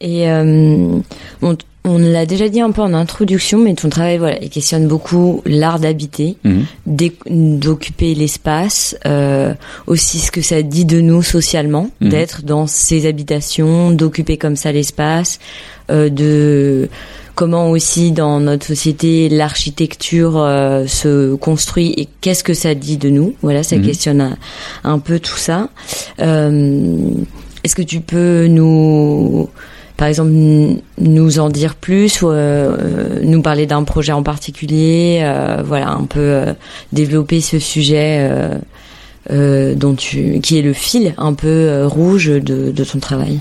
Et 0.00 0.30
euh, 0.30 1.00
on, 1.42 1.56
on 1.84 1.98
l'a 1.98 2.24
déjà 2.24 2.48
dit 2.48 2.60
un 2.60 2.70
peu 2.70 2.82
en 2.82 2.94
introduction, 2.94 3.58
mais 3.58 3.74
ton 3.74 3.88
travail, 3.88 4.18
voilà, 4.18 4.40
il 4.40 4.48
questionne 4.48 4.86
beaucoup 4.86 5.42
l'art 5.44 5.80
d'habiter, 5.80 6.36
Mhm. 6.44 6.64
d'occuper 7.58 8.14
l'espace, 8.14 8.96
euh, 9.06 9.54
aussi 9.88 10.18
ce 10.20 10.30
que 10.30 10.40
ça 10.40 10.62
dit 10.62 10.84
de 10.84 11.00
nous 11.00 11.22
socialement, 11.22 11.90
Mhm. 12.00 12.08
d'être 12.10 12.42
dans 12.44 12.68
ces 12.68 13.06
habitations, 13.06 13.90
d'occuper 13.90 14.36
comme 14.36 14.54
ça 14.54 14.70
l'espace, 14.70 15.40
de 15.88 16.88
comment 17.38 17.70
aussi 17.70 18.10
dans 18.10 18.40
notre 18.40 18.66
société 18.66 19.28
l'architecture 19.28 20.34
euh, 20.38 20.88
se 20.88 21.36
construit 21.36 21.94
et 21.96 22.08
qu'est-ce 22.20 22.42
que 22.42 22.52
ça 22.52 22.74
dit 22.74 22.96
de 22.96 23.10
nous? 23.10 23.34
Voilà, 23.42 23.62
ça 23.62 23.76
Mhm. 23.76 23.82
questionne 23.86 24.20
un, 24.20 24.36
un 24.82 24.98
peu 24.98 25.20
tout 25.20 25.36
ça. 25.36 25.68
Euh, 26.20 26.96
Est-ce 27.62 27.76
que 27.76 27.82
tu 27.82 28.00
peux 28.00 28.46
nous, 28.48 29.48
par 29.96 30.08
exemple, 30.08 30.32
nous 30.98 31.38
en 31.38 31.48
dire 31.48 31.76
plus 31.76 32.22
ou 32.22 32.30
euh, 32.30 33.20
nous 33.22 33.40
parler 33.42 33.66
d'un 33.66 33.84
projet 33.84 34.10
en 34.12 34.24
particulier 34.24 35.22
Voilà, 35.64 35.90
un 35.90 36.06
peu 36.06 36.42
développer 36.92 37.40
ce 37.40 37.58
sujet 37.60 38.28
dont 39.30 39.94
tu, 39.94 40.40
qui 40.40 40.58
est 40.58 40.62
le 40.62 40.72
fil 40.72 41.14
un 41.18 41.34
peu 41.34 41.84
rouge 41.86 42.26
de, 42.26 42.72
de 42.72 42.84
ton 42.84 42.98
travail? 42.98 43.38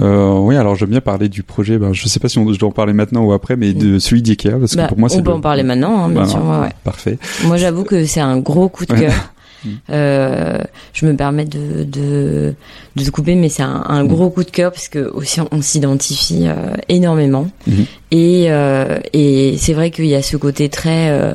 Euh, 0.00 0.38
oui, 0.38 0.56
alors 0.56 0.74
j'aime 0.76 0.90
bien 0.90 1.00
parler 1.00 1.28
du 1.28 1.42
projet. 1.42 1.78
Ben, 1.78 1.92
je 1.92 2.06
sais 2.08 2.20
pas 2.20 2.28
si 2.28 2.38
on, 2.38 2.52
je 2.52 2.58
dois 2.58 2.68
en 2.68 2.72
parler 2.72 2.92
maintenant 2.92 3.24
ou 3.24 3.32
après, 3.32 3.56
mais 3.56 3.72
de 3.72 3.98
celui 3.98 4.22
d'Ikea 4.22 4.50
parce 4.58 4.72
que 4.72 4.76
Bah, 4.78 4.88
pour 4.88 4.98
moi 4.98 5.08
c'est 5.08 5.18
on 5.18 5.22
peut 5.22 5.30
le- 5.30 5.36
en 5.36 5.40
parler 5.40 5.62
maintenant, 5.62 6.04
hein, 6.04 6.08
bien 6.10 6.26
sûr. 6.26 6.44
ouais, 6.44 6.58
ouais. 6.60 6.72
Parfait. 6.84 7.18
Moi, 7.44 7.56
j'avoue 7.56 7.84
que 7.84 8.04
c'est 8.04 8.20
un 8.20 8.38
gros 8.38 8.68
coup 8.68 8.84
de 8.86 8.92
cœur. 8.94 9.12
Mm. 9.64 9.68
Euh, 9.90 10.58
je 10.92 11.06
me 11.06 11.16
permets 11.16 11.46
de, 11.46 11.82
de, 11.82 12.54
de 12.94 13.02
te 13.04 13.10
couper, 13.10 13.34
mais 13.34 13.48
c'est 13.48 13.62
un, 13.64 13.82
un 13.88 14.04
Mm. 14.04 14.08
gros 14.08 14.28
coup 14.30 14.44
de 14.44 14.50
cœur 14.50 14.70
parce 14.70 14.86
que 14.88 15.10
aussi 15.12 15.40
on 15.50 15.60
s'identifie 15.62 16.44
euh, 16.46 16.74
énormément. 16.90 17.48
Mhm. 17.66 17.86
Et, 18.12 18.44
euh, 18.50 18.98
et 19.14 19.56
c'est 19.58 19.72
vrai 19.72 19.90
qu'il 19.90 20.06
y 20.06 20.14
a 20.14 20.20
ce 20.22 20.36
côté 20.36 20.68
très 20.68 21.08
euh, 21.10 21.34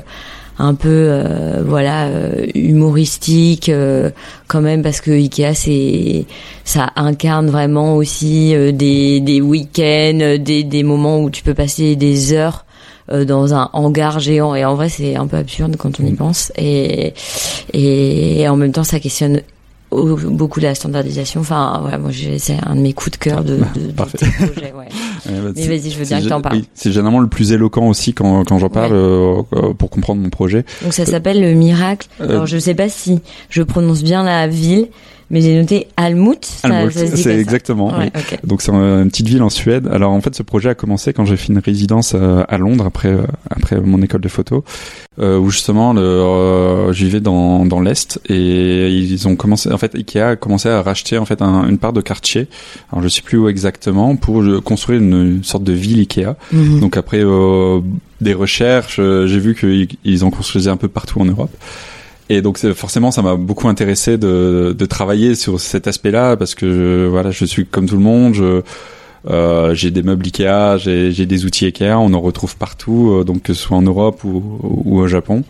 un 0.60 0.76
peu 0.76 0.90
euh, 0.90 1.64
voilà 1.66 2.06
euh, 2.08 2.46
humoristique 2.56 3.70
euh, 3.70 4.12
quand 4.48 4.62
même 4.62 4.84
parce 4.84 5.02
que 5.02 5.12
Ikea 5.12 5.54
c'est 5.54 6.26
ça 6.64 6.92
incarne 6.96 7.50
vraiment 7.50 7.96
aussi 7.96 8.56
euh, 8.56 8.72
des, 8.72 9.20
des 9.22 9.42
week-ends, 9.42 10.20
euh, 10.22 10.38
des, 10.38 10.64
des 10.64 10.84
moments 10.84 11.22
où 11.22 11.30
tu 11.30 11.44
peux 11.44 11.54
passer 11.54 11.96
des 11.96 12.34
heures 12.34 12.66
euh, 13.12 13.26
dans 13.26 13.54
un 13.54 13.70
hangar 13.74 14.20
géant. 14.20 14.54
Et 14.56 14.64
en 14.66 14.76
vrai 14.76 14.90
c'est 14.90 15.16
un 15.16 15.28
peu 15.28 15.38
absurde 15.38 15.76
quand 15.78 16.00
on 16.00 16.06
y 16.06 16.14
pense. 16.14 16.52
Et, 16.58 17.14
et 17.74 18.48
en 18.48 18.56
même 18.56 18.72
temps 18.72 18.84
ça 18.84 19.00
questionne 19.00 19.42
beaucoup 19.92 20.60
la 20.60 20.74
standardisation. 20.76 21.42
Enfin, 21.42 21.82
ouais, 21.86 21.98
moi, 21.98 22.12
c'est 22.38 22.58
un 22.66 22.76
de 22.76 22.82
mes 22.82 22.94
coups 22.94 23.12
de 23.12 23.18
cœur 23.18 23.44
de, 23.44 23.58
de, 23.76 23.88
de 23.88 23.92
Parfait. 23.92 24.18
tes 24.20 24.26
projets. 24.26 24.74
Ouais. 24.74 24.86
Ouais, 25.30 25.42
bah, 25.44 25.52
Mais 25.56 25.68
vas-y, 25.68 25.92
je 25.92 26.00
veux 26.00 26.06
bien 26.06 26.22
que 26.22 26.28
t'en 26.28 26.42
parles. 26.42 26.58
oui, 26.58 26.68
c'est 26.74 26.92
généralement 26.92 27.20
le 27.20 27.28
plus 27.28 27.52
éloquent 27.52 27.88
aussi 27.88 28.14
quand, 28.14 28.44
quand 28.46 28.58
j'en 28.60 28.70
parle 28.70 28.94
euh, 28.94 29.42
euh, 29.54 29.74
pour 29.74 29.90
comprendre 29.90 30.22
mon 30.22 30.30
projet. 30.30 30.66
Donc 30.84 30.94
ça 30.94 31.06
s'appelle 31.06 31.42
le 31.42 31.54
miracle. 31.54 32.08
Euh, 32.22 32.30
Alors 32.30 32.46
je 32.46 32.58
sais 32.58 32.74
pas 32.76 32.90
si 32.90 33.20
je 33.50 33.62
prononce 33.64 34.04
bien 34.04 34.24
la 34.24 34.48
ville, 34.48 34.88
mais 35.32 35.42
j'ai 35.42 35.56
noté 35.60 35.88
Almut. 35.98 36.38
C'est 37.16 37.40
exactement. 37.40 37.92
oui. 37.98 38.10
Donc 38.44 38.62
c'est 38.62 38.72
une 38.72 39.10
petite 39.10 39.28
ville 39.28 39.42
en 39.42 39.50
Suède. 39.50 39.88
Alors 39.92 40.12
en 40.12 40.22
fait 40.22 40.36
ce 40.36 40.44
projet 40.44 40.70
a 40.70 40.76
commencé 40.76 41.14
quand 41.14 41.26
j'ai 41.26 41.38
fait 41.38 41.52
une 41.52 41.60
résidence 41.60 42.14
euh, 42.16 42.44
à 42.48 42.58
Londres 42.60 42.86
après 42.86 43.08
euh, 43.10 43.24
après 43.50 43.80
mon 43.82 44.02
école 44.02 44.22
de 44.22 44.28
photo 44.28 44.64
euh, 45.20 45.40
où 45.40 45.50
justement 45.50 45.94
le 45.94 46.92
je 46.92 47.06
vivais 47.06 47.20
dans 47.22 47.66
dans 47.66 47.80
l'est 47.80 48.20
et 48.30 48.90
ils 48.90 49.28
ont 49.28 49.36
commencé 49.36 49.72
en 49.72 49.78
fait 49.78 49.96
Ikea 49.96 50.20
a 50.22 50.36
commencé 50.36 50.70
à 50.70 50.82
racheter 50.82 51.18
en 51.18 51.26
fait 51.26 51.42
un- 51.42 51.68
une 51.68 51.78
part 51.78 51.94
de 51.94 52.02
quartier. 52.02 52.48
Alors 52.92 53.02
je 53.04 53.08
sais 53.10 53.22
plus 53.22 53.38
où 53.38 53.48
exactement 53.50 54.16
pour 54.16 54.44
construire 54.64 55.00
une, 55.02 55.36
une 55.38 55.44
sorte 55.44 55.64
de 55.64 55.74
ville 55.74 56.00
Ikea. 56.00 56.36
Mhm. 56.52 56.80
Donc 56.82 56.98
après 56.98 57.24
des 58.22 58.34
recherches, 58.34 58.98
j'ai 58.98 59.40
vu 59.40 59.56
qu'ils 59.56 59.88
ils 60.04 60.24
en 60.24 60.30
construisaient 60.30 60.70
un 60.70 60.78
peu 60.78 60.88
partout 60.88 61.20
en 61.22 61.26
Europe. 61.26 61.52
Et 62.32 62.42
donc 62.42 62.58
forcément, 62.74 63.12
ça 63.12 63.22
m'a 63.22 63.36
beaucoup 63.36 63.68
intéressé 63.68 64.18
de, 64.18 64.86
travailler 64.90 65.36
sur 65.36 65.60
cet 65.60 65.86
aspect-là 65.88 66.38
parce 66.38 66.56
que 66.56 66.72
je, 66.72 67.08
voilà, 67.08 67.30
je 67.32 67.44
suis 67.44 67.66
comme 67.66 67.88
tout 67.88 67.98
le 67.98 68.02
monde. 68.02 68.64
Euh, 69.30 69.74
j'ai 69.74 69.92
des 69.92 70.02
meubles 70.02 70.26
Ikea, 70.26 70.78
j'ai, 70.78 71.26
des 71.26 71.46
outils 71.46 71.66
Ikea, 71.66 71.98
on 71.98 72.14
en 72.14 72.22
retrouve 72.22 72.56
partout, 72.56 73.12
euh, 73.12 73.24
donc 73.26 73.44
que 73.44 73.54
ce 73.54 73.62
soit 73.64 73.76
en 73.76 73.82
Europe 73.82 74.24
ou, 74.24 74.42
au 74.86 75.08
Japon. 75.08 75.44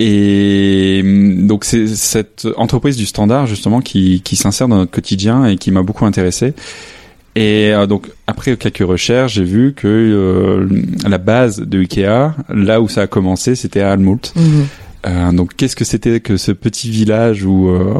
Et 0.00 1.02
hum, 1.04 1.46
donc 1.46 1.66
c'est 1.66 1.86
cette 1.88 2.48
entreprise 2.56 2.96
du 2.96 3.04
standard 3.04 3.46
justement 3.46 3.82
qui, 3.82 4.22
s'insère 4.32 4.68
dans 4.68 4.76
notre 4.76 4.92
quotidien 4.92 5.44
et 5.44 5.56
qui 5.56 5.70
m'a 5.72 5.82
beaucoup 5.82 6.06
intéressé. 6.06 6.54
Et 7.36 7.70
euh, 7.74 7.86
donc 7.86 8.08
après 8.26 8.56
quelques 8.56 8.88
recherches, 8.88 9.34
j'ai 9.34 9.44
vu 9.44 9.74
que 9.74 10.66
la 11.06 11.18
base 11.18 11.60
de 11.60 11.80
Ikea, 11.80 12.34
là 12.48 12.80
où 12.80 12.88
ça 12.88 13.02
a 13.02 13.06
commencé, 13.06 13.56
c'était 13.56 13.82
à 13.82 13.92
Almult. 13.92 14.32
Mhm. 14.36 14.66
Euh, 15.06 15.32
donc 15.32 15.54
qu'est-ce 15.56 15.74
que 15.76 15.84
c'était 15.84 16.20
que 16.20 16.36
ce 16.36 16.52
petit 16.52 16.90
village 16.90 17.44
où 17.44 17.68
euh, 17.68 17.94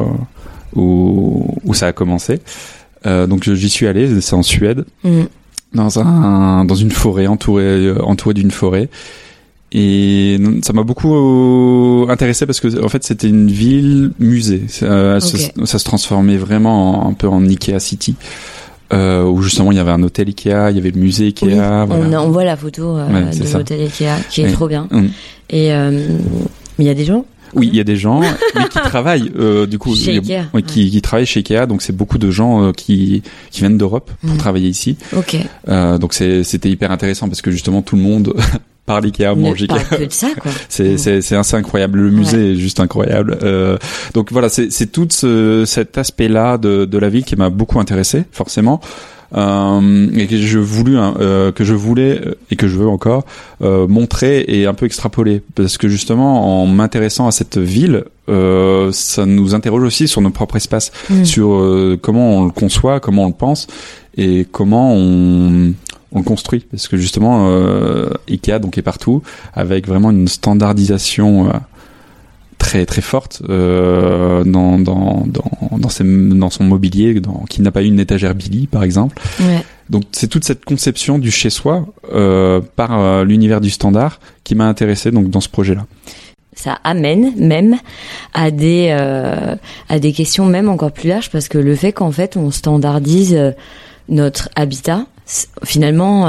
où, 0.75 1.55
où 1.63 1.73
ça 1.73 1.87
a 1.87 1.93
commencé 1.93 2.39
Euh, 3.05 3.27
Donc 3.27 3.43
j'y 3.43 3.69
suis 3.69 3.87
allé, 3.87 4.21
c'est 4.21 4.33
en 4.35 4.43
Suède, 4.43 4.85
Mhm. 5.03 5.27
dans 5.73 5.99
un 5.99 6.63
dans 6.65 6.75
une 6.75 6.91
forêt 6.91 7.27
entourée 7.27 7.91
entourée 8.01 8.33
d'une 8.33 8.51
forêt. 8.51 8.89
Et 9.75 10.39
ça 10.61 10.71
m'a 10.71 10.83
beaucoup 10.83 12.05
intéressé 12.07 12.45
parce 12.45 12.59
que 12.59 12.81
en 12.83 12.89
fait 12.89 13.03
c'était 13.03 13.27
une 13.27 13.49
ville 13.49 14.11
musée. 14.19 14.63
Ça 14.69 15.19
se 15.19 15.83
transformait 15.83 16.37
vraiment 16.37 17.05
en- 17.05 17.09
un 17.09 17.13
peu 17.13 17.27
en 17.27 17.43
Ikea 17.45 17.79
City. 17.79 18.15
Euh, 18.93 19.23
où 19.25 19.41
justement 19.41 19.71
il 19.71 19.77
y 19.77 19.81
avait 19.81 19.89
un 19.91 20.03
hôtel 20.03 20.27
Ikea, 20.27 20.69
il 20.69 20.75
y 20.75 20.79
avait 20.79 20.91
le 20.91 20.99
musée 20.99 21.25
Ikea. 21.25 21.45
Oui, 21.47 21.53
voilà. 21.55 21.87
on, 21.89 22.13
on 22.27 22.29
voit 22.29 22.43
la 22.43 22.55
photo 22.55 22.95
euh, 22.97 23.07
Ouais, 23.11 23.35
de 23.35 23.51
l'hôtel 23.51 23.81
Ikea 23.81 24.21
qui 24.29 24.41
est 24.43 24.51
trop 24.51 24.67
bien. 24.67 24.87
Mm. 24.91 25.05
Et 25.49 25.73
euh, 25.73 26.07
mais 26.77 26.85
il 26.85 26.87
y 26.87 26.91
a 26.91 26.93
des 26.95 27.05
gens 27.05 27.25
Oui, 27.55 27.69
il 27.71 27.75
y 27.77 27.79
a 27.79 27.83
des 27.83 27.95
gens 27.97 28.19
mais 28.55 28.67
qui 28.69 28.79
travaillent 28.79 29.31
euh, 29.37 29.65
du 29.67 29.77
coup 29.77 29.95
Chez 29.95 30.17
Ikea, 30.17 30.45
ouais, 30.53 30.63
qui, 30.63 30.89
qui 30.89 31.01
travaillent 31.01 31.25
chez 31.25 31.39
Ikea, 31.41 31.65
donc 31.67 31.81
c'est 31.81 31.95
beaucoup 31.95 32.17
de 32.17 32.31
gens 32.31 32.63
euh, 32.63 32.71
qui 32.71 33.21
qui 33.51 33.59
viennent 33.61 33.77
d'Europe 33.77 34.11
pour 34.21 34.31
Mhm. 34.31 34.37
travailler 34.37 34.69
ici. 34.69 34.97
Ok. 35.15 35.37
Euh, 35.69 35.97
donc 35.97 36.13
c'était 36.13 36.69
hyper 36.69 36.91
intéressant 36.91 37.27
parce 37.27 37.41
que 37.41 37.51
justement 37.51 37.81
tout 37.81 37.95
le 37.95 38.01
monde 38.01 38.33
parle 38.85 39.05
Ikea, 39.05 39.33
mange 39.35 39.61
Ikea. 39.61 39.75
C'est 40.69 40.93
Mm. 40.93 40.97
c'est 40.97 41.21
c'est 41.21 41.35
assez 41.35 41.55
incroyable. 41.55 41.99
Le 41.99 42.11
musée 42.11 42.51
est 42.51 42.55
juste 42.55 42.79
incroyable. 42.79 43.37
Euh, 43.43 43.77
donc 44.13 44.31
voilà, 44.31 44.49
c'est 44.49 44.71
c'est 44.71 44.87
tout 44.87 45.07
ce, 45.11 45.63
cet 45.65 45.97
aspect-là 45.97 46.57
de 46.57 46.85
de 46.85 46.97
la 46.97 47.09
ville 47.09 47.23
qui 47.23 47.35
m'a 47.35 47.49
beaucoup 47.49 47.79
intéressé, 47.79 48.23
forcément. 48.31 48.81
Euh, 49.35 50.09
et 50.15 50.27
que 50.27 50.37
je 50.37 50.59
voulu 50.59 50.97
hein, 50.97 51.15
euh, 51.19 51.51
que 51.51 51.63
je 51.63 51.73
voulais 51.73 52.21
euh, 52.23 52.35
et 52.51 52.55
que 52.55 52.67
je 52.67 52.77
veux 52.77 52.87
encore 52.87 53.25
euh, 53.63 53.87
montrer 53.87 54.45
et 54.47 54.67
un 54.67 54.75
peu 54.75 54.85
extrapoler 54.85 55.41
parce 55.55 55.77
que 55.77 55.87
justement 55.87 56.61
en 56.61 56.67
m'intéressant 56.67 57.25
à 57.27 57.31
cette 57.31 57.57
ville 57.57 58.03
ça 58.27 59.25
nous 59.25 59.53
interroge 59.55 59.83
aussi 59.83 60.07
sur 60.07 60.21
nos 60.21 60.29
propres 60.29 60.55
espaces 60.57 60.91
Mm. 61.09 61.25
sur 61.25 61.97
comment 62.01 62.37
on 62.37 62.45
le 62.45 62.51
conçoit 62.51 62.99
comment 62.99 63.23
on 63.23 63.27
le 63.27 63.33
pense 63.33 63.67
et 64.15 64.45
comment 64.51 64.93
on 64.93 65.73
on 66.11 66.19
le 66.19 66.23
construit 66.23 66.65
parce 66.69 66.87
que 66.87 66.95
justement 66.95 67.47
euh, 67.49 68.09
Ikea 68.29 68.59
donc 68.59 68.77
est 68.77 68.83
partout 68.83 69.23
avec 69.53 69.87
vraiment 69.87 70.11
une 70.11 70.27
standardisation 70.27 71.51
très 72.63 72.85
très 72.85 73.01
forte 73.01 73.41
euh, 73.49 74.43
dans 74.45 74.79
dans 74.79 75.23
dans 75.27 75.77
dans, 75.77 75.89
ses- 75.89 76.03
dans 76.43 76.49
son 76.49 76.63
mobilier 76.63 77.19
dans 77.19 77.43
qui 77.49 77.61
n'a 77.61 77.71
pas 77.71 77.81
eu 77.83 77.87
une 77.87 77.99
étagère 77.99 78.33
Billy 78.35 78.67
par 78.67 78.83
exemple 78.83 79.15
Ouais. 79.41 79.63
donc 79.89 80.03
c'est 80.11 80.27
toute 80.29 80.45
cette 80.45 80.63
conception 80.63 81.19
du 81.19 81.29
chez 81.29 81.49
soi 81.49 81.85
euh, 82.13 82.61
par 82.75 82.91
euh, 82.97 83.25
l'univers 83.25 83.59
du 83.61 83.69
standard 83.69 84.19
qui 84.45 84.55
m'a 84.55 84.65
intéressé 84.73 85.11
donc 85.11 85.29
dans 85.29 85.41
ce 85.41 85.49
projet 85.49 85.75
là 85.75 85.85
ça 86.55 86.77
amène 86.83 87.33
même 87.37 87.75
à 88.33 88.49
des 88.51 88.89
à 89.89 89.99
des 89.99 90.13
questions 90.13 90.45
même 90.45 90.69
encore 90.69 90.91
plus 90.91 91.09
larges 91.09 91.29
parce 91.31 91.47
que 91.49 91.57
le 91.57 91.75
fait 91.75 91.91
qu'en 91.91 92.11
fait 92.11 92.37
on 92.37 92.49
standardise 92.51 93.37
notre 94.07 94.49
habitat 94.55 95.05
finalement 95.65 96.27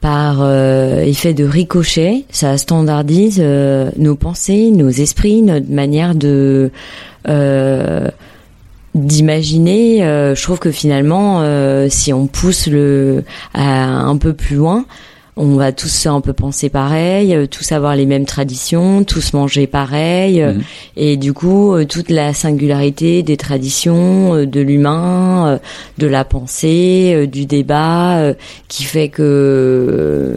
par 0.00 0.38
euh, 0.40 1.00
effet 1.00 1.34
de 1.34 1.44
ricochet 1.44 2.24
ça 2.30 2.56
standardise 2.56 3.40
euh, 3.42 3.90
nos 3.96 4.14
pensées 4.14 4.70
nos 4.70 4.90
esprits 4.90 5.42
notre 5.42 5.70
manière 5.70 6.14
de 6.14 6.70
euh, 7.28 8.08
d'imaginer. 8.94 9.98
Je 10.00 10.42
trouve 10.42 10.58
que 10.58 10.72
finalement 10.72 11.44
si 11.88 12.12
on 12.12 12.26
pousse 12.26 12.66
le 12.66 13.22
un 13.54 14.16
peu 14.16 14.32
plus 14.32 14.56
loin 14.56 14.86
on 15.40 15.54
va 15.54 15.70
tous 15.72 16.06
un 16.06 16.20
peu 16.20 16.32
penser 16.32 16.68
pareil, 16.68 17.32
euh, 17.34 17.46
tous 17.46 17.70
avoir 17.72 17.94
les 17.94 18.06
mêmes 18.06 18.26
traditions, 18.26 19.04
tous 19.04 19.32
manger 19.32 19.66
pareil, 19.68 20.42
euh, 20.42 20.52
Mhm. 20.54 20.62
et 20.96 21.16
du 21.16 21.32
coup 21.32 21.74
euh, 21.74 21.84
toute 21.84 22.10
la 22.10 22.34
singularité 22.34 23.22
des 23.22 23.36
traditions, 23.36 24.44
de 24.44 24.60
l'humain, 24.60 25.60
de 25.98 26.06
la 26.08 26.24
pensée, 26.24 27.28
du 27.30 27.46
débat, 27.46 28.32
qui 28.66 28.82
fait 28.82 29.08
que 29.08 30.36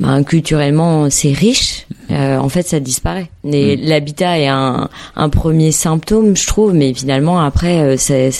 ben, 0.00 0.22
culturellement 0.24 1.08
c'est 1.10 1.32
riche. 1.32 1.86
Euh, 2.10 2.38
en 2.38 2.48
fait, 2.48 2.66
ça 2.66 2.80
disparaît. 2.80 3.30
Et 3.44 3.76
l'habitat 3.76 4.38
est 4.38 4.46
un, 4.48 4.88
un 5.16 5.28
premier 5.28 5.72
symptôme, 5.72 6.36
je 6.36 6.46
trouve, 6.46 6.74
mais 6.74 6.92
finalement 6.94 7.40
après, 7.40 7.80
euh, 7.80 8.30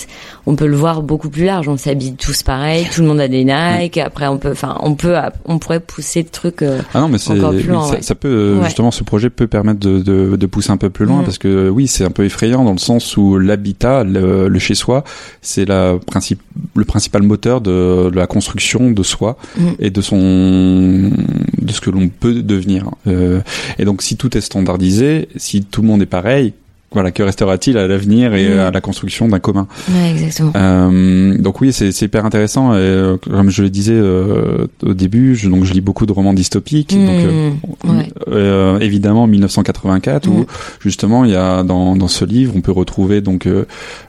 on 0.46 0.56
peut 0.56 0.66
le 0.66 0.76
voir 0.76 1.02
beaucoup 1.02 1.28
plus 1.30 1.44
large. 1.44 1.68
On 1.68 1.76
s'habille 1.76 2.14
tous 2.14 2.42
pareil, 2.42 2.86
tout 2.94 3.00
le 3.02 3.06
monde 3.08 3.20
a 3.20 3.28
des 3.28 3.44
Nike. 3.44 3.98
Après, 3.98 4.26
on 4.26 4.38
peut, 4.38 4.52
enfin, 4.52 4.76
on 4.80 4.94
peut, 4.94 5.14
on 5.46 5.58
pourrait 5.58 5.80
pousser 5.80 6.22
le 6.22 6.28
truc. 6.28 6.62
euh, 6.62 6.80
ah 6.94 7.00
non 7.00 7.08
mais 7.08 7.18
c'est 7.18 7.32
Encore 7.32 7.50
plus 7.52 7.62
loin, 7.64 7.86
ça, 7.86 7.94
ouais. 7.94 8.02
ça 8.02 8.14
peut 8.14 8.28
euh, 8.28 8.58
Ouais. 8.58 8.64
justement 8.66 8.90
ce 8.90 9.02
projet 9.04 9.30
peut 9.30 9.46
permettre 9.46 9.80
de, 9.80 10.00
de, 10.00 10.36
de 10.36 10.46
pousser 10.46 10.70
un 10.70 10.76
peu 10.76 10.90
plus 10.90 11.06
loin 11.06 11.18
Mhm. 11.18 11.24
parce 11.24 11.38
que 11.38 11.48
euh, 11.48 11.68
oui 11.68 11.86
c'est 11.86 12.04
un 12.04 12.10
peu 12.10 12.24
effrayant 12.24 12.64
dans 12.64 12.72
le 12.72 12.78
sens 12.78 13.16
où 13.16 13.38
l'habitat 13.38 14.04
le, 14.04 14.48
le 14.48 14.58
chez 14.58 14.74
soi 14.74 15.04
c'est 15.42 15.64
la 15.64 15.94
principe 16.06 16.40
le 16.76 16.84
principal 16.84 17.22
moteur 17.22 17.60
de, 17.60 18.10
de 18.10 18.16
la 18.16 18.26
construction 18.26 18.90
de 18.90 19.02
soi 19.02 19.36
et 19.78 19.90
de 19.90 20.00
son 20.00 21.10
de 21.58 21.72
ce 21.72 21.80
que 21.80 21.90
l'on 21.90 22.08
peut 22.08 22.42
devenir 22.42 22.84
Euh, 23.06 23.40
et 23.78 23.84
donc 23.84 24.02
si 24.02 24.16
tout 24.16 24.36
est 24.36 24.40
standardisé 24.40 25.28
si 25.36 25.62
tout 25.64 25.82
le 25.82 25.88
monde 25.88 26.02
est 26.02 26.06
pareil 26.06 26.52
voilà 26.92 27.10
que 27.10 27.24
restera-t-il 27.24 27.76
à 27.76 27.88
l'avenir 27.88 28.34
et 28.34 28.48
Mhm. 28.50 28.58
à 28.60 28.70
la 28.70 28.80
construction 28.80 29.26
d'un 29.26 29.40
commun? 29.40 29.66
Ouais, 29.90 30.12
exactement. 30.12 30.52
Euh, 30.54 31.36
donc 31.38 31.60
oui, 31.60 31.72
c'est 31.72 31.90
hyper 32.02 32.24
intéressant. 32.24 32.72
Et, 32.72 32.76
euh, 32.78 33.16
comme 33.16 33.50
je 33.50 33.64
le 33.64 33.68
disais 33.70 33.94
euh, 33.96 34.68
au 34.80 34.94
début, 34.94 35.34
je, 35.34 35.48
donc 35.48 35.64
je 35.64 35.72
lis 35.72 35.80
beaucoup 35.80 36.06
de 36.06 36.12
romans 36.12 36.32
dystopiques. 36.32 36.90
Donc 36.94 37.08
euh, 37.18 37.50
Mmh, 37.82 37.90
ouais. 37.90 38.08
euh, 38.28 38.78
évidemment 38.78 39.26
1984 39.26 40.28
où 40.28 40.42
Mm. 40.42 40.46
justement 40.78 41.24
il 41.24 41.32
y 41.32 41.34
a 41.34 41.64
dans 41.64 41.96
dans 41.96 42.06
ce 42.06 42.24
livre 42.24 42.52
on 42.54 42.60
peut 42.60 42.70
retrouver 42.70 43.20
donc 43.22 43.46
euh, 43.46 43.64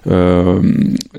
euh, 0.08 0.62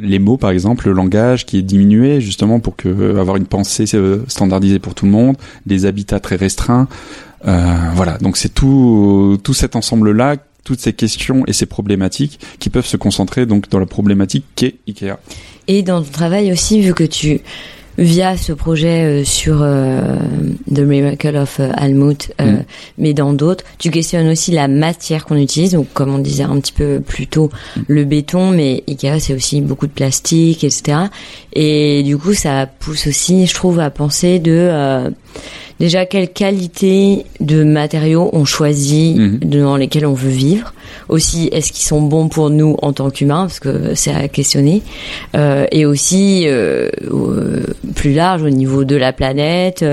les 0.00 0.20
mots 0.20 0.36
par 0.36 0.50
exemple, 0.50 0.86
le 0.86 0.92
langage 0.94 1.46
qui 1.46 1.58
est 1.58 1.62
diminué 1.62 2.20
justement 2.20 2.60
pour 2.60 2.76
que 2.76 2.88
euh, 2.88 3.20
avoir 3.20 3.36
une 3.38 3.46
pensée 3.46 3.86
euh, 3.94 4.18
standardisée 4.28 4.78
pour 4.78 4.94
tout 4.94 5.04
le 5.04 5.10
monde, 5.10 5.34
des 5.66 5.84
habitats 5.84 6.20
très 6.20 6.36
restreints. 6.36 6.86
Euh, 7.46 7.90
voilà, 7.94 8.18
donc 8.18 8.36
c'est 8.36 8.54
tout 8.54 9.38
tout 9.42 9.54
cet 9.54 9.76
ensemble 9.76 10.12
là 10.12 10.36
toutes 10.64 10.80
ces 10.80 10.92
questions 10.92 11.44
et 11.46 11.52
ces 11.52 11.66
problématiques 11.66 12.40
qui 12.58 12.70
peuvent 12.70 12.86
se 12.86 12.96
concentrer 12.96 13.46
donc 13.46 13.68
dans 13.68 13.78
la 13.78 13.86
problématique 13.86 14.44
qu'est 14.56 14.74
Ikea. 14.88 15.16
Et 15.68 15.82
dans 15.82 16.02
ton 16.02 16.10
travail 16.10 16.52
aussi, 16.52 16.80
vu 16.80 16.92
que 16.92 17.04
tu, 17.04 17.40
via 17.98 18.36
ce 18.36 18.52
projet 18.52 19.04
euh, 19.22 19.24
sur 19.24 19.58
euh, 19.62 20.16
The 20.74 20.80
Miracle 20.80 21.36
of 21.36 21.60
euh, 21.60 21.70
Almut, 21.74 22.30
euh, 22.40 22.44
Mm. 22.52 22.62
mais 22.98 23.14
dans 23.14 23.32
d'autres, 23.32 23.64
tu 23.78 23.90
questionnes 23.90 24.28
aussi 24.28 24.52
la 24.52 24.68
matière 24.68 25.24
qu'on 25.24 25.36
utilise. 25.36 25.72
Donc, 25.72 25.86
comme 25.94 26.14
on 26.14 26.18
disait 26.18 26.42
un 26.44 26.58
petit 26.60 26.72
peu 26.72 27.00
plus 27.00 27.26
tôt, 27.26 27.50
le 27.88 28.04
béton, 28.04 28.50
mais 28.50 28.84
Ikea, 28.88 29.18
c'est 29.20 29.34
aussi 29.34 29.60
beaucoup 29.60 29.86
de 29.86 29.92
plastique, 29.92 30.62
etc. 30.64 30.98
Et 31.54 32.02
du 32.02 32.16
coup, 32.18 32.34
ça 32.34 32.66
pousse 32.66 33.06
aussi, 33.06 33.46
je 33.46 33.54
trouve, 33.54 33.80
à 33.80 33.90
penser 33.90 34.38
de... 34.38 34.52
euh, 34.52 35.10
déjà 35.80 36.06
quelle 36.06 36.30
qualité 36.32 37.24
de 37.40 37.64
matériaux 37.64 38.30
on 38.32 38.44
choisit 38.44 39.16
Mhm. 39.16 39.38
dans 39.44 39.76
lesquels 39.76 40.06
on 40.06 40.14
veut 40.14 40.30
vivre. 40.30 40.72
Aussi, 41.08 41.48
est-ce 41.52 41.72
qu'ils 41.72 41.86
sont 41.86 42.02
bons 42.02 42.28
pour 42.28 42.50
nous 42.50 42.76
en 42.82 42.92
tant 42.92 43.10
qu'humains, 43.10 43.46
parce 43.46 43.60
que 43.60 43.94
c'est 43.94 44.14
à 44.14 44.28
questionner. 44.28 44.82
Euh, 45.34 45.66
et 45.70 45.86
aussi, 45.86 46.44
euh, 46.46 46.88
euh, 47.10 47.62
plus 47.94 48.12
large, 48.12 48.42
au 48.42 48.50
niveau 48.50 48.84
de 48.84 48.96
la 48.96 49.12
planète. 49.12 49.84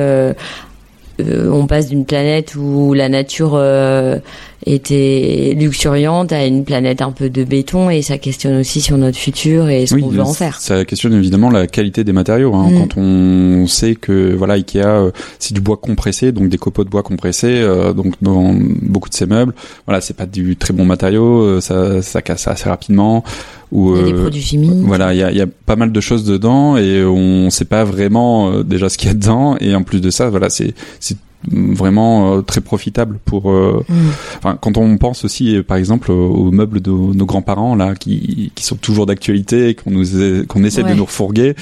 Euh, 1.20 1.49
on 1.51 1.68
passe 1.68 1.89
d'une 1.89 2.05
planète 2.05 2.55
où 2.55 2.93
la 2.93 3.07
nature 3.07 3.51
euh, 3.53 4.18
était 4.66 5.55
luxuriante 5.57 6.32
à 6.32 6.45
une 6.45 6.64
planète 6.64 7.01
un 7.01 7.11
peu 7.11 7.30
de 7.30 7.43
béton 7.43 7.89
et 7.89 8.01
ça 8.01 8.18
questionne 8.18 8.59
aussi 8.59 8.82
sur 8.82 8.97
notre 8.97 9.18
futur 9.18 9.70
et 9.70 9.86
ce 9.86 9.95
qu'on 9.95 10.07
veut 10.07 10.22
en 10.22 10.34
faire. 10.34 10.59
Ça 10.59 10.86
questionne 10.86 11.14
évidemment 11.14 11.49
la 11.49 11.68
qualité 11.68 12.03
des 12.03 12.14
matériaux. 12.14 12.55
Hein. 12.55 12.72
Mm. 12.72 12.80
Quand 12.80 12.97
on 12.97 13.68
sait 13.68 13.95
que 13.95 14.34
voilà 14.34 14.55
Ikea, 14.55 14.78
euh, 14.86 15.11
c'est 15.39 15.53
du 15.53 15.61
bois 15.61 15.78
compressé, 15.78 16.32
donc 16.32 16.49
des 16.49 16.57
copeaux 16.57 16.84
de 16.84 16.89
bois 16.89 17.03
compressés, 17.03 17.61
euh, 17.61 17.93
donc 17.93 18.16
dans 18.22 18.53
beaucoup 18.82 19.09
de 19.09 19.16
ces 19.16 19.26
meubles, 19.26 19.53
voilà, 19.86 20.01
c'est 20.01 20.16
pas 20.16 20.26
du 20.26 20.55
très 20.55 20.74
bon 20.74 20.86
matériau, 20.86 21.61
ça, 21.61 22.01
ça 22.01 22.22
casse 22.22 22.47
assez 22.47 22.70
rapidement. 22.70 23.24
Il 23.76 23.97
y 23.97 23.99
a 23.99 24.03
des 24.03 24.13
euh, 24.13 24.21
produits 24.21 24.41
chimiques. 24.41 24.71
voilà, 24.84 25.13
il 25.13 25.17
y 25.19 25.24
a, 25.24 25.32
y 25.32 25.41
a 25.41 25.47
pas 25.65 25.76
mal 25.76 25.91
de 25.91 25.99
choses 26.01 26.24
dedans 26.26 26.78
et 26.78 27.03
on 27.03 27.49
sait 27.49 27.65
pas 27.65 27.84
vraiment 27.84 28.51
euh, 28.51 28.63
déjà 28.63 28.89
ce 28.89 28.97
qu'il 28.97 29.07
y 29.07 29.11
a 29.11 29.15
dedans. 29.15 29.57
Et 29.59 29.74
en 29.76 29.84
plus 29.84 29.99
de 30.01 30.09
ça, 30.11 30.30
voilà, 30.30 30.49
c'est 30.49 30.74
c'est 30.99 31.17
vraiment 31.51 32.38
euh, 32.38 32.41
très 32.41 32.61
profitable 32.61 33.19
pour. 33.26 33.51
euh, 33.51 33.84
Mm. 33.89 33.93
Enfin, 34.38 34.57
quand 34.61 34.78
on 34.78 34.97
pense 34.97 35.26
aussi, 35.26 35.57
euh, 35.57 35.63
par 35.63 35.76
exemple, 35.78 36.09
aux 36.11 36.51
meubles 36.51 36.80
de 36.82 36.89
nos 36.91 37.26
grands-parents 37.26 37.76
là, 37.76 37.95
qui 37.95 38.51
qui 38.55 38.63
sont 38.63 38.76
toujours 38.78 39.05
d'actualité, 39.05 39.69
et 39.69 39.74
qu'on 39.76 39.91
nous 39.91 40.05
qu'on 40.47 40.63
essaie 40.63 40.84
Ouais. 40.84 40.91
de 40.91 40.95
nous 40.95 41.05
refourguer, 41.05 41.55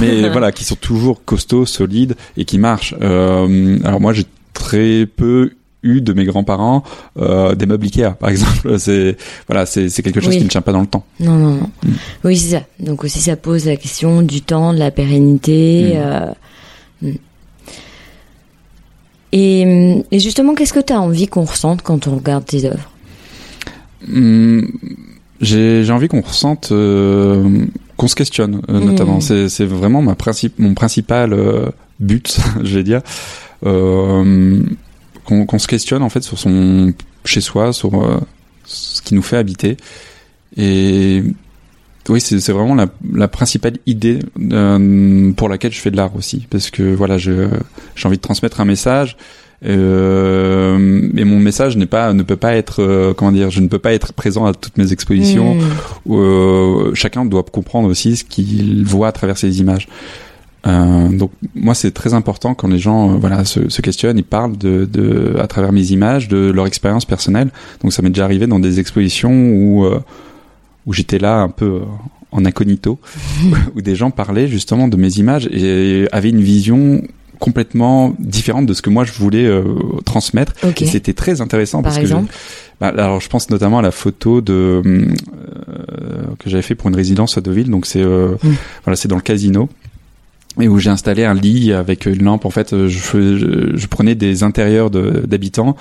mais 0.00 0.28
voilà, 0.32 0.52
qui 0.52 0.64
sont 0.64 0.74
toujours 0.74 1.24
costauds, 1.24 1.64
solides 1.64 2.14
et 2.36 2.44
qui 2.44 2.58
marchent. 2.58 2.94
Euh, 3.00 3.78
alors 3.84 4.00
moi, 4.02 4.12
j'ai 4.12 4.24
très 4.52 5.06
peu 5.06 5.52
eu 5.82 6.00
de 6.00 6.12
mes 6.12 6.24
grands-parents 6.24 6.82
euh, 7.18 7.54
des 7.54 7.66
meubles 7.66 7.84
Ikea 7.86 8.10
par 8.18 8.28
exemple 8.30 8.78
c'est 8.78 9.16
voilà 9.48 9.66
c'est 9.66 9.88
quelque 10.02 10.20
chose 10.20 10.30
Oui. 10.30 10.38
qui 10.38 10.44
ne 10.44 10.48
tient 10.48 10.60
pas 10.60 10.72
dans 10.72 10.80
le 10.80 10.86
temps 10.86 11.04
Non, 11.20 11.36
non, 11.36 11.50
non. 11.54 11.70
Mm. 11.84 11.90
Oui, 12.24 12.36
c'est 12.36 12.56
ça. 12.56 12.62
Donc 12.80 13.04
aussi, 13.04 13.20
ça 13.20 13.36
pose 13.36 13.66
la 13.66 13.76
question 13.76 14.22
du 14.22 14.42
temps, 14.42 14.72
de 14.72 14.78
la 14.78 14.90
pérennité. 14.90 15.94
Mm. 15.94 15.96
euh, 15.96 16.32
mm. 17.02 17.14
Et, 19.34 20.04
et 20.10 20.18
justement, 20.20 20.54
qu'est-ce 20.54 20.74
que 20.74 20.80
tu 20.80 20.92
as 20.92 21.00
envie 21.00 21.26
qu'on 21.26 21.44
ressente 21.44 21.82
quand 21.82 22.06
on 22.06 22.16
regarde 22.16 22.44
tes 22.44 22.66
œuvres? 22.66 22.90
J'ai 25.40 25.90
envie 25.90 26.08
qu'on 26.08 26.20
ressente 26.20 26.70
euh, 26.70 27.64
qu'on 27.96 28.08
se 28.08 28.14
questionne 28.14 28.60
notamment 28.68 29.20
c'est 29.20 29.48
c'est 29.48 29.64
vraiment 29.64 30.02
ma 30.02 30.16
principe 30.16 30.58
mon 30.58 30.74
principal 30.74 31.36
but 32.00 32.40
je 32.64 32.76
vais 32.76 32.82
dire 32.82 33.00
euh, 33.64 34.60
qu'on 35.24 35.58
se 35.58 35.66
questionne 35.66 36.02
en 36.02 36.08
fait 36.08 36.22
sur 36.22 36.38
son 36.38 36.92
chez 37.24 37.40
soi 37.40 37.72
sur 37.72 38.02
euh, 38.02 38.18
ce 38.64 39.02
qui 39.02 39.14
nous 39.14 39.22
fait 39.22 39.36
habiter. 39.36 39.76
Et 40.56 41.22
oui 42.08 42.20
c'est 42.20 42.36
vraiment 42.50 42.74
la, 42.74 42.88
la 43.14 43.28
principale 43.28 43.78
idée 43.86 44.18
euh, 44.52 45.32
pour 45.32 45.48
laquelle 45.48 45.72
je 45.72 45.80
fais 45.80 45.90
de 45.90 45.96
l'art 45.96 46.14
aussi. 46.16 46.46
Parce 46.50 46.70
que 46.70 46.94
voilà 46.94 47.18
j'ai 47.18 47.48
envie 48.04 48.16
de 48.16 48.22
transmettre 48.22 48.60
un 48.60 48.64
message 48.64 49.16
euh, 49.64 50.76
mais 50.80 51.24
mon 51.24 51.38
message 51.38 51.76
n'est 51.76 51.86
pas 51.86 52.12
ne 52.12 52.24
peut 52.24 52.36
pas 52.36 52.56
être 52.56 52.82
euh, 52.82 53.14
comment 53.14 53.30
dire 53.30 53.50
je 53.50 53.60
ne 53.60 53.68
peux 53.68 53.78
pas 53.78 53.92
être 53.92 54.12
présent 54.12 54.44
à 54.44 54.54
toutes 54.54 54.76
mes 54.76 54.92
expositions 54.92 55.54
Mm. 55.54 55.60
où, 56.06 56.18
euh, 56.18 56.92
chacun 56.94 57.24
doit 57.24 57.44
comprendre 57.44 57.88
aussi 57.88 58.16
ce 58.16 58.24
qu'il 58.24 58.84
voit 58.84 59.08
à 59.08 59.12
travers 59.12 59.38
ces 59.38 59.60
images 59.60 59.86
euh, 60.66 61.08
donc 61.08 61.32
moi 61.56 61.74
c'est 61.74 61.90
très 61.90 62.14
important 62.14 62.54
quand 62.54 62.68
les 62.68 62.78
gens 62.78 63.12
euh, 63.12 63.16
voilà 63.16 63.44
se, 63.44 63.68
se 63.68 63.82
questionnent 63.82 64.18
ils 64.18 64.22
parlent 64.24 64.56
de, 64.56 64.84
de 64.84 65.34
à 65.40 65.46
travers 65.48 65.72
mes 65.72 65.90
images 65.90 66.28
de 66.28 66.50
leur 66.52 66.66
expérience 66.66 67.04
personnelle 67.04 67.50
donc 67.82 67.92
ça 67.92 68.00
m'est 68.02 68.10
déjà 68.10 68.24
arrivé 68.24 68.46
dans 68.46 68.60
des 68.60 68.78
expositions 68.78 69.32
où 69.50 69.84
euh, 69.84 69.98
où 70.86 70.92
j'étais 70.92 71.18
là 71.18 71.40
un 71.40 71.48
peu 71.48 71.80
en 72.30 72.44
incognito 72.44 73.00
où 73.76 73.80
des 73.82 73.96
gens 73.96 74.10
parlaient 74.12 74.46
justement 74.46 74.86
de 74.86 74.96
mes 74.96 75.18
images 75.18 75.46
et 75.50 76.06
avaient 76.12 76.30
une 76.30 76.40
vision 76.42 77.02
complètement 77.40 78.14
différente 78.20 78.66
de 78.66 78.72
ce 78.72 78.82
que 78.82 78.90
moi 78.90 79.04
je 79.04 79.12
voulais 79.14 79.50
transmettre 80.04 80.52
Ok. 80.64 80.82
et 80.82 80.86
c'était 80.86 81.12
très 81.12 81.40
intéressant 81.40 81.82
Par 81.82 81.90
parce 81.92 82.00
exemple 82.00 82.28
que 82.30 82.34
bah, 82.80 82.94
alors 82.96 83.20
je 83.20 83.28
pense 83.28 83.50
notamment 83.50 83.80
à 83.80 83.82
la 83.82 83.90
photo 83.90 84.40
de 84.40 84.80
que 86.38 86.48
j'avais 86.50 86.62
fait 86.62 86.74
pour 86.76 86.88
une 86.88 86.94
résidence 86.96 87.36
à 87.36 87.40
Deauville 87.40 87.68
donc 87.70 87.86
c'est 87.86 88.00
euh, 88.02 88.36
Mm. 88.44 88.50
voilà 88.84 88.96
c'est 88.96 89.08
dans 89.08 89.16
le 89.16 89.22
casino 89.22 89.68
et 90.60 90.68
où 90.68 90.78
j'ai 90.78 90.90
installé 90.90 91.24
un 91.24 91.34
lit 91.34 91.72
avec 91.72 92.06
une 92.06 92.22
lampe. 92.24 92.44
En 92.44 92.50
fait 92.50 92.72
euh, 92.72 92.88
je, 92.88 92.98
fais- 92.98 93.36
je, 93.38 93.72
je 93.76 93.86
prenais 93.86 94.14
des 94.14 94.42
intérieurs 94.42 94.90
de- 94.90 95.22
d'habitants 95.26 95.76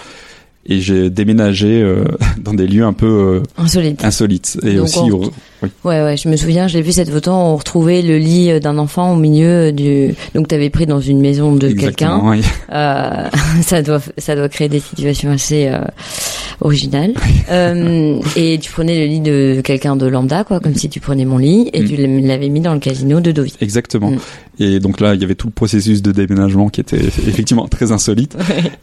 et 0.65 0.80
j'ai 0.80 1.09
déménagé 1.09 1.82
euh, 1.82 2.03
dans 2.39 2.53
des 2.53 2.67
lieux 2.67 2.84
un 2.86 2.93
peu 2.93 3.07
euh, 3.07 3.43
insolites. 4.03 4.57
et 4.63 4.76
Donc, 4.76 4.84
aussi 4.86 4.99
on- 4.99 5.32
oui. 5.64 5.70
Ouais, 5.84 6.01
ouais, 6.03 6.18
je 6.18 6.28
me 6.30 6.36
souviens, 6.36 6.68
j'ai 6.68 6.82
vu 6.82 6.91
cette 6.91 7.09
photo, 7.09 7.32
on 7.32 7.55
retrouvait 7.57 8.01
le 8.01 8.18
lit 8.18 8.51
euh, 8.51 8.59
d'un 8.59 8.78
enfant 8.78 9.14
au 9.14 9.16
milieu 9.16 9.72
du... 9.72 10.14
Donc 10.36 10.47
t'avais 10.47 10.70
pris 10.70 10.86
dans 10.86 10.99
une 11.01 11.20
maison 11.22 11.55
de 11.55 11.70
quelqu'un. 11.70 12.20
oui. 12.24 12.41
Euh, 12.72 13.28
ça 13.62 13.82
doit 13.82 14.01
ça 14.18 14.36
doit 14.36 14.49
créer 14.49 14.70
des 14.70 14.80
situations 14.80 15.32
assez 15.32 15.68
euh, 15.68 15.80
originales. 16.62 17.14
Euh, 17.49 18.20
et 18.36 18.59
tu 18.59 18.72
prenais 18.72 18.99
le 18.99 19.05
lit 19.05 19.20
de 19.22 19.62
quelqu'un 19.64 19.95
de 19.95 20.05
lambda, 20.07 20.43
quoi, 20.43 20.59
comme 20.59 20.76
si 20.76 20.89
tu 20.89 20.99
prenais 20.99 21.26
mon 21.26 21.38
lit, 21.38 21.70
et 21.74 21.82
Mm. 21.82 21.86
tu 21.88 21.95
l'avais 22.28 22.49
mis 22.49 22.59
dans 22.62 22.74
le 22.74 22.80
casino 22.80 23.20
de 23.20 23.32
Deauville. 23.32 23.53
Exactement. 23.62 24.12
Mm. 24.12 24.20
Et 24.59 24.80
donc 24.80 24.99
là, 24.99 25.16
il 25.16 25.22
y 25.22 25.24
avait 25.24 25.36
tout 25.36 25.47
le 25.47 25.53
processus 25.53 26.01
de 26.01 26.12
déménagement 26.12 26.70
qui 26.70 26.82
était 26.82 26.97
effectivement 27.28 27.68
très 27.68 27.91
insolite. 27.91 28.38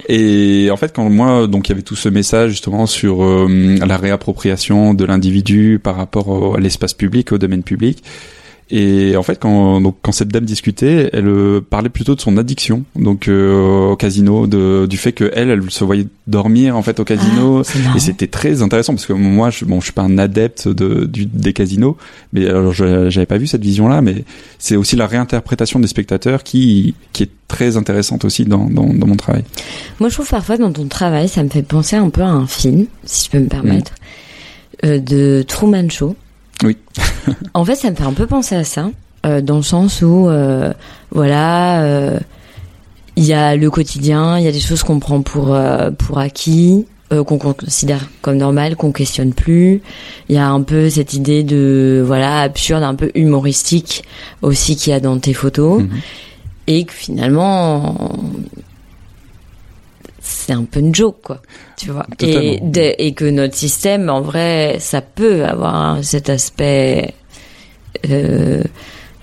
Et 0.09 0.69
en 0.73 0.77
fait, 0.77 0.93
quand 0.95 1.09
moi, 1.09 1.47
donc 1.47 1.69
il 1.69 1.73
y 1.73 1.75
avait 1.75 1.83
tout 1.83 1.95
ce 1.97 2.09
message 2.09 2.51
justement 2.51 2.87
sur 2.87 3.23
la 3.23 3.97
réappropriation 3.97 4.95
de 4.95 5.05
l'individu 5.05 5.79
par 5.83 5.97
rapport 5.97 6.57
à 6.57 6.61
l'espace 6.69 6.95
public, 6.95 7.33
au 7.33 7.39
domaine 7.39 7.63
public. 7.63 8.03
Et 8.71 9.17
en 9.17 9.23
fait, 9.23 9.39
quand 9.41 9.81
donc 9.81 9.97
quand 10.03 10.13
cette 10.13 10.29
dame 10.29 10.45
discutait, 10.45 11.09
elle 11.15 11.27
euh, 11.27 11.63
parlait 11.63 11.89
plutôt 11.89 12.15
de 12.15 12.21
son 12.21 12.37
addiction, 12.37 12.85
donc 12.97 13.27
euh, 13.27 13.93
au 13.93 13.97
casino, 13.97 14.47
de, 14.47 14.85
du 14.85 14.99
fait 14.99 15.13
que 15.13 15.31
elle, 15.35 15.49
elle 15.49 15.71
se 15.71 15.85
voyait 15.85 16.07
dormir 16.27 16.77
en 16.77 16.83
fait 16.83 17.01
au 17.01 17.05
casino. 17.05 17.63
Ah. 17.65 17.97
Et 17.97 17.99
c'était 17.99 18.27
très 18.27 18.61
intéressant 18.61 18.93
parce 18.93 19.07
que 19.07 19.15
moi, 19.15 19.49
je, 19.49 19.65
bon, 19.65 19.81
je 19.81 19.85
suis 19.85 19.95
pas 19.95 20.03
un 20.03 20.19
adepte 20.19 20.69
de, 20.69 21.07
du, 21.07 21.25
des 21.25 21.55
casinos, 21.55 21.97
mais 22.35 22.47
alors 22.47 22.75
je- 22.75 23.09
j'avais 23.09 23.25
pas 23.25 23.39
vu 23.39 23.47
cette 23.47 23.63
vision-là, 23.63 24.03
mais 24.03 24.25
c'est 24.59 24.77
aussi 24.77 24.97
la 24.97 25.07
réinterprétation 25.07 25.81
des 25.81 25.89
spectateurs 25.89 26.43
qui, 26.43 26.95
qui 27.15 27.23
est 27.23 27.31
très 27.49 27.79
intéressante 27.79 28.27
aussi 28.27 28.45
dans, 28.45 28.67
dans, 28.69 28.93
dans 28.93 29.07
mon 29.07 29.17
travail. 29.17 29.45
Moi, 29.99 30.11
je 30.11 30.15
trouve 30.17 30.29
parfois 30.29 30.59
dans 30.59 30.73
ton 30.73 30.89
travail, 30.89 31.31
ça 31.31 31.43
me 31.43 31.49
fait 31.49 31.63
penser 31.63 31.97
un 31.97 32.11
peu 32.11 32.21
à 32.21 32.29
un 32.29 32.47
film, 32.47 32.85
si 33.05 33.25
je 33.25 33.31
peux 33.31 33.41
me 33.41 33.49
permettre, 33.49 33.93
euh, 34.85 34.99
de 34.99 35.43
Truman 35.49 35.89
Show. 35.89 36.17
Oui. 36.65 36.77
en 37.55 37.65
fait, 37.65 37.75
ça 37.77 37.91
me 37.91 37.97
fait 37.97 38.05
un 38.05 38.13
peu 38.13 38.27
penser 38.27 38.55
à 38.57 38.65
ça, 38.65 38.91
euh, 39.27 39.41
dans 39.41 39.57
le 39.57 39.63
sens 39.63 40.03
où, 40.03 40.29
euh, 40.29 40.73
voilà, 41.11 41.83
euh, 41.83 42.19
il 43.17 43.25
y 43.25 43.33
a 43.33 43.57
le 43.57 43.71
quotidien, 43.71 44.39
il 44.39 44.45
y 44.45 44.49
a 44.49 44.53
des 44.53 44.61
choses 44.61 44.83
qu'on 44.83 45.01
prend 45.01 45.23
pour 45.23 45.55
euh, 45.55 45.91
pour 45.91 46.19
acquis, 46.19 46.87
euh, 47.13 47.25
qu'on 47.25 47.39
considère 47.39 48.09
comme 48.23 48.37
normal, 48.37 48.77
qu'on 48.77 48.93
questionne 48.93 49.33
plus. 49.33 49.83
Il 50.29 50.35
y 50.37 50.39
a 50.39 50.49
un 50.49 50.63
peu 50.63 50.89
cette 50.91 51.15
idée 51.15 51.43
de 51.43 52.03
voilà 52.07 52.41
absurde, 52.43 52.83
un 52.83 52.95
peu 52.95 53.11
humoristique 53.15 54.05
aussi 54.43 54.77
qu'il 54.77 54.93
y 54.93 54.95
a 54.95 55.01
dans 55.01 55.19
tes 55.19 55.35
photos, 55.35 55.83
Mhm. 55.83 55.89
et 56.69 56.85
que 56.85 56.93
finalement 56.93 58.13
c'est 60.49 60.55
un 60.55 60.65
peu 60.65 60.81
une 60.81 60.95
joke 60.95 61.19
quoi 61.23 61.43
tu 61.77 61.91
vois 61.91 62.07
et, 62.23 62.59
de- 62.63 62.95
et 62.99 63.13
que 63.13 63.27
notre 63.27 63.55
système 63.55 64.09
en 64.09 64.23
vrai 64.23 64.77
ça 64.81 65.03
peut 65.03 65.45
avoir 65.45 66.03
cet 66.03 66.31
aspect 66.31 67.13
euh, 68.11 68.63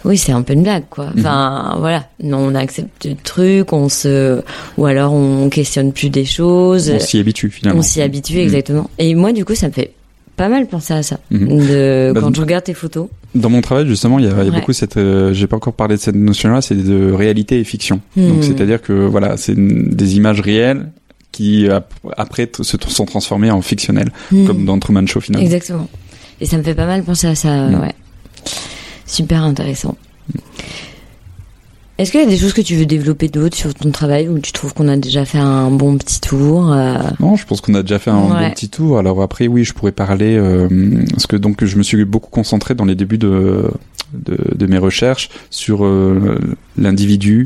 oui 0.04 0.18
c'est 0.18 0.32
un 0.32 0.44
peu 0.44 0.54
une 0.54 0.62
blague 0.64 0.84
quoi 0.90 1.06
Mhm. 1.08 1.20
enfin 1.22 1.76
voilà 1.80 2.08
non 2.22 2.38
on 2.40 2.54
accepte 2.56 3.06
le 3.06 3.16
truc 3.16 3.74
on 3.74 3.90
se 3.90 4.42
ou 4.78 4.86
alors 4.86 5.14
on 5.14 5.50
questionne 5.50 5.92
plus 5.94 6.10
des 6.10 6.26
choses 6.26 6.92
On 6.94 7.00
s'y 7.00 7.18
habitue 7.18 7.50
finalement. 7.50 7.80
on 7.80 7.84
s'y 7.84 8.02
habitue 8.02 8.36
Mhm. 8.36 8.42
exactement 8.44 8.90
et 9.00 9.16
moi 9.16 9.32
du 9.34 9.46
coup 9.46 9.56
ça 9.56 9.68
me 9.68 9.72
fait 9.74 9.94
pas 10.36 10.50
mal 10.50 10.68
penser 10.68 10.94
à 10.94 11.02
ça 11.02 11.18
Mhm. 11.32 11.48
de 11.68 12.12
Bah, 12.14 12.22
quand 12.22 12.36
je 12.36 12.42
regarde 12.42 12.66
tes 12.66 12.74
photos 12.76 13.08
Dans 13.36 13.50
mon 13.50 13.60
travail, 13.62 13.86
justement, 13.88 14.18
il 14.20 14.26
y 14.26 14.28
a, 14.30 14.32
il 14.32 14.38
y 14.38 14.40
a 14.40 14.44
Ouais. 14.46 14.52
beaucoup 14.60 14.72
cette. 14.74 14.96
euh, 14.98 15.34
J'ai 15.34 15.46
pas 15.48 15.58
encore 15.58 15.74
parlé 15.74 15.96
de 15.98 16.02
cette 16.02 16.16
notion-là, 16.16 16.62
c'est 16.62 16.76
de 16.76 17.12
réalité 17.12 17.60
et 17.60 17.64
fiction. 17.66 18.00
Hmm. 18.16 18.28
Donc, 18.30 18.44
c'est-à-dire 18.46 18.82
que 18.82 18.94
voilà, 18.94 19.36
c'est 19.36 19.56
des 19.58 20.16
images 20.16 20.40
réelles 20.40 20.90
qui 21.36 21.68
ap- 21.70 21.94
après 22.18 22.50
se 22.62 22.78
sont 22.88 23.06
transformées 23.06 23.52
en 23.52 23.62
fictionnelles, 23.62 24.12
Hmm. 24.32 24.46
comme 24.48 24.66
dans 24.66 24.80
Truman 24.80 25.06
Show 25.08 25.20
finalement. 25.22 25.46
Exactement. 25.46 25.88
Et 26.42 26.46
ça 26.46 26.58
me 26.58 26.64
fait 26.64 26.74
pas 26.76 26.86
mal 26.86 27.04
penser 27.04 27.28
à 27.28 27.36
ça, 27.36 27.68
Mm. 27.68 27.82
ouais. 27.82 27.94
Super 29.06 29.44
intéressant. 29.44 29.96
Est-ce 31.98 32.12
qu'il 32.12 32.20
y 32.20 32.24
a 32.24 32.28
des 32.28 32.36
choses 32.38 32.52
que 32.52 32.60
tu 32.62 32.76
veux 32.76 32.86
développer 32.86 33.30
d'autres 33.30 33.56
sur 33.56 33.74
ton 33.74 33.90
travail 33.90 34.28
ou 34.28 34.38
tu 34.40 34.52
trouves 34.52 34.74
qu'on 34.74 34.90
a 34.90 34.98
déjà 34.98 35.24
fait 35.24 35.38
un 35.38 35.72
bon 35.72 35.98
petit 35.98 36.20
tour 36.20 36.74
euh, 36.74 36.98
Non, 37.22 37.38
je 37.38 37.46
pense 37.46 37.62
qu'on 37.62 37.74
a 37.74 37.84
déjà 37.84 38.00
fait 38.00 38.12
un 38.12 38.22
Ouais. 38.34 38.48
bon 38.48 38.52
petit 38.52 38.68
tour. 38.68 38.98
Alors 39.00 39.22
après, 39.22 39.48
oui, 39.48 39.64
je 39.64 39.74
pourrais 39.74 39.94
parler 39.94 40.36
euh, 40.36 40.68
parce 41.12 41.26
que 41.26 41.38
donc 41.38 41.64
je 41.64 41.78
me 41.78 41.84
suis 41.84 42.04
beaucoup 42.04 42.30
concentré 42.30 42.76
dans 42.76 42.84
les 42.84 42.96
débuts 42.96 43.18
de 43.18 43.72
de, 44.26 44.38
de 44.56 44.66
mes 44.68 44.78
recherches 44.78 45.30
sur 45.50 45.86
euh, 45.86 46.38
l'individu, 46.78 47.46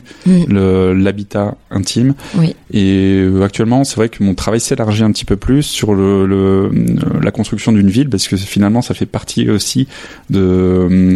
l'habitat 0.96 1.56
intime. 1.72 2.14
Oui. 2.38 2.56
Et 2.72 3.20
euh, 3.22 3.44
actuellement, 3.44 3.84
c'est 3.84 3.96
vrai 3.96 4.10
que 4.10 4.24
mon 4.24 4.36
travail 4.36 4.60
s'élargit 4.60 5.04
un 5.04 5.12
petit 5.12 5.26
peu 5.26 5.36
plus 5.38 5.64
sur 5.64 5.94
le, 5.94 6.26
le- 6.26 6.36
euh, 6.38 6.72
la 7.22 7.32
construction 7.32 7.72
d'une 7.72 7.90
ville, 7.90 8.10
parce 8.10 8.28
que 8.28 8.38
finalement, 8.38 8.82
ça 8.82 8.94
fait 8.94 9.06
partie 9.06 9.50
aussi 9.50 9.88
de, 10.30 11.16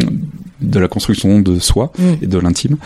de 0.62 0.80
la 0.80 0.88
construction 0.88 1.40
de 1.40 1.60
soi 1.60 1.92
et 2.22 2.28
de 2.28 2.38
l'intime. 2.40 2.78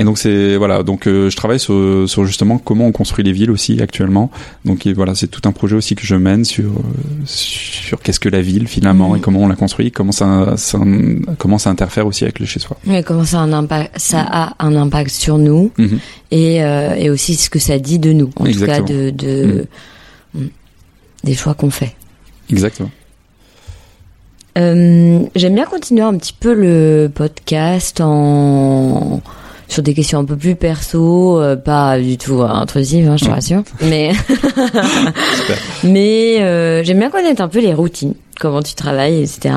Et 0.00 0.04
donc 0.04 0.16
c'est 0.16 0.56
voilà 0.56 0.84
donc 0.84 1.08
euh, 1.08 1.28
je 1.28 1.34
travaille 1.36 1.58
sur, 1.58 2.04
sur 2.08 2.24
justement 2.24 2.58
comment 2.58 2.86
on 2.86 2.92
construit 2.92 3.24
les 3.24 3.32
villes 3.32 3.50
aussi 3.50 3.82
actuellement 3.82 4.30
donc 4.64 4.86
et 4.86 4.92
voilà 4.92 5.16
c'est 5.16 5.26
tout 5.26 5.40
un 5.48 5.50
projet 5.50 5.74
aussi 5.74 5.96
que 5.96 6.06
je 6.06 6.14
mène 6.14 6.44
sur 6.44 6.66
euh, 6.70 6.82
sur 7.24 8.00
qu'est-ce 8.00 8.20
que 8.20 8.28
la 8.28 8.40
ville 8.40 8.68
finalement 8.68 9.16
et 9.16 9.20
comment 9.20 9.40
on 9.40 9.48
la 9.48 9.56
construit 9.56 9.90
comment 9.90 10.12
ça, 10.12 10.54
ça 10.56 10.78
comment 11.38 11.58
ça 11.58 11.70
interfère 11.70 12.06
aussi 12.06 12.22
avec 12.22 12.38
le 12.38 12.46
chez 12.46 12.60
soi 12.60 12.76
Ouais, 12.86 13.02
comment 13.02 13.24
ça 13.24 13.38
a 13.40 13.42
un 13.42 13.52
impact, 13.52 13.98
ça 13.98 14.20
a 14.24 14.54
un 14.64 14.76
impact 14.76 15.10
sur 15.10 15.36
nous 15.36 15.72
Mhm. 15.78 15.98
et, 16.30 16.62
euh, 16.62 16.94
et 16.94 17.10
aussi 17.10 17.34
ce 17.34 17.50
que 17.50 17.58
ça 17.58 17.80
dit 17.80 17.98
de 17.98 18.12
nous, 18.12 18.30
en 18.36 18.44
Exactement. 18.46 18.86
tout 18.86 18.92
cas 18.92 18.94
de, 18.94 19.10
de 19.10 19.66
Mm. 20.34 20.44
des 21.24 21.34
choix 21.34 21.54
qu'on 21.54 21.70
fait. 21.70 21.96
exactement 22.50 22.90
Euh, 24.58 25.20
J'aime 25.34 25.54
bien 25.54 25.64
continuer 25.64 26.02
un 26.02 26.16
petit 26.16 26.34
peu 26.38 26.52
le 26.54 27.10
podcast 27.12 28.00
en 28.00 29.20
sur 29.68 29.82
des 29.82 29.94
questions 29.94 30.18
un 30.18 30.24
peu 30.24 30.36
plus 30.36 30.56
perso, 30.56 31.40
euh, 31.40 31.54
pas 31.54 31.98
du 32.00 32.16
tout 32.16 32.42
intrusives, 32.42 33.08
hein, 33.08 33.16
je 33.18 33.26
te 33.26 33.30
rassure. 33.30 33.62
Mais 33.82 34.12
mais 35.84 36.40
euh, 36.40 36.82
j'aime 36.82 36.98
bien 36.98 37.10
connaître 37.10 37.42
un 37.42 37.48
peu 37.48 37.60
les 37.60 37.74
routines, 37.74 38.14
comment 38.40 38.62
tu 38.62 38.74
travailles, 38.74 39.22
etc. 39.22 39.56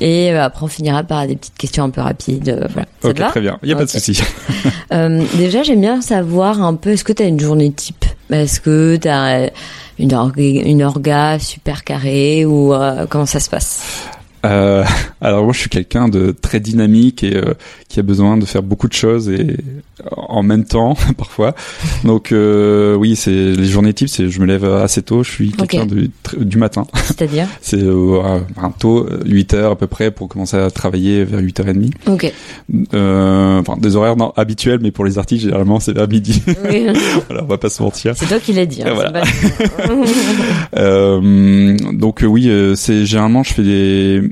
Et 0.00 0.32
euh, 0.32 0.44
après 0.44 0.64
on 0.64 0.68
finira 0.68 1.02
par 1.02 1.26
des 1.26 1.36
petites 1.36 1.56
questions 1.58 1.84
un 1.84 1.90
peu 1.90 2.00
rapides. 2.00 2.66
voilà. 2.72 2.88
Ça 3.02 3.08
ok 3.10 3.30
très 3.30 3.40
bien 3.40 3.58
il 3.62 3.68
y 3.68 3.72
a 3.72 3.76
pas 3.76 3.84
de 3.84 3.90
souci 3.90 4.20
déjà, 5.36 5.62
j'aime 5.62 5.82
bien 5.82 6.00
savoir 6.00 6.62
un 6.62 6.74
peu, 6.74 6.90
est-ce 6.90 7.04
que 7.04 7.12
tu 7.12 7.22
as 7.22 7.26
une 7.26 7.40
journée 7.40 7.70
type? 7.70 8.04
Est-ce 8.30 8.60
que 8.60 8.96
tu 8.96 9.08
as 9.08 9.50
une, 9.98 10.14
orga, 10.14 10.42
une 10.42 10.82
orga 10.82 11.38
super 11.38 11.84
carrée 11.84 12.46
ou 12.46 12.74
comment 13.10 13.26
ça 13.26 13.40
se 13.40 13.50
passe? 13.50 14.08
Euh, 14.44 14.84
alors 15.20 15.44
moi 15.44 15.52
je 15.52 15.60
suis 15.60 15.68
quelqu'un 15.68 16.08
de 16.08 16.30
très 16.30 16.60
dynamique 16.60 17.24
et 17.24 17.36
euh, 17.36 17.54
qui 17.88 18.00
a 18.00 18.02
besoin 18.02 18.36
de 18.36 18.44
faire 18.44 18.62
beaucoup 18.62 18.86
de 18.86 18.92
choses 18.92 19.30
et 19.30 19.56
en 20.16 20.42
même 20.42 20.64
temps 20.64 20.94
parfois. 21.16 21.54
Donc 22.04 22.32
euh, 22.32 22.94
oui, 22.94 23.16
c'est 23.16 23.30
les 23.52 23.64
journées 23.66 23.94
types, 23.94 24.08
c'est 24.10 24.28
je 24.28 24.40
me 24.40 24.46
lève 24.46 24.64
assez 24.64 25.00
tôt, 25.02 25.22
je 25.22 25.30
suis 25.30 25.52
quelqu'un 25.52 25.82
Ok. 25.84 26.38
du, 26.38 26.58
matin. 26.58 26.86
C'est-à-dire 26.94 27.46
C'est 27.62 27.82
euh, 27.82 28.40
tôt, 28.78 29.06
8 29.24 29.54
heures 29.54 29.72
à 29.72 29.76
peu 29.76 29.86
près 29.86 30.10
pour 30.10 30.28
commencer 30.28 30.56
à 30.58 30.70
travailler 30.70 31.24
vers 31.24 31.40
8h30. 31.40 31.92
Ok. 32.08 32.32
Euh, 32.94 33.60
enfin 33.60 33.76
des 33.78 33.96
horaires 33.96 34.16
non, 34.16 34.32
habituels 34.36 34.80
mais 34.82 34.90
pour 34.90 35.04
les 35.06 35.18
artistes 35.18 35.42
généralement 35.44 35.80
c'est 35.80 35.92
vers 35.92 36.08
midi. 36.08 36.42
Oui. 36.70 36.86
voilà, 37.28 37.42
on 37.44 37.46
va 37.46 37.58
pas 37.58 37.70
se 37.70 37.82
mentir. 37.82 38.14
C'est 38.16 38.26
toi 38.26 38.38
qui 38.38 38.52
l'as 38.52 38.66
dit. 38.66 38.82
Hein, 38.82 38.92
Voilà. 38.94 39.12
pas- 39.12 39.24
Euh, 40.76 41.76
donc 41.92 42.22
euh, 42.22 42.26
oui, 42.26 42.48
euh, 42.48 42.74
c'est 42.74 43.06
généralement 43.06 43.42
je 43.42 43.54
fais 43.54 43.62
des 43.62 44.22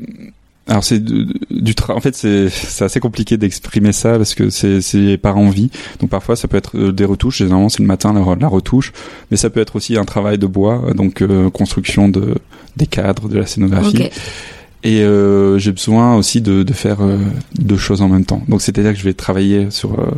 alors 0.69 0.83
c'est 0.85 0.99
du, 0.99 1.27
du 1.51 1.75
tra- 1.75 1.93
en 1.95 2.01
fait 2.01 2.14
c'est 2.17 2.49
c'est 2.49 2.85
assez 2.85 3.01
compliqué 3.01 3.37
d'exprimer 3.37 3.93
ça 3.93 4.17
parce 4.17 4.35
que 4.35 4.51
c'est 4.51 4.81
c'est 4.81 5.17
par 5.17 5.37
envie. 5.37 5.71
Donc 6.01 6.11
parfois 6.11 6.37
ça 6.37 6.49
peut 6.49 6.57
être 6.57 6.77
euh, 6.77 6.93
des 6.93 7.05
retouches, 7.05 7.39
généralement 7.39 7.69
c'est 7.69 7.83
le 7.83 7.87
matin 7.87 8.12
la, 8.12 8.23
la 8.35 8.49
retouche, 8.49 8.93
mais 9.31 9.37
ça 9.37 9.51
peut 9.51 9.61
être 9.61 9.77
aussi 9.77 9.97
un 9.97 10.05
travail 10.05 10.39
de 10.39 10.47
bois, 10.47 10.93
donc 10.95 11.23
euh, 11.23 11.51
construction 11.51 12.09
de 12.09 12.35
des 12.77 12.87
cadres, 12.87 13.29
de 13.29 13.39
la 13.39 13.47
scénographie. 13.47 14.11
Et 14.83 15.01
euh, 15.01 15.59
j'ai 15.59 15.73
besoin 15.73 16.14
aussi 16.17 16.41
de, 16.41 16.62
de 16.62 16.73
faire 16.73 17.01
euh, 17.01 17.19
deux 17.59 17.79
choses 17.79 18.03
en 18.03 18.09
même 18.09 18.25
temps. 18.25 18.43
Donc 18.47 18.62
c'est-à-dire 18.62 18.93
que 18.93 18.99
je 18.99 19.05
vais 19.05 19.14
travailler 19.14 19.71
sur 19.71 19.99
euh, 19.99 20.12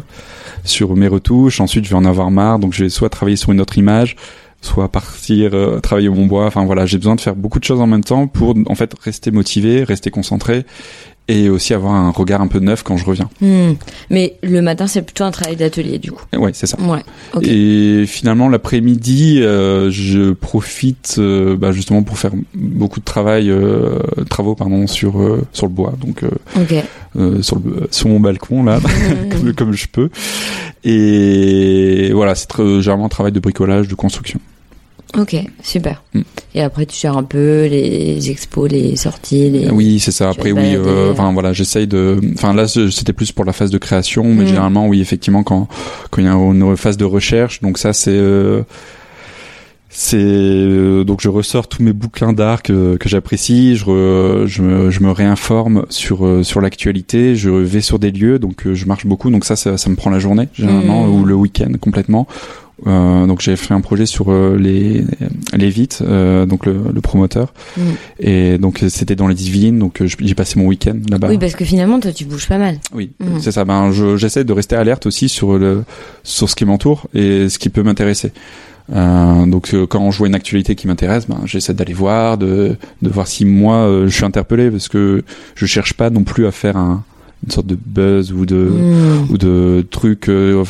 sur 0.65 0.95
mes 0.95 1.09
retouches. 1.09 1.61
Ensuite, 1.61 1.85
je 1.85 1.91
vais 1.91 1.97
en 1.97 2.05
avoir 2.05 2.31
marre. 2.31 2.59
Donc 2.59 2.75
je 2.75 2.85
vais 2.85 2.91
soit 2.91 3.09
travailler 3.09 3.37
sur 3.37 3.51
une 3.53 3.63
autre 3.63 3.79
image, 3.79 4.17
soit 4.61 4.89
partir 4.91 5.51
euh, 5.55 5.81
travailler 5.81 6.09
mon 6.09 6.27
bois. 6.27 6.47
Enfin 6.47 6.65
voilà, 6.65 6.87
j'ai 6.87 6.99
besoin 6.99 7.15
de 7.17 7.21
faire 7.21 7.37
beaucoup 7.37 7.59
de 7.59 7.65
choses 7.65 7.81
en 7.81 7.87
même 7.87 8.05
temps 8.05 8.27
pour 8.27 8.55
en 8.67 8.75
fait 8.75 8.93
rester 9.03 9.31
motivé, 9.31 9.85
rester 9.85 10.11
concentré 10.11 10.65
et 11.31 11.51
aussi 11.51 11.75
avoir 11.75 11.93
un 11.93 12.11
regard 12.11 12.41
un 12.41 12.47
peu 12.47 12.59
neuf 12.59 12.83
quand 12.83 12.97
je 12.97 13.05
reviens. 13.05 13.29
Hmm. 13.43 13.73
Mais 14.09 14.37
le 14.43 14.63
matin, 14.63 14.87
c'est 14.87 15.03
plutôt 15.03 15.25
un 15.25 15.31
travail 15.31 15.57
d'atelier, 15.57 15.99
du 15.99 16.11
coup. 16.11 16.23
Et 16.33 16.39
ouais, 16.39 16.53
c'est 16.55 16.67
ça. 16.67 16.79
Ouais. 16.81 17.03
Et 17.43 18.07
finalement, 18.07 18.49
l'après-midi, 18.49 19.43
euh, 19.43 19.91
je 19.91 20.33
profite 20.33 21.17
euh, 21.19 21.55
bah, 21.55 21.71
justement 21.71 22.03
pour 22.03 22.19
faire 22.19 22.31
beaucoup 22.55 22.99
de 23.01 23.05
travail, 23.05 23.51
euh, 23.51 23.99
travaux 24.31 24.55
pardon, 24.55 24.87
sur 24.87 25.21
euh, 25.21 25.45
sur 25.53 25.67
le 25.67 25.73
bois. 25.73 25.93
Donc 26.01 26.23
euh, 26.23 26.31
Ok. 26.57 26.75
euh, 27.17 27.43
sur, 27.43 27.59
le, 27.59 27.89
sur 27.91 28.09
mon 28.09 28.21
balcon 28.21 28.65
là, 28.65 28.81
comme, 29.31 29.53
comme 29.53 29.73
je 29.75 29.87
peux. 29.87 30.09
Et 30.83 32.11
voilà, 32.15 32.35
c'est 32.35 32.49
généralement 32.57 33.05
un 33.05 33.11
travail 33.11 33.33
de 33.33 33.41
bricolage, 33.41 33.87
de 33.89 33.95
construction. 33.95 34.41
Ok, 35.17 35.37
super. 35.63 36.03
Hmm. 36.15 36.21
Et 36.55 36.61
après, 36.63 36.85
tu 36.85 36.99
gères 36.99 37.17
un 37.17 37.23
peu 37.23 37.67
les 37.67 38.31
expos, 38.31 38.71
les 38.71 38.95
sorties, 38.97 39.49
les. 39.51 39.71
Oui, 39.71 40.01
c'est 40.01 40.11
ça. 40.13 40.29
Après, 40.29 40.53
oui, 40.53 40.75
euh, 40.77 40.85
balader, 40.85 41.11
enfin 41.13 41.33
voilà, 41.33 41.53
j'essaye 41.55 41.87
de. 41.87 42.21
Enfin 42.35 42.53
là, 42.53 42.69
c'était 42.69 43.15
plus 43.15 43.33
pour 43.33 43.45
la 43.47 43.53
phase 43.55 43.71
de 43.71 43.79
création, 43.79 44.25
mais 44.25 44.45
Mm. 44.45 44.49
généralement, 44.49 44.87
oui, 44.87 45.01
effectivement, 45.01 45.43
quand 45.43 45.67
quand 46.11 46.21
il 46.21 46.27
y 46.27 46.29
a 46.29 46.35
une 46.35 46.77
phase 46.77 46.97
de 46.99 47.05
recherche, 47.07 47.61
donc 47.63 47.79
ça, 47.79 47.93
c'est 47.95 48.11
euh, 48.13 48.63
c'est 49.91 50.17
euh, 50.21 51.05
donc 51.05 51.21
je 51.23 51.29
ressors 51.31 51.67
tous 51.69 51.83
mes 51.83 51.95
bouquins 51.95 52.35
d'art 52.35 52.63
que, 52.63 52.97
que 52.97 53.09
j'apprécie, 53.09 53.77
je, 53.77 53.85
re- 53.87 54.47
je 54.47 54.63
me 54.63 54.91
je 54.91 55.01
me 55.01 55.11
réinforme 55.11 55.87
sur 55.89 56.27
euh, 56.27 56.43
sur 56.43 56.61
l'actualité, 56.61 57.35
je 57.35 57.49
vais 57.51 57.81
sur 57.81 57.99
des 57.99 58.11
lieux, 58.11 58.39
donc 58.39 58.67
euh, 58.67 58.75
je 58.75 58.85
marche 58.87 59.07
beaucoup, 59.07 59.31
donc 59.31 59.47
ça, 59.47 59.57
ça, 59.57 59.79
ça 59.79 59.89
me 59.89 59.97
prend 59.97 60.11
la 60.11 60.19
journée 60.19 60.49
généralement 60.53 61.07
Mm. 61.07 61.15
ou 61.15 61.25
le 61.25 61.35
week-end 61.35 61.73
complètement. 61.81 62.27
Euh, 62.87 63.27
donc 63.27 63.41
j'ai 63.41 63.57
fait 63.57 63.75
un 63.75 63.81
projet 63.81 64.07
sur 64.07 64.31
euh, 64.31 64.57
les 64.57 65.05
les 65.57 65.69
vites, 65.69 65.99
euh, 66.03 66.47
donc 66.47 66.65
le, 66.65 66.77
le 66.95 67.01
promoteur. 67.01 67.53
Mm. 67.77 67.81
Et 68.21 68.59
donc 68.59 68.85
c'était 68.89 69.17
dans 69.17 69.27
les 69.27 69.35
divines, 69.35 69.79
donc 69.81 70.01
euh, 70.01 70.07
j'ai 70.07 70.35
passé 70.35 70.59
mon 70.59 70.67
week-end 70.67 70.97
là-bas. 71.11 71.29
Oui, 71.29 71.39
parce 71.39 71.55
que 71.55 71.65
finalement, 71.65 71.99
toi, 71.99 72.13
tu 72.13 72.25
bouges 72.25 72.47
pas 72.49 72.59
mal. 72.59 72.79
Oui, 72.95 73.11
Mm. 73.21 73.41
c'est 73.41 73.51
ça. 73.53 73.65
Ben, 73.65 73.91
je- 73.91 74.17
j'essaie 74.17 74.45
de 74.45 74.53
rester 74.53 74.77
alerte 74.77 75.07
aussi 75.07 75.29
sur 75.29 75.59
le 75.59 75.83
sur 76.23 76.49
ce 76.49 76.55
qui 76.55 76.65
m'entoure 76.65 77.09
et 77.15 77.49
ce 77.49 77.59
qui 77.59 77.69
peut 77.69 77.83
m'intéresser. 77.83 78.33
Euh, 78.91 79.45
donc 79.45 79.75
euh, 79.75 79.87
quand 79.87 80.11
je 80.13 80.19
vois 80.19 80.29
une 80.29 80.35
actualité 80.35 80.75
qui 80.75 80.87
m'intéresse, 80.87 81.27
ben, 81.29 81.41
j'essaie 81.45 81.75
d'aller 81.75 81.93
voir, 81.93 82.39
de 82.39 82.77
de 83.03 83.09
voir 83.11 83.27
si 83.27 83.45
moi 83.45 83.75
euh, 83.77 84.09
je 84.09 84.15
suis 84.15 84.25
interpellé 84.25 84.71
parce 84.71 84.89
que 84.89 85.25
je 85.57 85.67
cherche 85.67 85.93
pas 85.95 86.09
non 86.11 86.23
plus 86.23 86.47
à 86.47 86.53
faire 86.53 86.77
un, 86.79 87.03
une 87.45 87.51
sorte 87.51 87.67
de 87.67 87.77
buzz 87.85 88.33
ou 88.33 88.47
de 88.47 88.57
Hmm. 88.71 89.31
ou 89.33 89.37
de 89.37 89.85
trucs 89.91 90.29
euh, 90.29 90.65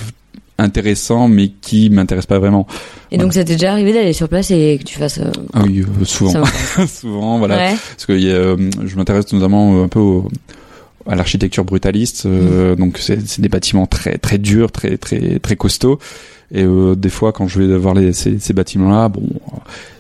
intéressants 0.59 1.29
mais 1.29 1.49
qui 1.61 1.89
m'intéressent 1.91 2.27
pas 2.29 2.39
vraiment. 2.39 2.67
Et 3.11 3.19
donc, 3.19 3.33
ça 3.33 3.45
t'est 3.45 3.55
déjà 3.55 3.73
arrivé 3.73 3.93
d'aller 3.93 4.13
sur 4.13 4.29
place 4.29 4.51
et 4.51 4.77
que 4.79 4.85
tu 4.85 4.99
fasses. 4.99 5.19
euh, 5.19 5.31
Ah 5.55 5.63
oui, 5.67 5.81
euh, 5.83 6.05
souvent, 6.05 6.33
m'intéresse. 6.41 6.99
souvent, 7.01 7.39
voilà. 7.39 7.57
Ouais. 7.57 7.75
parce 7.93 8.07
que 8.07 8.13
y 8.13 8.31
a, 8.31 8.35
euh, 8.35 8.71
je 8.85 8.97
m'intéresse 8.97 9.33
notamment 9.33 9.77
euh, 9.79 9.85
un 9.85 9.89
peu 9.89 10.01
au- 10.01 10.29
à 11.07 11.15
l'architecture 11.15 11.65
brutaliste 11.65 12.27
euh, 12.27 12.77
donc 12.77 12.99
c'est 12.99 13.27
c'est 13.27 13.41
des 13.41 13.49
bâtiments 13.49 13.87
très 13.87 14.19
très 14.19 14.37
durs 14.37 14.71
très 14.71 14.99
très 14.99 15.39
très 15.39 15.57
costauds 15.57 15.99
et 16.53 16.65
euh, 16.65 16.95
des 16.97 17.09
fois 17.09 17.33
quand 17.33 17.49
je 17.49 17.63
vais 17.63 17.79
voir 17.79 17.95
les, 17.95 18.13
ces, 18.13 18.39
ces 18.39 18.53
bâtiments 18.53 18.91
là 18.91 19.09
bon 19.09 19.23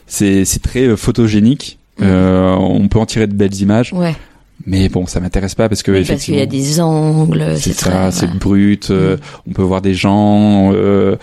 c'est 0.07 0.45
c'est 0.45 0.61
très 0.61 0.95
photogénique 0.99 1.79
euh, 2.03 2.55
on 2.59 2.89
peut 2.89 2.99
en 2.99 3.07
tirer 3.07 3.27
de 3.27 3.33
belles 3.33 3.55
images 3.55 3.95
Ouais. 3.95 4.15
Mais 4.67 4.89
bon 4.89 5.07
ça 5.07 5.21
m'intéresse 5.21 5.55
pas 5.55 5.69
parce 5.69 5.83
que 5.83 5.93
Oui, 5.93 6.05
parce 6.05 6.23
qu'il 6.25 6.35
y 6.35 6.39
effectivement 6.39 6.43
a 6.43 6.47
des 6.47 6.81
angles. 6.81 7.45
c'est 7.59 7.73
ça 7.73 8.11
c'est 8.11 8.27
ouais. 8.27 8.33
brut 8.39 8.91
euh, 8.91 9.17
Mhm. 9.17 9.23
on 9.49 9.53
peut 9.53 9.63
voir 9.63 9.81
des 9.83 9.95
gens 9.95 10.73
euh, 10.75 11.17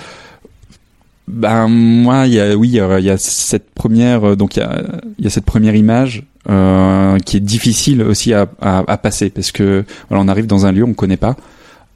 ben 1.28 1.68
moi 1.68 2.28
il 2.28 2.34
y 2.34 2.40
a 2.40 2.56
oui 2.56 2.70
il 2.70 3.04
y 3.06 3.10
a, 3.10 3.18
cette 3.18 3.72
première 3.74 4.24
euh, 4.30 4.36
donc 4.36 4.56
il 4.58 4.60
y 4.60 4.64
a 4.64 4.84
il 5.18 5.24
y 5.24 5.28
a 5.28 5.30
cette 5.32 5.46
première 5.46 5.76
image 5.76 6.24
euh, 6.50 7.18
qui 7.20 7.38
est 7.38 7.42
difficile 7.42 8.04
aussi 8.04 8.34
à, 8.34 8.48
à, 8.62 8.84
à 8.88 8.98
passer 8.98 9.30
parce 9.32 9.52
que 9.52 9.84
voilà, 10.10 10.24
on 10.24 10.28
arrive 10.28 10.46
dans 10.46 10.66
un 10.68 10.72
lieu 10.72 10.84
on 10.84 10.94
connaît 10.94 11.18
pas 11.18 11.36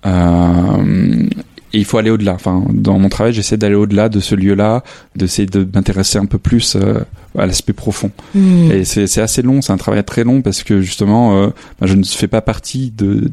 euh, 0.05 1.27
et 1.73 1.77
il 1.77 1.85
faut 1.85 1.97
aller 1.97 2.09
au-delà. 2.09 2.33
Enfin, 2.33 2.65
dans 2.69 2.97
mon 2.97 3.09
travail, 3.09 3.33
j'essaie 3.33 3.57
d'aller 3.57 3.75
au-delà 3.75 4.09
de 4.09 4.19
ce 4.19 4.35
lieu-là, 4.35 4.83
d'essayer 5.15 5.45
de 5.45 5.67
m'intéresser 5.73 6.17
un 6.17 6.25
peu 6.25 6.37
plus 6.37 6.75
euh, 6.75 6.99
à 7.37 7.45
l'aspect 7.45 7.73
profond. 7.73 8.11
Hmm. 8.33 8.71
Et 8.71 8.85
c'est 8.85 9.21
assez 9.21 9.41
long, 9.41 9.61
c'est 9.61 9.73
un 9.73 9.77
travail 9.77 10.03
très 10.03 10.23
long 10.23 10.41
parce 10.41 10.63
que 10.63 10.81
justement, 10.81 11.37
euh, 11.43 11.47
ben, 11.79 11.87
je 11.87 11.95
ne 11.95 12.03
fais 12.03 12.27
pas 12.27 12.41
partie 12.41 12.91
de 12.91 13.31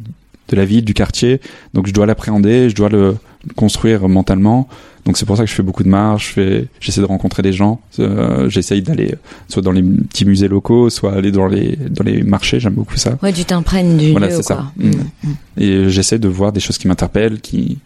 de 0.49 0.55
la 0.55 0.65
ville, 0.65 0.85
du 0.85 0.95
quartier, 0.95 1.41
donc 1.75 1.89
je 1.89 1.93
dois 1.93 2.07
l'appréhender, 2.07 2.71
je 2.71 2.77
dois 2.77 2.89
le 2.89 3.17
construire 3.57 4.09
mentalement. 4.09 4.69
Donc 5.05 5.17
c'est 5.17 5.27
pour 5.27 5.37
ça 5.37 5.45
que 5.45 5.51
je 5.51 5.55
fais 5.55 5.63
beaucoup 5.63 5.85
de 5.85 5.89
marches, 5.89 6.37
j'essaie 6.81 7.01
de 7.01 7.07
rencontrer 7.07 7.43
des 7.43 7.53
gens, 7.53 7.81
euh, 8.01 8.49
j'essaye 8.49 8.83
d'aller 8.83 9.15
soit 9.49 9.63
dans 9.63 9.71
les 9.73 9.83
petits 9.83 10.25
musées 10.25 10.49
locaux, 10.49 10.91
soit 10.91 11.13
aller 11.13 11.31
dans 11.31 11.47
les 11.47 11.77
dans 11.77 12.05
les 12.05 12.23
marchés, 12.23 12.59
j'aime 12.59 12.75
beaucoup 12.75 12.97
ça. 12.97 13.17
Ouais, 13.23 13.33
tu 13.33 13.45
t'imprègnes 13.45 13.97
du 13.97 14.11
Voilà, 14.13 14.29
lieu, 14.29 14.37
c'est 14.37 14.43
ça. 14.43 14.55
quoi. 14.55 14.73
Mm. 14.77 14.91
Hmm. 15.25 15.35
Et 15.59 15.91
j'essaie 15.91 16.19
de 16.19 16.29
voir 16.29 16.53
des 16.53 16.61
choses 16.61 16.79
qui 16.79 16.89
m'interpellent, 16.89 17.41
qui 17.41 17.79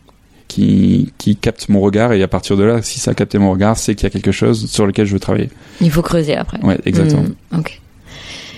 qui 0.61 1.13
qui 1.19 1.37
captent 1.37 1.69
mon 1.69 1.81
regard 1.81 2.13
et 2.13 2.23
à 2.23 2.29
partir 2.29 2.57
de 2.57 2.65
là, 2.65 2.83
si 2.83 3.01
ça 3.01 3.13
a 3.13 3.15
capté 3.15 3.39
mon 3.39 3.51
regard, 3.53 3.77
c'est 3.79 3.95
qu'il 3.95 4.05
y 4.05 4.07
a 4.07 4.11
quelque 4.11 4.33
chose 4.33 4.71
sur 4.71 4.87
lequel 4.87 5.07
je 5.07 5.13
veux 5.13 5.21
travailler. 5.21 5.49
Il 5.81 5.91
faut 5.91 6.03
creuser 6.03 6.37
après. 6.37 6.61
Ouais, 6.63 6.79
exactement. 6.85 7.23
Hmm, 7.23 7.59
Ok. 7.59 7.81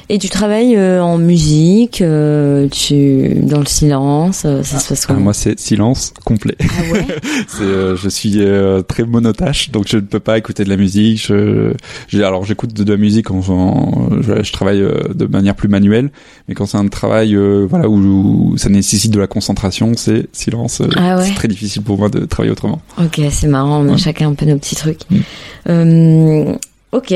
Et 0.09 0.19
tu 0.19 0.29
travailles 0.29 0.77
euh, 0.77 1.03
en 1.03 1.17
musique, 1.17 2.03
euh, 2.03 2.69
tu 2.69 3.31
dans 3.43 3.61
le 3.61 3.67
silence, 3.67 4.43
euh, 4.45 4.63
ça 4.63 4.79
se 4.79 4.89
passe 4.91 5.03
Ah, 5.05 5.07
comment 5.09 5.21
moi, 5.21 5.33
c'est 5.35 5.59
silence 5.59 6.13
complet. 6.25 6.57
Ah 6.61 6.93
ouais? 6.93 7.07
C'est, 7.49 7.63
euh, 7.63 7.97
je 7.97 8.09
suis 8.09 8.35
euh, 8.41 8.83
très 8.83 9.05
monotache, 9.05 9.71
donc 9.71 9.87
je 9.89 9.97
ne 9.97 10.03
peux 10.03 10.21
pas 10.21 10.37
écouter 10.39 10.65
de 10.65 10.69
la 10.69 10.77
musique. 10.77 11.25
Je, 11.27 11.73
j'ai- 12.09 12.25
alors 12.25 12.45
j'écoute 12.45 12.73
de, 12.75 12.85
de 12.85 12.93
la 12.93 12.99
musique 12.99 13.27
quand 13.27 13.41
je, 13.43 14.43
je 14.43 14.53
travaille 14.53 14.81
euh, 14.83 15.01
de 15.15 15.27
manière 15.27 15.55
plus 15.55 15.69
manuelle, 15.69 16.11
mais 16.49 16.55
quand 16.55 16.67
c'est 16.67 16.79
un 16.79 16.89
travail 16.89 17.35
euh, 17.35 17.67
voilà 17.69 17.89
où, 17.89 18.53
où 18.53 18.57
ça 18.59 18.69
nécessite 18.69 19.13
de 19.13 19.21
la 19.21 19.27
concentration, 19.27 19.93
c'est 19.97 20.27
silence. 20.33 20.83
Ah 20.97 21.17
ouais? 21.17 21.27
C'est 21.27 21.35
très 21.35 21.49
difficile 21.49 21.83
pour 21.83 21.97
moi 21.99 22.09
de 22.09 22.25
travailler 22.27 22.53
autrement. 22.53 22.81
Ok, 22.99 23.21
c'est 23.31 23.49
marrant, 23.49 23.83
on 23.85 23.89
a 23.89 23.93
Ouais. 23.93 23.99
chacun 23.99 24.29
un 24.31 24.35
peu 24.35 24.47
nos 24.47 24.57
petits 24.59 24.77
trucs. 24.77 25.03
Mm. 25.11 25.17
Euh, 25.69 26.55
ok. 26.93 27.15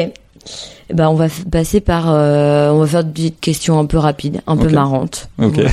Eh 0.91 0.95
Ben, 0.95 1.09
on 1.09 1.15
va 1.15 1.27
passer 1.51 1.81
par, 1.81 2.11
euh, 2.11 2.71
on 2.71 2.79
va 2.79 2.87
faire 2.87 3.05
des 3.05 3.13
petites 3.13 3.41
questions 3.41 3.79
un 3.79 3.87
peu 3.87 3.99
rapides, 3.99 4.41
un 4.47 4.57
peu 4.57 4.69
marrantes. 4.69 5.29
Ok. 5.39 5.55
Voilà. 5.55 5.71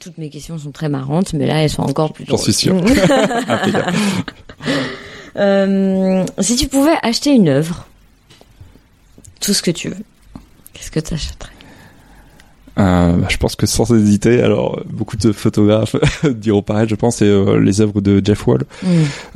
Toutes 0.00 0.18
mes 0.18 0.30
questions 0.30 0.58
sont 0.58 0.72
très 0.72 0.88
marrantes, 0.88 1.32
mais 1.32 1.46
là, 1.46 1.62
elles 1.62 1.70
sont 1.70 1.82
encore 1.82 2.12
plus 2.12 2.24
J'en 2.26 2.36
suis 2.36 2.52
sûr. 2.52 2.76
Euh, 5.38 6.24
si 6.38 6.56
tu 6.56 6.66
pouvais 6.66 6.94
acheter 7.02 7.30
une 7.30 7.50
œuvre, 7.50 7.86
tout 9.38 9.52
ce 9.52 9.60
que 9.60 9.70
tu 9.70 9.90
veux, 9.90 10.02
qu'est-ce 10.72 10.90
que 10.90 10.98
tu 10.98 11.12
achèterais 11.12 11.52
je 13.28 13.36
pense 13.36 13.56
que 13.56 13.66
sans 13.66 13.92
hésiter, 13.94 14.40
alors 14.42 14.80
beaucoup 14.90 15.16
de 15.16 15.32
photographes 15.32 15.96
diront 16.24 16.62
pareil. 16.62 16.86
Je 16.88 16.94
pense 16.94 17.16
c'est 17.16 17.24
euh, 17.26 17.58
les 17.60 17.80
œuvres 17.80 18.00
de 18.00 18.20
Jeff 18.24 18.46
Wall, 18.46 18.62
Mm. 18.82 18.86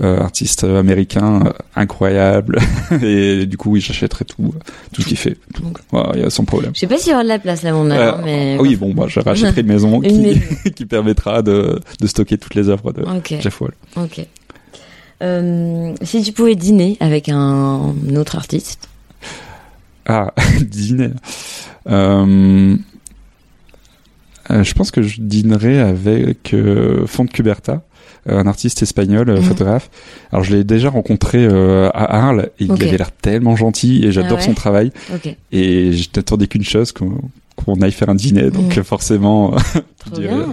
euh, 0.04 0.20
artiste 0.20 0.64
américain 0.64 1.42
euh, 1.46 1.50
incroyable. 1.76 2.58
Et 3.02 3.46
du 3.46 3.56
coup, 3.56 3.70
oui, 3.70 3.80
j'achèterais 3.80 4.24
tout, 4.24 4.52
euh, 4.54 4.58
tout 4.92 5.02
ce 5.02 5.06
qu'il 5.08 5.16
fait. 5.16 5.36
Tout. 5.54 5.64
A 5.96 6.30
sans 6.30 6.44
problème. 6.44 6.72
Je 6.74 6.80
sais 6.80 6.86
pas 6.86 6.98
s'il 6.98 7.10
y 7.10 7.14
aura 7.14 7.22
de 7.24 7.28
la 7.28 7.38
place 7.38 7.62
là, 7.62 7.72
mon 7.72 7.90
Euh, 7.90 8.12
mais. 8.24 8.56
ah 8.58 8.62
oui, 8.62 8.76
bon, 8.76 8.92
bah, 8.94 9.04
je 9.08 9.20
rachèterai 9.20 9.60
une 9.62 9.66
maison 9.68 10.00
qui, 10.74 10.86
permettra 10.86 11.42
de, 11.42 11.80
de 12.00 12.06
stocker 12.06 12.38
toutes 12.38 12.54
les 12.54 12.68
œuvres 12.68 12.92
de. 12.92 13.04
Jeff 13.40 13.60
Wall. 13.60 13.72
Ok. 13.96 14.24
Euh, 15.22 15.92
si 16.02 16.22
tu 16.22 16.32
pouvais 16.32 16.54
dîner 16.54 16.96
avec 17.00 17.28
un 17.28 17.94
autre 18.16 18.36
artiste, 18.36 18.88
Ah, 20.06 20.32
dîner. 20.60 21.10
Euh, 21.88 22.26
euh, 22.26 22.76
je 24.62 24.72
pense 24.74 24.90
que 24.90 25.02
je 25.02 25.20
dînerais 25.20 25.78
avec 25.78 26.52
euh, 26.54 27.06
Font 27.06 27.26
Cuberta, 27.26 27.82
euh, 28.28 28.38
un 28.38 28.46
artiste 28.46 28.82
espagnol, 28.82 29.28
euh, 29.30 29.36
Mhm. 29.36 29.42
photographe. 29.44 29.90
Alors 30.32 30.44
je 30.44 30.54
l'ai 30.56 30.64
déjà 30.64 30.90
rencontré 30.90 31.38
euh, 31.44 31.88
à 31.94 32.26
Arles 32.26 32.50
et 32.58 32.64
il 32.64 32.72
avait 32.72 32.96
l'air 32.98 33.12
tellement 33.12 33.56
gentil 33.56 34.04
et 34.04 34.12
j'adore 34.12 34.32
Ah 34.32 34.40
ouais 34.40 34.46
son 34.46 34.54
travail 34.54 34.92
et 35.52 35.92
je 35.92 36.08
n'attendais 36.16 36.46
qu'une 36.46 36.64
chose 36.64 36.92
qu'on 36.92 37.80
aille 37.82 37.92
faire 37.92 38.08
un 38.10 38.14
dîner 38.14 38.50
donc 38.50 38.76
euh, 38.78 38.82
forcément. 38.82 39.54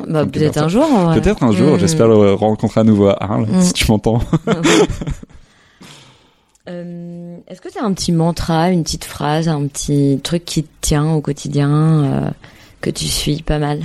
Bah, 0.09 0.25
peut-être 0.25 0.57
un 0.57 0.67
jour. 0.67 0.85
peut-être 1.13 1.41
un 1.43 1.51
jour 1.53 1.79
j'espère 1.79 2.07
le 2.09 2.33
rencontrer 2.33 2.81
à 2.81 2.83
nouveau 2.83 3.07
à 3.07 3.17
Arles 3.23 3.47
Mhm. 3.49 3.61
si 3.61 3.73
tu 3.73 3.89
m'entends 3.91 4.19
Euh, 6.69 7.37
Est-ce 7.47 7.61
que 7.61 7.69
tu 7.71 7.77
as 7.79 7.83
un 7.85 7.93
petit 7.93 8.11
mantra, 8.11 8.71
une 8.71 8.83
petite 8.83 9.05
phrase, 9.05 9.47
un 9.47 9.65
petit 9.67 10.19
truc 10.21 10.43
qui 10.43 10.63
te 10.63 10.69
tient 10.81 11.13
au 11.13 11.21
quotidien, 11.21 11.69
euh, 11.71 12.29
que 12.81 12.89
tu 12.89 13.05
suis 13.05 13.41
pas 13.41 13.59
mal 13.59 13.79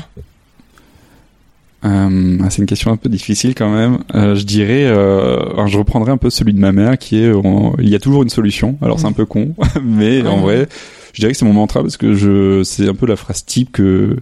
Euh, 1.84 2.38
ah, 2.40 2.49
c'est 2.49 2.59
une 2.59 2.66
question 2.66 2.93
un 2.93 2.97
peu 2.97 3.09
difficile 3.09 3.55
quand 3.57 3.72
même. 3.74 3.99
Euh, 4.14 4.36
je 4.36 4.45
dirais, 4.45 4.84
euh, 4.84 5.66
je 5.66 5.76
reprendrai 5.78 6.12
un 6.12 6.16
peu 6.16 6.30
celui 6.30 6.55
de 6.55 6.61
ma 6.61 6.70
mère 6.70 6.97
qui 6.97 7.18
est, 7.18 7.32
il 7.80 7.88
y 7.88 7.95
a 7.95 7.99
toujours 7.99 8.22
une 8.22 8.28
solution. 8.28 8.78
Alors 8.82 9.01
c'est 9.01 9.07
un 9.07 9.12
peu 9.12 9.26
con, 9.26 9.55
mais 9.82 10.22
en 10.26 10.38
vrai, 10.38 10.68
je 11.12 11.20
dirais 11.20 11.32
que 11.32 11.38
c'est 11.38 11.45
mon 11.45 11.53
mantra 11.53 11.82
parce 11.82 11.97
que 11.97 12.14
je, 12.14 12.62
c'est 12.62 12.88
un 12.88 12.95
peu 12.95 13.07
la 13.07 13.16
phrase 13.16 13.45
type 13.45 13.72
que 13.72 14.16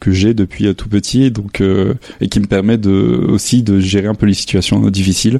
que 0.00 0.10
j'ai 0.10 0.34
depuis 0.34 0.74
tout 0.74 0.88
petit, 0.88 1.30
donc 1.30 1.62
et 2.20 2.28
qui 2.28 2.40
me 2.40 2.46
permet 2.46 2.78
de 2.78 3.26
aussi 3.28 3.62
de 3.62 3.78
gérer 3.78 4.08
un 4.08 4.14
peu 4.14 4.26
les 4.26 4.34
situations 4.34 4.80
difficiles. 4.88 5.38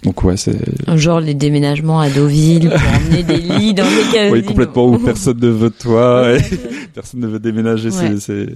Euh, 0.00 0.04
donc 0.04 0.22
ouais, 0.24 0.36
c'est 0.36 0.56
Genre 0.96 1.20
les 1.20 1.34
déménagements 1.34 2.00
à 2.00 2.08
Deauville 2.10 2.70
pour 2.70 2.94
emmener 2.96 3.22
des 3.22 3.38
lits 3.38 3.74
dans 3.74 3.84
les 3.84 4.12
cabines. 4.12 4.32
oui 4.32 4.44
complètement 4.44 4.86
où 4.86 4.98
personne 4.98 5.38
ne 5.40 5.48
veut 5.48 5.70
toi, 5.70 6.32
et 6.36 6.40
personne 6.94 7.20
ne 7.20 7.26
veut 7.26 7.38
déménager 7.40 7.90
Ouais. 7.90 8.16
ces 8.18 8.20
ces 8.20 8.46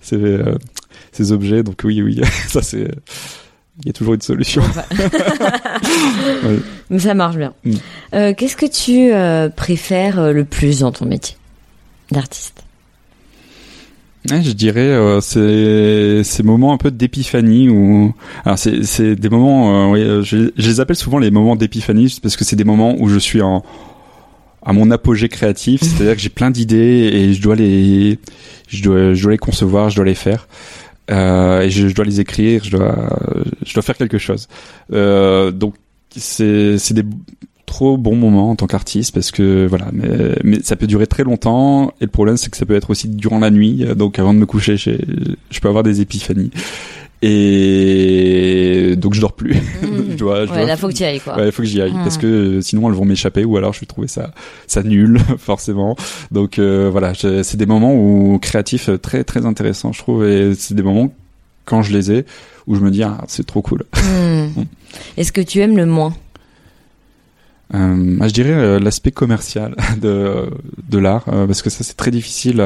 ces, 0.00 0.16
euh, 0.16 0.54
ces 1.12 1.32
objets. 1.32 1.62
Donc 1.62 1.80
oui 1.84 2.02
oui, 2.02 2.20
ça 2.48 2.60
c'est 2.62 2.88
il 3.80 3.86
y 3.86 3.90
a 3.90 3.92
toujours 3.92 4.14
une 4.14 4.20
solution. 4.20 4.62
Ouais. 4.62 6.58
Mais 6.90 6.98
ça 6.98 7.14
marche 7.14 7.36
bien. 7.36 7.54
Mm. 7.64 7.72
Euh, 8.14 8.34
Qu'est-ce 8.36 8.56
que 8.56 8.66
tu 8.66 9.12
euh, 9.12 9.48
préfères 9.48 10.18
euh, 10.18 10.32
le 10.32 10.44
plus 10.44 10.80
dans 10.80 10.92
ton 10.92 11.06
métier 11.06 11.36
d'artiste? 12.10 12.63
Ouais, 14.30 14.42
je 14.42 14.52
dirais 14.52 14.80
euh, 14.80 15.20
c'est 15.20 16.24
ces 16.24 16.42
moments 16.42 16.72
un 16.72 16.78
peu 16.78 16.90
d'épiphanie 16.90 17.68
où 17.68 18.14
alors 18.46 18.56
c'est 18.58 18.82
c'est 18.82 19.16
des 19.16 19.28
moments 19.28 19.88
euh, 19.88 19.92
oui, 19.92 20.00
euh, 20.00 20.22
je, 20.22 20.50
je 20.56 20.68
les 20.68 20.80
appelle 20.80 20.96
souvent 20.96 21.18
les 21.18 21.30
moments 21.30 21.56
d'épiphanie 21.56 22.18
parce 22.22 22.36
que 22.38 22.44
c'est 22.44 22.56
des 22.56 22.64
moments 22.64 22.96
où 22.98 23.08
je 23.08 23.18
suis 23.18 23.42
en 23.42 23.62
à 24.62 24.72
mon 24.72 24.90
apogée 24.90 25.28
créatif, 25.28 25.80
c'est-à-dire 25.82 26.14
que 26.14 26.22
j'ai 26.22 26.30
plein 26.30 26.50
d'idées 26.50 27.10
et 27.12 27.34
je 27.34 27.42
dois 27.42 27.54
les 27.54 28.18
je 28.68 28.82
dois 28.82 29.12
je 29.12 29.22
dois 29.22 29.32
les 29.32 29.38
concevoir, 29.38 29.90
je 29.90 29.96
dois 29.96 30.06
les 30.06 30.14
faire. 30.14 30.48
Euh, 31.10 31.60
et 31.60 31.68
je, 31.68 31.88
je 31.88 31.94
dois 31.94 32.06
les 32.06 32.20
écrire, 32.20 32.64
je 32.64 32.70
dois 32.70 32.96
je 33.64 33.74
dois 33.74 33.82
faire 33.82 33.96
quelque 33.96 34.16
chose. 34.16 34.48
Euh, 34.92 35.50
donc 35.50 35.74
c'est 36.16 36.78
c'est 36.78 36.94
des 36.94 37.04
trop 37.74 37.96
bons 37.96 38.14
moments 38.16 38.50
en 38.50 38.56
tant 38.56 38.66
qu'artiste 38.68 39.12
parce 39.12 39.30
que 39.32 39.66
voilà 39.66 39.86
mais, 39.92 40.08
mais 40.44 40.58
ça 40.62 40.76
peut 40.76 40.86
durer 40.86 41.06
très 41.08 41.24
longtemps 41.24 41.88
et 42.00 42.04
le 42.04 42.10
problème 42.10 42.36
c'est 42.36 42.48
que 42.50 42.56
ça 42.56 42.66
peut 42.66 42.76
être 42.76 42.90
aussi 42.90 43.08
durant 43.08 43.40
la 43.40 43.50
nuit 43.50 43.84
donc 43.96 44.18
avant 44.20 44.32
de 44.32 44.38
me 44.38 44.46
coucher 44.46 44.76
je 44.76 45.60
peux 45.60 45.68
avoir 45.68 45.82
des 45.82 46.00
épiphanies 46.00 46.50
et 47.22 48.94
donc 48.96 49.14
je 49.14 49.20
dors 49.20 49.32
plus 49.32 49.54
je 49.82 50.16
dois, 50.16 50.46
je 50.46 50.50
Ouais, 50.52 50.58
dois- 50.58 50.66
là 50.66 50.76
faut 50.76 50.88
que 50.88 50.92
tu 50.92 51.02
ailles 51.04 51.20
quoi. 51.20 51.36
Ouais, 51.36 51.46
il 51.46 51.52
faut 51.52 51.62
que 51.62 51.68
j'y 51.68 51.80
aille 51.82 51.92
parce 51.92 52.18
que 52.18 52.26
euh, 52.26 52.60
sinon 52.60 52.88
elles 52.88 52.94
vont 52.94 53.04
m'échapper 53.04 53.44
ou 53.44 53.56
alors 53.56 53.72
je 53.72 53.80
vais 53.80 53.86
trouver 53.86 54.08
ça 54.08 54.32
ça 54.66 54.82
nul 54.82 55.18
forcément. 55.38 55.96
Donc 56.30 56.58
euh, 56.58 56.88
voilà, 56.92 57.12
c'est 57.14 57.56
des 57.56 57.66
moments 57.66 57.94
où 57.94 58.38
créatifs 58.40 58.90
très 59.02 59.24
très 59.24 59.46
intéressants 59.46 59.92
je 59.92 59.98
trouve 59.98 60.24
et 60.26 60.54
c'est 60.54 60.74
des 60.74 60.82
moments 60.82 61.12
quand 61.64 61.82
je 61.82 61.92
les 61.92 62.12
ai 62.12 62.24
où 62.66 62.74
je 62.76 62.80
me 62.80 62.90
dis 62.90 63.02
ah 63.02 63.18
c'est 63.26 63.46
trop 63.46 63.62
cool. 63.62 63.84
Hmm. 63.94 64.46
Est-ce 65.16 65.32
que 65.32 65.40
tu 65.40 65.60
aimes 65.60 65.76
le 65.76 65.86
moins? 65.86 66.14
Euh, 67.72 68.18
ah, 68.20 68.28
je 68.28 68.32
dirais 68.34 68.52
euh, 68.52 68.78
l'aspect 68.78 69.10
commercial 69.10 69.74
de 70.00 70.50
de 70.88 70.98
l'art 70.98 71.24
euh, 71.28 71.46
parce 71.46 71.62
que 71.62 71.70
ça 71.70 71.82
c'est 71.82 71.96
très 71.96 72.10
difficile 72.10 72.62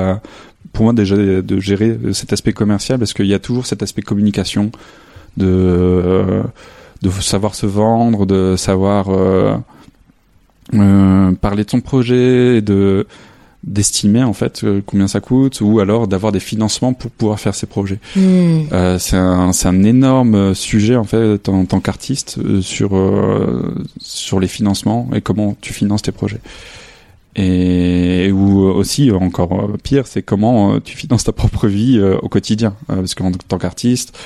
pour 0.72 0.84
moi 0.84 0.92
déjà 0.92 1.16
de, 1.16 1.60
gérer 1.60 1.90
euh, 1.90 2.12
cet 2.12 2.32
aspect 2.32 2.52
commercial 2.52 2.98
parce 2.98 3.12
qu'il 3.12 3.26
y 3.26 3.34
a 3.34 3.38
toujours 3.38 3.64
cet 3.66 3.82
aspect 3.82 4.02
communication 4.02 4.72
de 5.36 5.46
euh, 5.46 6.42
de 7.02 7.10
savoir 7.10 7.54
se 7.54 7.66
vendre, 7.66 8.26
de 8.26 8.56
savoir 8.56 9.08
euh, 9.10 9.56
euh, 10.74 11.32
parler 11.32 11.64
de 11.64 11.70
son 11.70 11.80
projet, 11.80 12.58
et 12.58 12.60
de 12.60 13.06
d'estimer 13.64 14.22
en 14.22 14.32
fait 14.32 14.62
euh, 14.62 14.80
combien 14.86 15.08
ça 15.08 15.20
coûte 15.20 15.60
ou 15.60 15.80
alors 15.80 16.06
d'avoir 16.06 16.30
des 16.30 16.40
financements 16.40 16.92
pour 16.92 17.10
pouvoir 17.10 17.40
faire 17.40 17.54
ses 17.54 17.66
projets. 17.66 17.98
Hmm. 18.14 18.60
Euh, 18.72 18.98
c'est 18.98 19.16
un 19.16 19.52
c'est 19.52 19.68
un 19.68 19.82
énorme 19.82 20.54
sujet 20.54 20.96
en 20.96 21.04
fait 21.04 21.48
en 21.48 21.64
tant 21.64 21.80
qu'artiste 21.80 22.38
euh, 22.38 22.62
sur 22.62 22.96
euh, 22.96 23.74
sur 24.00 24.38
les 24.38 24.48
financements 24.48 25.08
et 25.14 25.20
comment 25.20 25.56
tu 25.60 25.72
finances 25.72 26.02
tes 26.02 26.12
projets. 26.12 26.40
Et 27.36 28.32
ou 28.32 28.62
aussi 28.62 29.10
euh, 29.10 29.16
encore 29.16 29.52
euh, 29.52 29.76
pire, 29.82 30.06
c'est 30.06 30.22
comment 30.22 30.74
euh, 30.74 30.80
tu 30.80 30.96
finances 30.96 31.24
ta 31.24 31.32
propre 31.32 31.68
vie 31.68 31.98
euh, 31.98 32.16
au 32.22 32.28
quotidien 32.28 32.74
Euh, 32.90 32.96
parce 32.96 33.14
qu'en 33.14 33.30
tant 33.32 33.58
qu'artiste, 33.58 34.16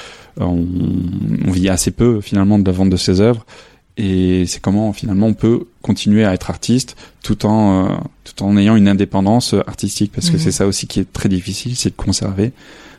euh, 0.40 0.44
on, 0.44 0.66
on 1.46 1.50
vit 1.50 1.68
assez 1.68 1.90
peu 1.90 2.20
finalement 2.20 2.58
de 2.58 2.64
la 2.64 2.72
vente 2.72 2.90
de 2.90 2.96
ses 2.96 3.20
œuvres 3.20 3.44
et 3.98 4.46
c'est 4.46 4.60
comment 4.60 4.92
finalement 4.92 5.26
on 5.26 5.34
peut 5.34 5.66
continuer 5.82 6.24
à 6.24 6.32
être 6.32 6.48
artiste 6.50 6.96
tout 7.22 7.44
en 7.44 7.86
euh, 7.90 7.94
tout 8.24 8.42
en 8.42 8.56
ayant 8.56 8.74
une 8.76 8.88
indépendance 8.88 9.54
artistique 9.66 10.12
parce 10.12 10.30
que 10.30 10.36
Mhm. 10.36 10.42
c'est 10.42 10.52
ça 10.52 10.66
aussi 10.66 10.86
qui 10.86 11.00
est 11.00 11.12
très 11.12 11.28
difficile, 11.28 11.76
c'est 11.76 11.90
de 11.90 11.94
conserver 11.96 12.52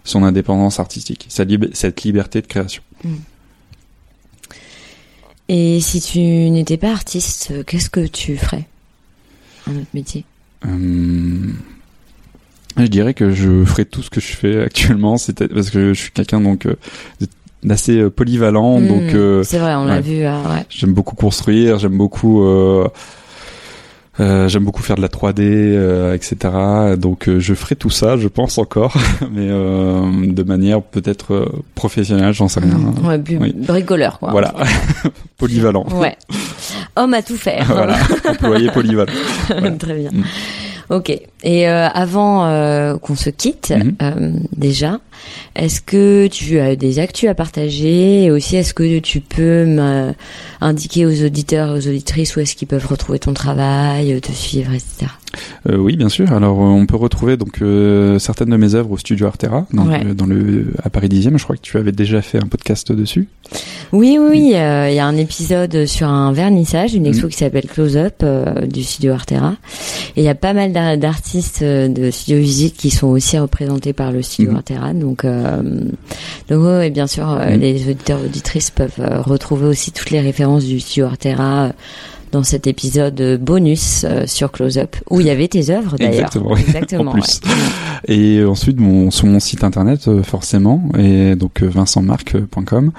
son 0.03 0.23
indépendance 0.23 0.79
artistique, 0.79 1.25
sa 1.29 1.45
lib- 1.45 1.71
cette 1.73 2.03
liberté 2.03 2.41
de 2.41 2.47
création. 2.47 2.83
Et 5.49 5.79
si 5.81 5.99
tu 6.01 6.19
n'étais 6.19 6.77
pas 6.77 6.91
artiste, 6.91 7.53
qu'est-ce 7.65 7.89
que 7.89 8.05
tu 8.07 8.37
ferais 8.37 8.67
Un 9.67 9.75
autre 9.75 9.87
métier? 9.93 10.25
Euh, 10.65 11.51
je 12.77 12.85
dirais 12.85 13.13
que 13.13 13.31
je 13.33 13.63
ferai 13.65 13.85
tout 13.85 14.01
ce 14.01 14.09
que 14.09 14.21
je 14.21 14.33
fais 14.35 14.61
actuellement, 14.61 15.17
c'est 15.17 15.47
parce 15.47 15.69
que 15.69 15.93
je 15.93 15.99
suis 16.01 16.11
quelqu'un 16.11 16.39
donc 16.41 16.65
euh, 16.65 16.75
d'assez 17.63 17.97
euh, 17.99 18.09
polyvalent, 18.09 18.79
Hmm. 18.79 18.87
donc 18.87 19.13
euh, 19.13 19.43
C'est 19.43 19.57
vrai, 19.59 19.75
on 19.75 19.85
l'a 19.85 19.95
ouais. 19.95 20.01
vu. 20.01 20.25
ah, 20.25 20.37
ouais. 20.49 20.65
j'aime 20.69 20.93
beaucoup 20.93 21.15
construire, 21.15 21.79
j'aime 21.79 21.97
beaucoup 21.97 22.43
euh, 22.45 22.87
euh, 24.19 24.47
j'aime 24.47 24.63
beaucoup 24.63 24.83
faire 24.83 24.95
de 24.95 25.01
la 25.01 25.07
3D, 25.07 25.39
euh, 25.41 26.13
etc. 26.13 26.37
Donc 26.97 27.27
euh, 27.27 27.39
je 27.39 27.53
ferai 27.55 27.75
tout 27.75 27.89
ça, 27.89 28.15
je 28.15 28.27
pense 28.27 28.59
encore, 28.59 28.93
mais 29.31 29.47
euh, 29.49 30.03
de 30.27 30.43
manière 30.43 30.83
peut-être 30.83 31.33
euh, 31.33 31.45
professionnelle, 31.73 32.31
j'en 32.33 32.47
sais 32.47 32.59
rien. 32.59 32.75
Hmm. 32.77 33.07
Ouais, 33.07 33.17
puis 33.17 33.37
Oui. 33.37 33.53
bricoleur 33.55 34.19
quoi. 34.19 34.29
Voilà, 34.31 34.53
polyvalent. 35.37 35.85
Ouais. 35.95 36.15
Homme 36.95 37.13
à 37.15 37.23
tout 37.23 37.37
faire. 37.37 37.65
voilà, 37.67 37.95
employé 38.29 38.69
polyvalent. 38.69 39.11
Voilà. 39.47 39.71
Très 39.71 39.95
bien. 39.95 40.11
Mm. 40.11 40.23
Ok. 40.91 41.09
Et 41.43 41.67
euh, 41.67 41.87
avant 41.87 42.45
euh, 42.45 42.97
qu'on 42.97 43.15
se 43.15 43.31
quitte, 43.31 43.71
Mhm. 43.75 43.95
euh, 44.03 44.31
déjà, 44.55 44.99
est-ce 45.55 45.81
que 45.81 46.27
tu 46.27 46.59
as 46.59 46.75
des 46.75 46.99
actus 46.99 47.29
à 47.29 47.35
partager 47.35 48.23
et 48.23 48.31
aussi 48.31 48.55
est-ce 48.55 48.73
que 48.73 48.99
tu 48.99 49.19
peux 49.21 49.65
m'indiquer 50.61 51.05
aux 51.05 51.23
auditeurs 51.25 51.69
et 51.75 51.79
aux 51.79 51.87
auditrices 51.87 52.35
où 52.35 52.39
est-ce 52.39 52.55
qu'ils 52.55 52.67
peuvent 52.67 52.85
retrouver 52.87 53.19
ton 53.19 53.33
travail, 53.33 54.19
te 54.21 54.31
suivre, 54.31 54.71
etc. 54.73 55.07
Euh, 55.67 55.77
oui, 55.77 55.95
bien 55.95 56.09
sûr. 56.09 56.31
Alors, 56.31 56.59
euh, 56.59 56.65
on 56.65 56.85
peut 56.85 56.95
retrouver 56.95 57.37
donc 57.37 57.61
euh, 57.61 58.19
certaines 58.19 58.49
de 58.49 58.57
mes 58.57 58.75
œuvres 58.75 58.91
au 58.91 58.97
studio 58.97 59.25
Artera, 59.25 59.65
dans, 59.73 59.87
Ouais. 59.87 60.03
le, 60.03 60.13
dans 60.13 60.27
le 60.27 60.73
à 60.83 60.89
Paris 60.91 61.09
10e. 61.09 61.37
Je 61.39 61.43
crois 61.43 61.55
que 61.55 61.61
tu 61.61 61.77
avais 61.77 61.91
déjà 61.91 62.21
fait 62.21 62.37
un 62.37 62.45
podcast 62.47 62.91
dessus. 62.91 63.27
Oui, 63.91 64.17
oui, 64.19 64.27
oui. 64.29 64.51
euh, 64.55 64.89
Il 64.91 64.95
y 64.95 64.99
a 64.99 65.05
un 65.07 65.17
épisode 65.17 65.85
sur 65.87 66.07
un 66.07 66.31
vernissage, 66.33 66.93
une 66.93 67.07
expo 67.07 67.25
Mhm. 67.25 67.31
qui 67.31 67.37
s'appelle 67.37 67.65
Close 67.67 67.97
Up 67.97 68.23
du 68.67 68.83
studio 68.83 69.13
Artera. 69.13 69.55
Et 70.15 70.21
il 70.21 70.23
y 70.23 70.29
a 70.29 70.35
pas 70.35 70.53
mal 70.53 70.71
d'ar- 70.71 70.97
d'artistes 70.97 71.63
de 71.63 72.11
Studio 72.11 72.37
Visite 72.39 72.77
qui 72.77 72.91
sont 72.91 73.07
aussi 73.07 73.37
représentés 73.39 73.93
par 73.93 74.11
le 74.11 74.21
studio 74.21 74.51
Mhm. 74.51 74.57
Artera. 74.57 74.93
Donc, 74.93 75.12
donc 76.49 76.63
ouais, 76.63 76.77
ouais, 76.77 76.89
bien 76.89 77.07
sûr, 77.07 77.29
euh, 77.29 77.51
Mhm. 77.51 77.59
les 77.59 77.89
auditeurs 77.89 78.19
auditrices 78.23 78.71
peuvent 78.71 78.91
euh, 78.99 79.21
retrouver 79.21 79.67
aussi 79.67 79.91
toutes 79.91 80.09
les 80.11 80.21
références 80.21 80.65
du 80.65 80.79
studio 80.79 81.05
Artera. 81.05 81.65
euh, 81.65 81.69
dans 82.31 82.41
cet 82.41 82.65
épisode 82.65 83.21
euh, 83.21 83.37
bonus 83.37 84.05
euh, 84.09 84.23
sur 84.25 84.51
Close 84.51 84.79
Up 84.79 84.95
où 85.11 85.19
il 85.21 85.27
y 85.27 85.29
avait 85.29 85.47
tes 85.47 85.69
œuvres 85.69 85.97
d'ailleurs. 85.99 86.13
Exactement. 86.33 86.57
Exactement. 86.57 87.11
En 87.11 87.13
plus. 87.13 87.39
ouais. 87.45 88.15
Et 88.15 88.43
ensuite, 88.43 88.79
mon, 88.79 89.11
sur 89.11 89.27
mon 89.27 89.39
site 89.39 89.63
internet, 89.63 90.07
euh, 90.07 90.23
forcément, 90.23 90.81
et 90.97 91.35
donc 91.35 91.61
euh, 91.61 91.67
vincentmarc.com. 91.69 92.91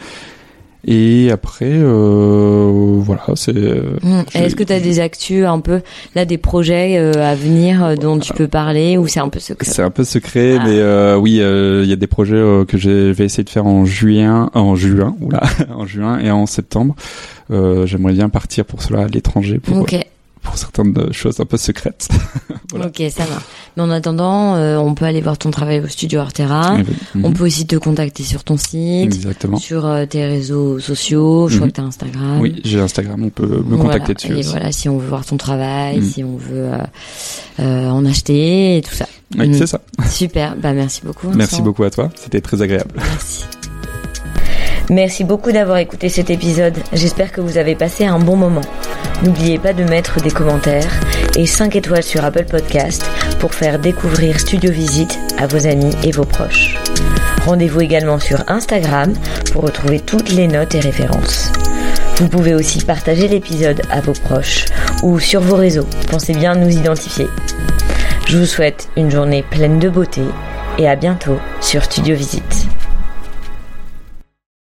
Et 0.86 1.30
après, 1.30 1.70
euh, 1.72 2.98
voilà, 3.00 3.22
c'est. 3.36 3.56
euh, 3.56 3.96
Mm. 4.02 4.22
je- 4.32 4.38
Est-ce 4.38 4.56
que 4.56 4.64
tu 4.64 4.72
as 4.72 4.80
des 4.80 5.00
actus 5.00 5.44
un 5.46 5.60
peu 5.60 5.80
là 6.14 6.24
des 6.24 6.38
projets 6.38 6.98
euh, 6.98 7.12
à 7.24 7.34
venir 7.34 7.84
euh, 7.84 7.94
dont 7.96 8.18
tu 8.18 8.32
peux 8.34 8.48
parler 8.48 8.96
ou 8.98 9.06
c'est 9.06 9.20
un 9.20 9.28
peu 9.28 9.38
secret 9.40 9.70
C'est 9.70 9.82
un 9.82 9.90
peu 9.90 10.04
secret, 10.04 10.56
Ah. 10.60 10.64
mais 10.66 10.78
euh, 10.78 11.16
oui, 11.16 11.38
euh, 11.40 11.82
il 11.84 11.88
y 11.88 11.92
a 11.92 11.96
des 11.96 12.06
projets 12.06 12.36
euh, 12.36 12.64
que 12.64 12.76
je 12.78 13.10
vais 13.12 13.24
essayer 13.24 13.44
de 13.44 13.50
faire 13.50 13.66
en 13.66 13.84
juin, 13.84 14.50
en 14.54 14.76
juin, 14.76 15.16
oula, 15.20 15.42
en 15.74 15.86
juin 15.86 16.18
et 16.18 16.30
en 16.30 16.46
septembre. 16.46 16.94
Euh, 17.50 17.86
J'aimerais 17.86 18.12
bien 18.14 18.28
partir 18.28 18.64
pour 18.64 18.82
cela 18.82 19.00
à 19.04 19.06
l'étranger 19.08 19.58
pour 19.58 19.86
pour 20.44 20.56
certaines 20.56 21.12
choses 21.12 21.40
un 21.40 21.44
peu 21.46 21.56
secrètes. 21.56 22.08
Voilà. 22.70 22.88
ok, 22.88 23.02
ça 23.14 23.24
va. 23.24 23.40
Mais 23.76 23.82
en 23.84 23.90
attendant, 23.90 24.56
euh, 24.56 24.78
on 24.78 24.94
peut 24.94 25.04
aller 25.04 25.20
voir 25.20 25.38
ton 25.38 25.52
travail 25.52 25.78
au 25.80 25.86
studio 25.86 26.18
Artera. 26.18 26.74
Oui, 26.76 26.82
oui. 27.14 27.20
On 27.22 27.32
peut 27.32 27.44
aussi 27.44 27.66
te 27.68 27.76
contacter 27.76 28.24
sur 28.24 28.42
ton 28.42 28.56
site, 28.56 29.04
Exactement. 29.04 29.58
sur 29.58 29.86
euh, 29.86 30.06
tes 30.06 30.24
réseaux 30.26 30.80
sociaux. 30.80 31.46
Je 31.48 31.56
crois 31.56 31.66
Mhm. 31.66 31.70
que 31.72 31.76
tu 31.76 31.80
as 31.82 31.84
Instagram. 31.84 32.40
Oui, 32.40 32.60
j'ai 32.64 32.80
Instagram, 32.80 33.22
on 33.22 33.28
peut 33.30 33.46
me 33.46 33.76
Voilà. 33.76 33.82
contacter 34.00 34.14
dessus 34.14 34.32
Et 34.32 34.40
aussi. 34.40 34.48
voilà, 34.50 34.72
si 34.72 34.88
on 34.88 34.98
veut 34.98 35.06
voir 35.06 35.24
ton 35.24 35.36
travail, 35.36 35.98
Mhm. 36.00 36.04
si 36.10 36.24
on 36.24 36.36
veut 36.36 36.70
euh, 37.60 37.88
en 37.90 38.04
acheter 38.06 38.78
et 38.78 38.82
tout 38.82 38.94
ça. 38.94 39.06
Oui, 39.38 39.48
Mhm. 39.48 39.54
c'est 39.54 39.66
ça. 39.68 39.80
Super. 40.10 40.56
Bah 40.56 40.72
merci 40.72 41.02
beaucoup. 41.04 41.26
Vincent. 41.28 41.38
Merci 41.38 41.62
beaucoup 41.62 41.84
à 41.84 41.90
toi, 41.90 42.10
c'était 42.16 42.40
très 42.40 42.60
agréable. 42.60 42.90
Merci. 42.96 43.44
Merci 44.90 45.24
beaucoup 45.24 45.50
d'avoir 45.50 45.78
écouté 45.78 46.10
cet 46.10 46.28
épisode. 46.28 46.76
J'espère 46.92 47.32
que 47.32 47.40
vous 47.40 47.56
avez 47.56 47.74
passé 47.74 48.04
un 48.04 48.18
bon 48.18 48.36
moment. 48.36 48.60
N'oubliez 49.22 49.58
pas 49.58 49.72
de 49.72 49.84
mettre 49.84 50.20
des 50.20 50.30
commentaires 50.30 51.00
et 51.36 51.46
5 51.46 51.74
étoiles 51.76 52.02
sur 52.02 52.22
Apple 52.24 52.44
Podcast 52.44 53.04
pour 53.38 53.54
faire 53.54 53.78
découvrir 53.78 54.38
Studio 54.38 54.70
Visite 54.70 55.18
à 55.38 55.46
vos 55.46 55.66
amis 55.66 55.94
et 56.02 56.12
vos 56.12 56.24
proches. 56.24 56.76
Rendez-vous 57.46 57.80
également 57.80 58.18
sur 58.18 58.44
Instagram 58.48 59.14
pour 59.52 59.62
retrouver 59.62 60.00
toutes 60.00 60.30
les 60.30 60.48
notes 60.48 60.74
et 60.74 60.80
références. 60.80 61.50
Vous 62.16 62.28
pouvez 62.28 62.54
aussi 62.54 62.84
partager 62.84 63.26
l'épisode 63.26 63.80
à 63.90 64.00
vos 64.02 64.12
proches 64.12 64.66
ou 65.02 65.18
sur 65.18 65.40
vos 65.40 65.56
réseaux. 65.56 65.86
Pensez 66.10 66.34
bien 66.34 66.52
à 66.52 66.56
nous 66.56 66.70
identifier. 66.70 67.26
Je 68.28 68.36
vous 68.36 68.46
souhaite 68.46 68.88
une 68.96 69.10
journée 69.10 69.42
pleine 69.42 69.78
de 69.78 69.88
beauté 69.88 70.22
et 70.78 70.88
à 70.88 70.96
bientôt 70.96 71.38
sur 71.60 71.84
Studio 71.84 72.14
Visite. 72.14 72.73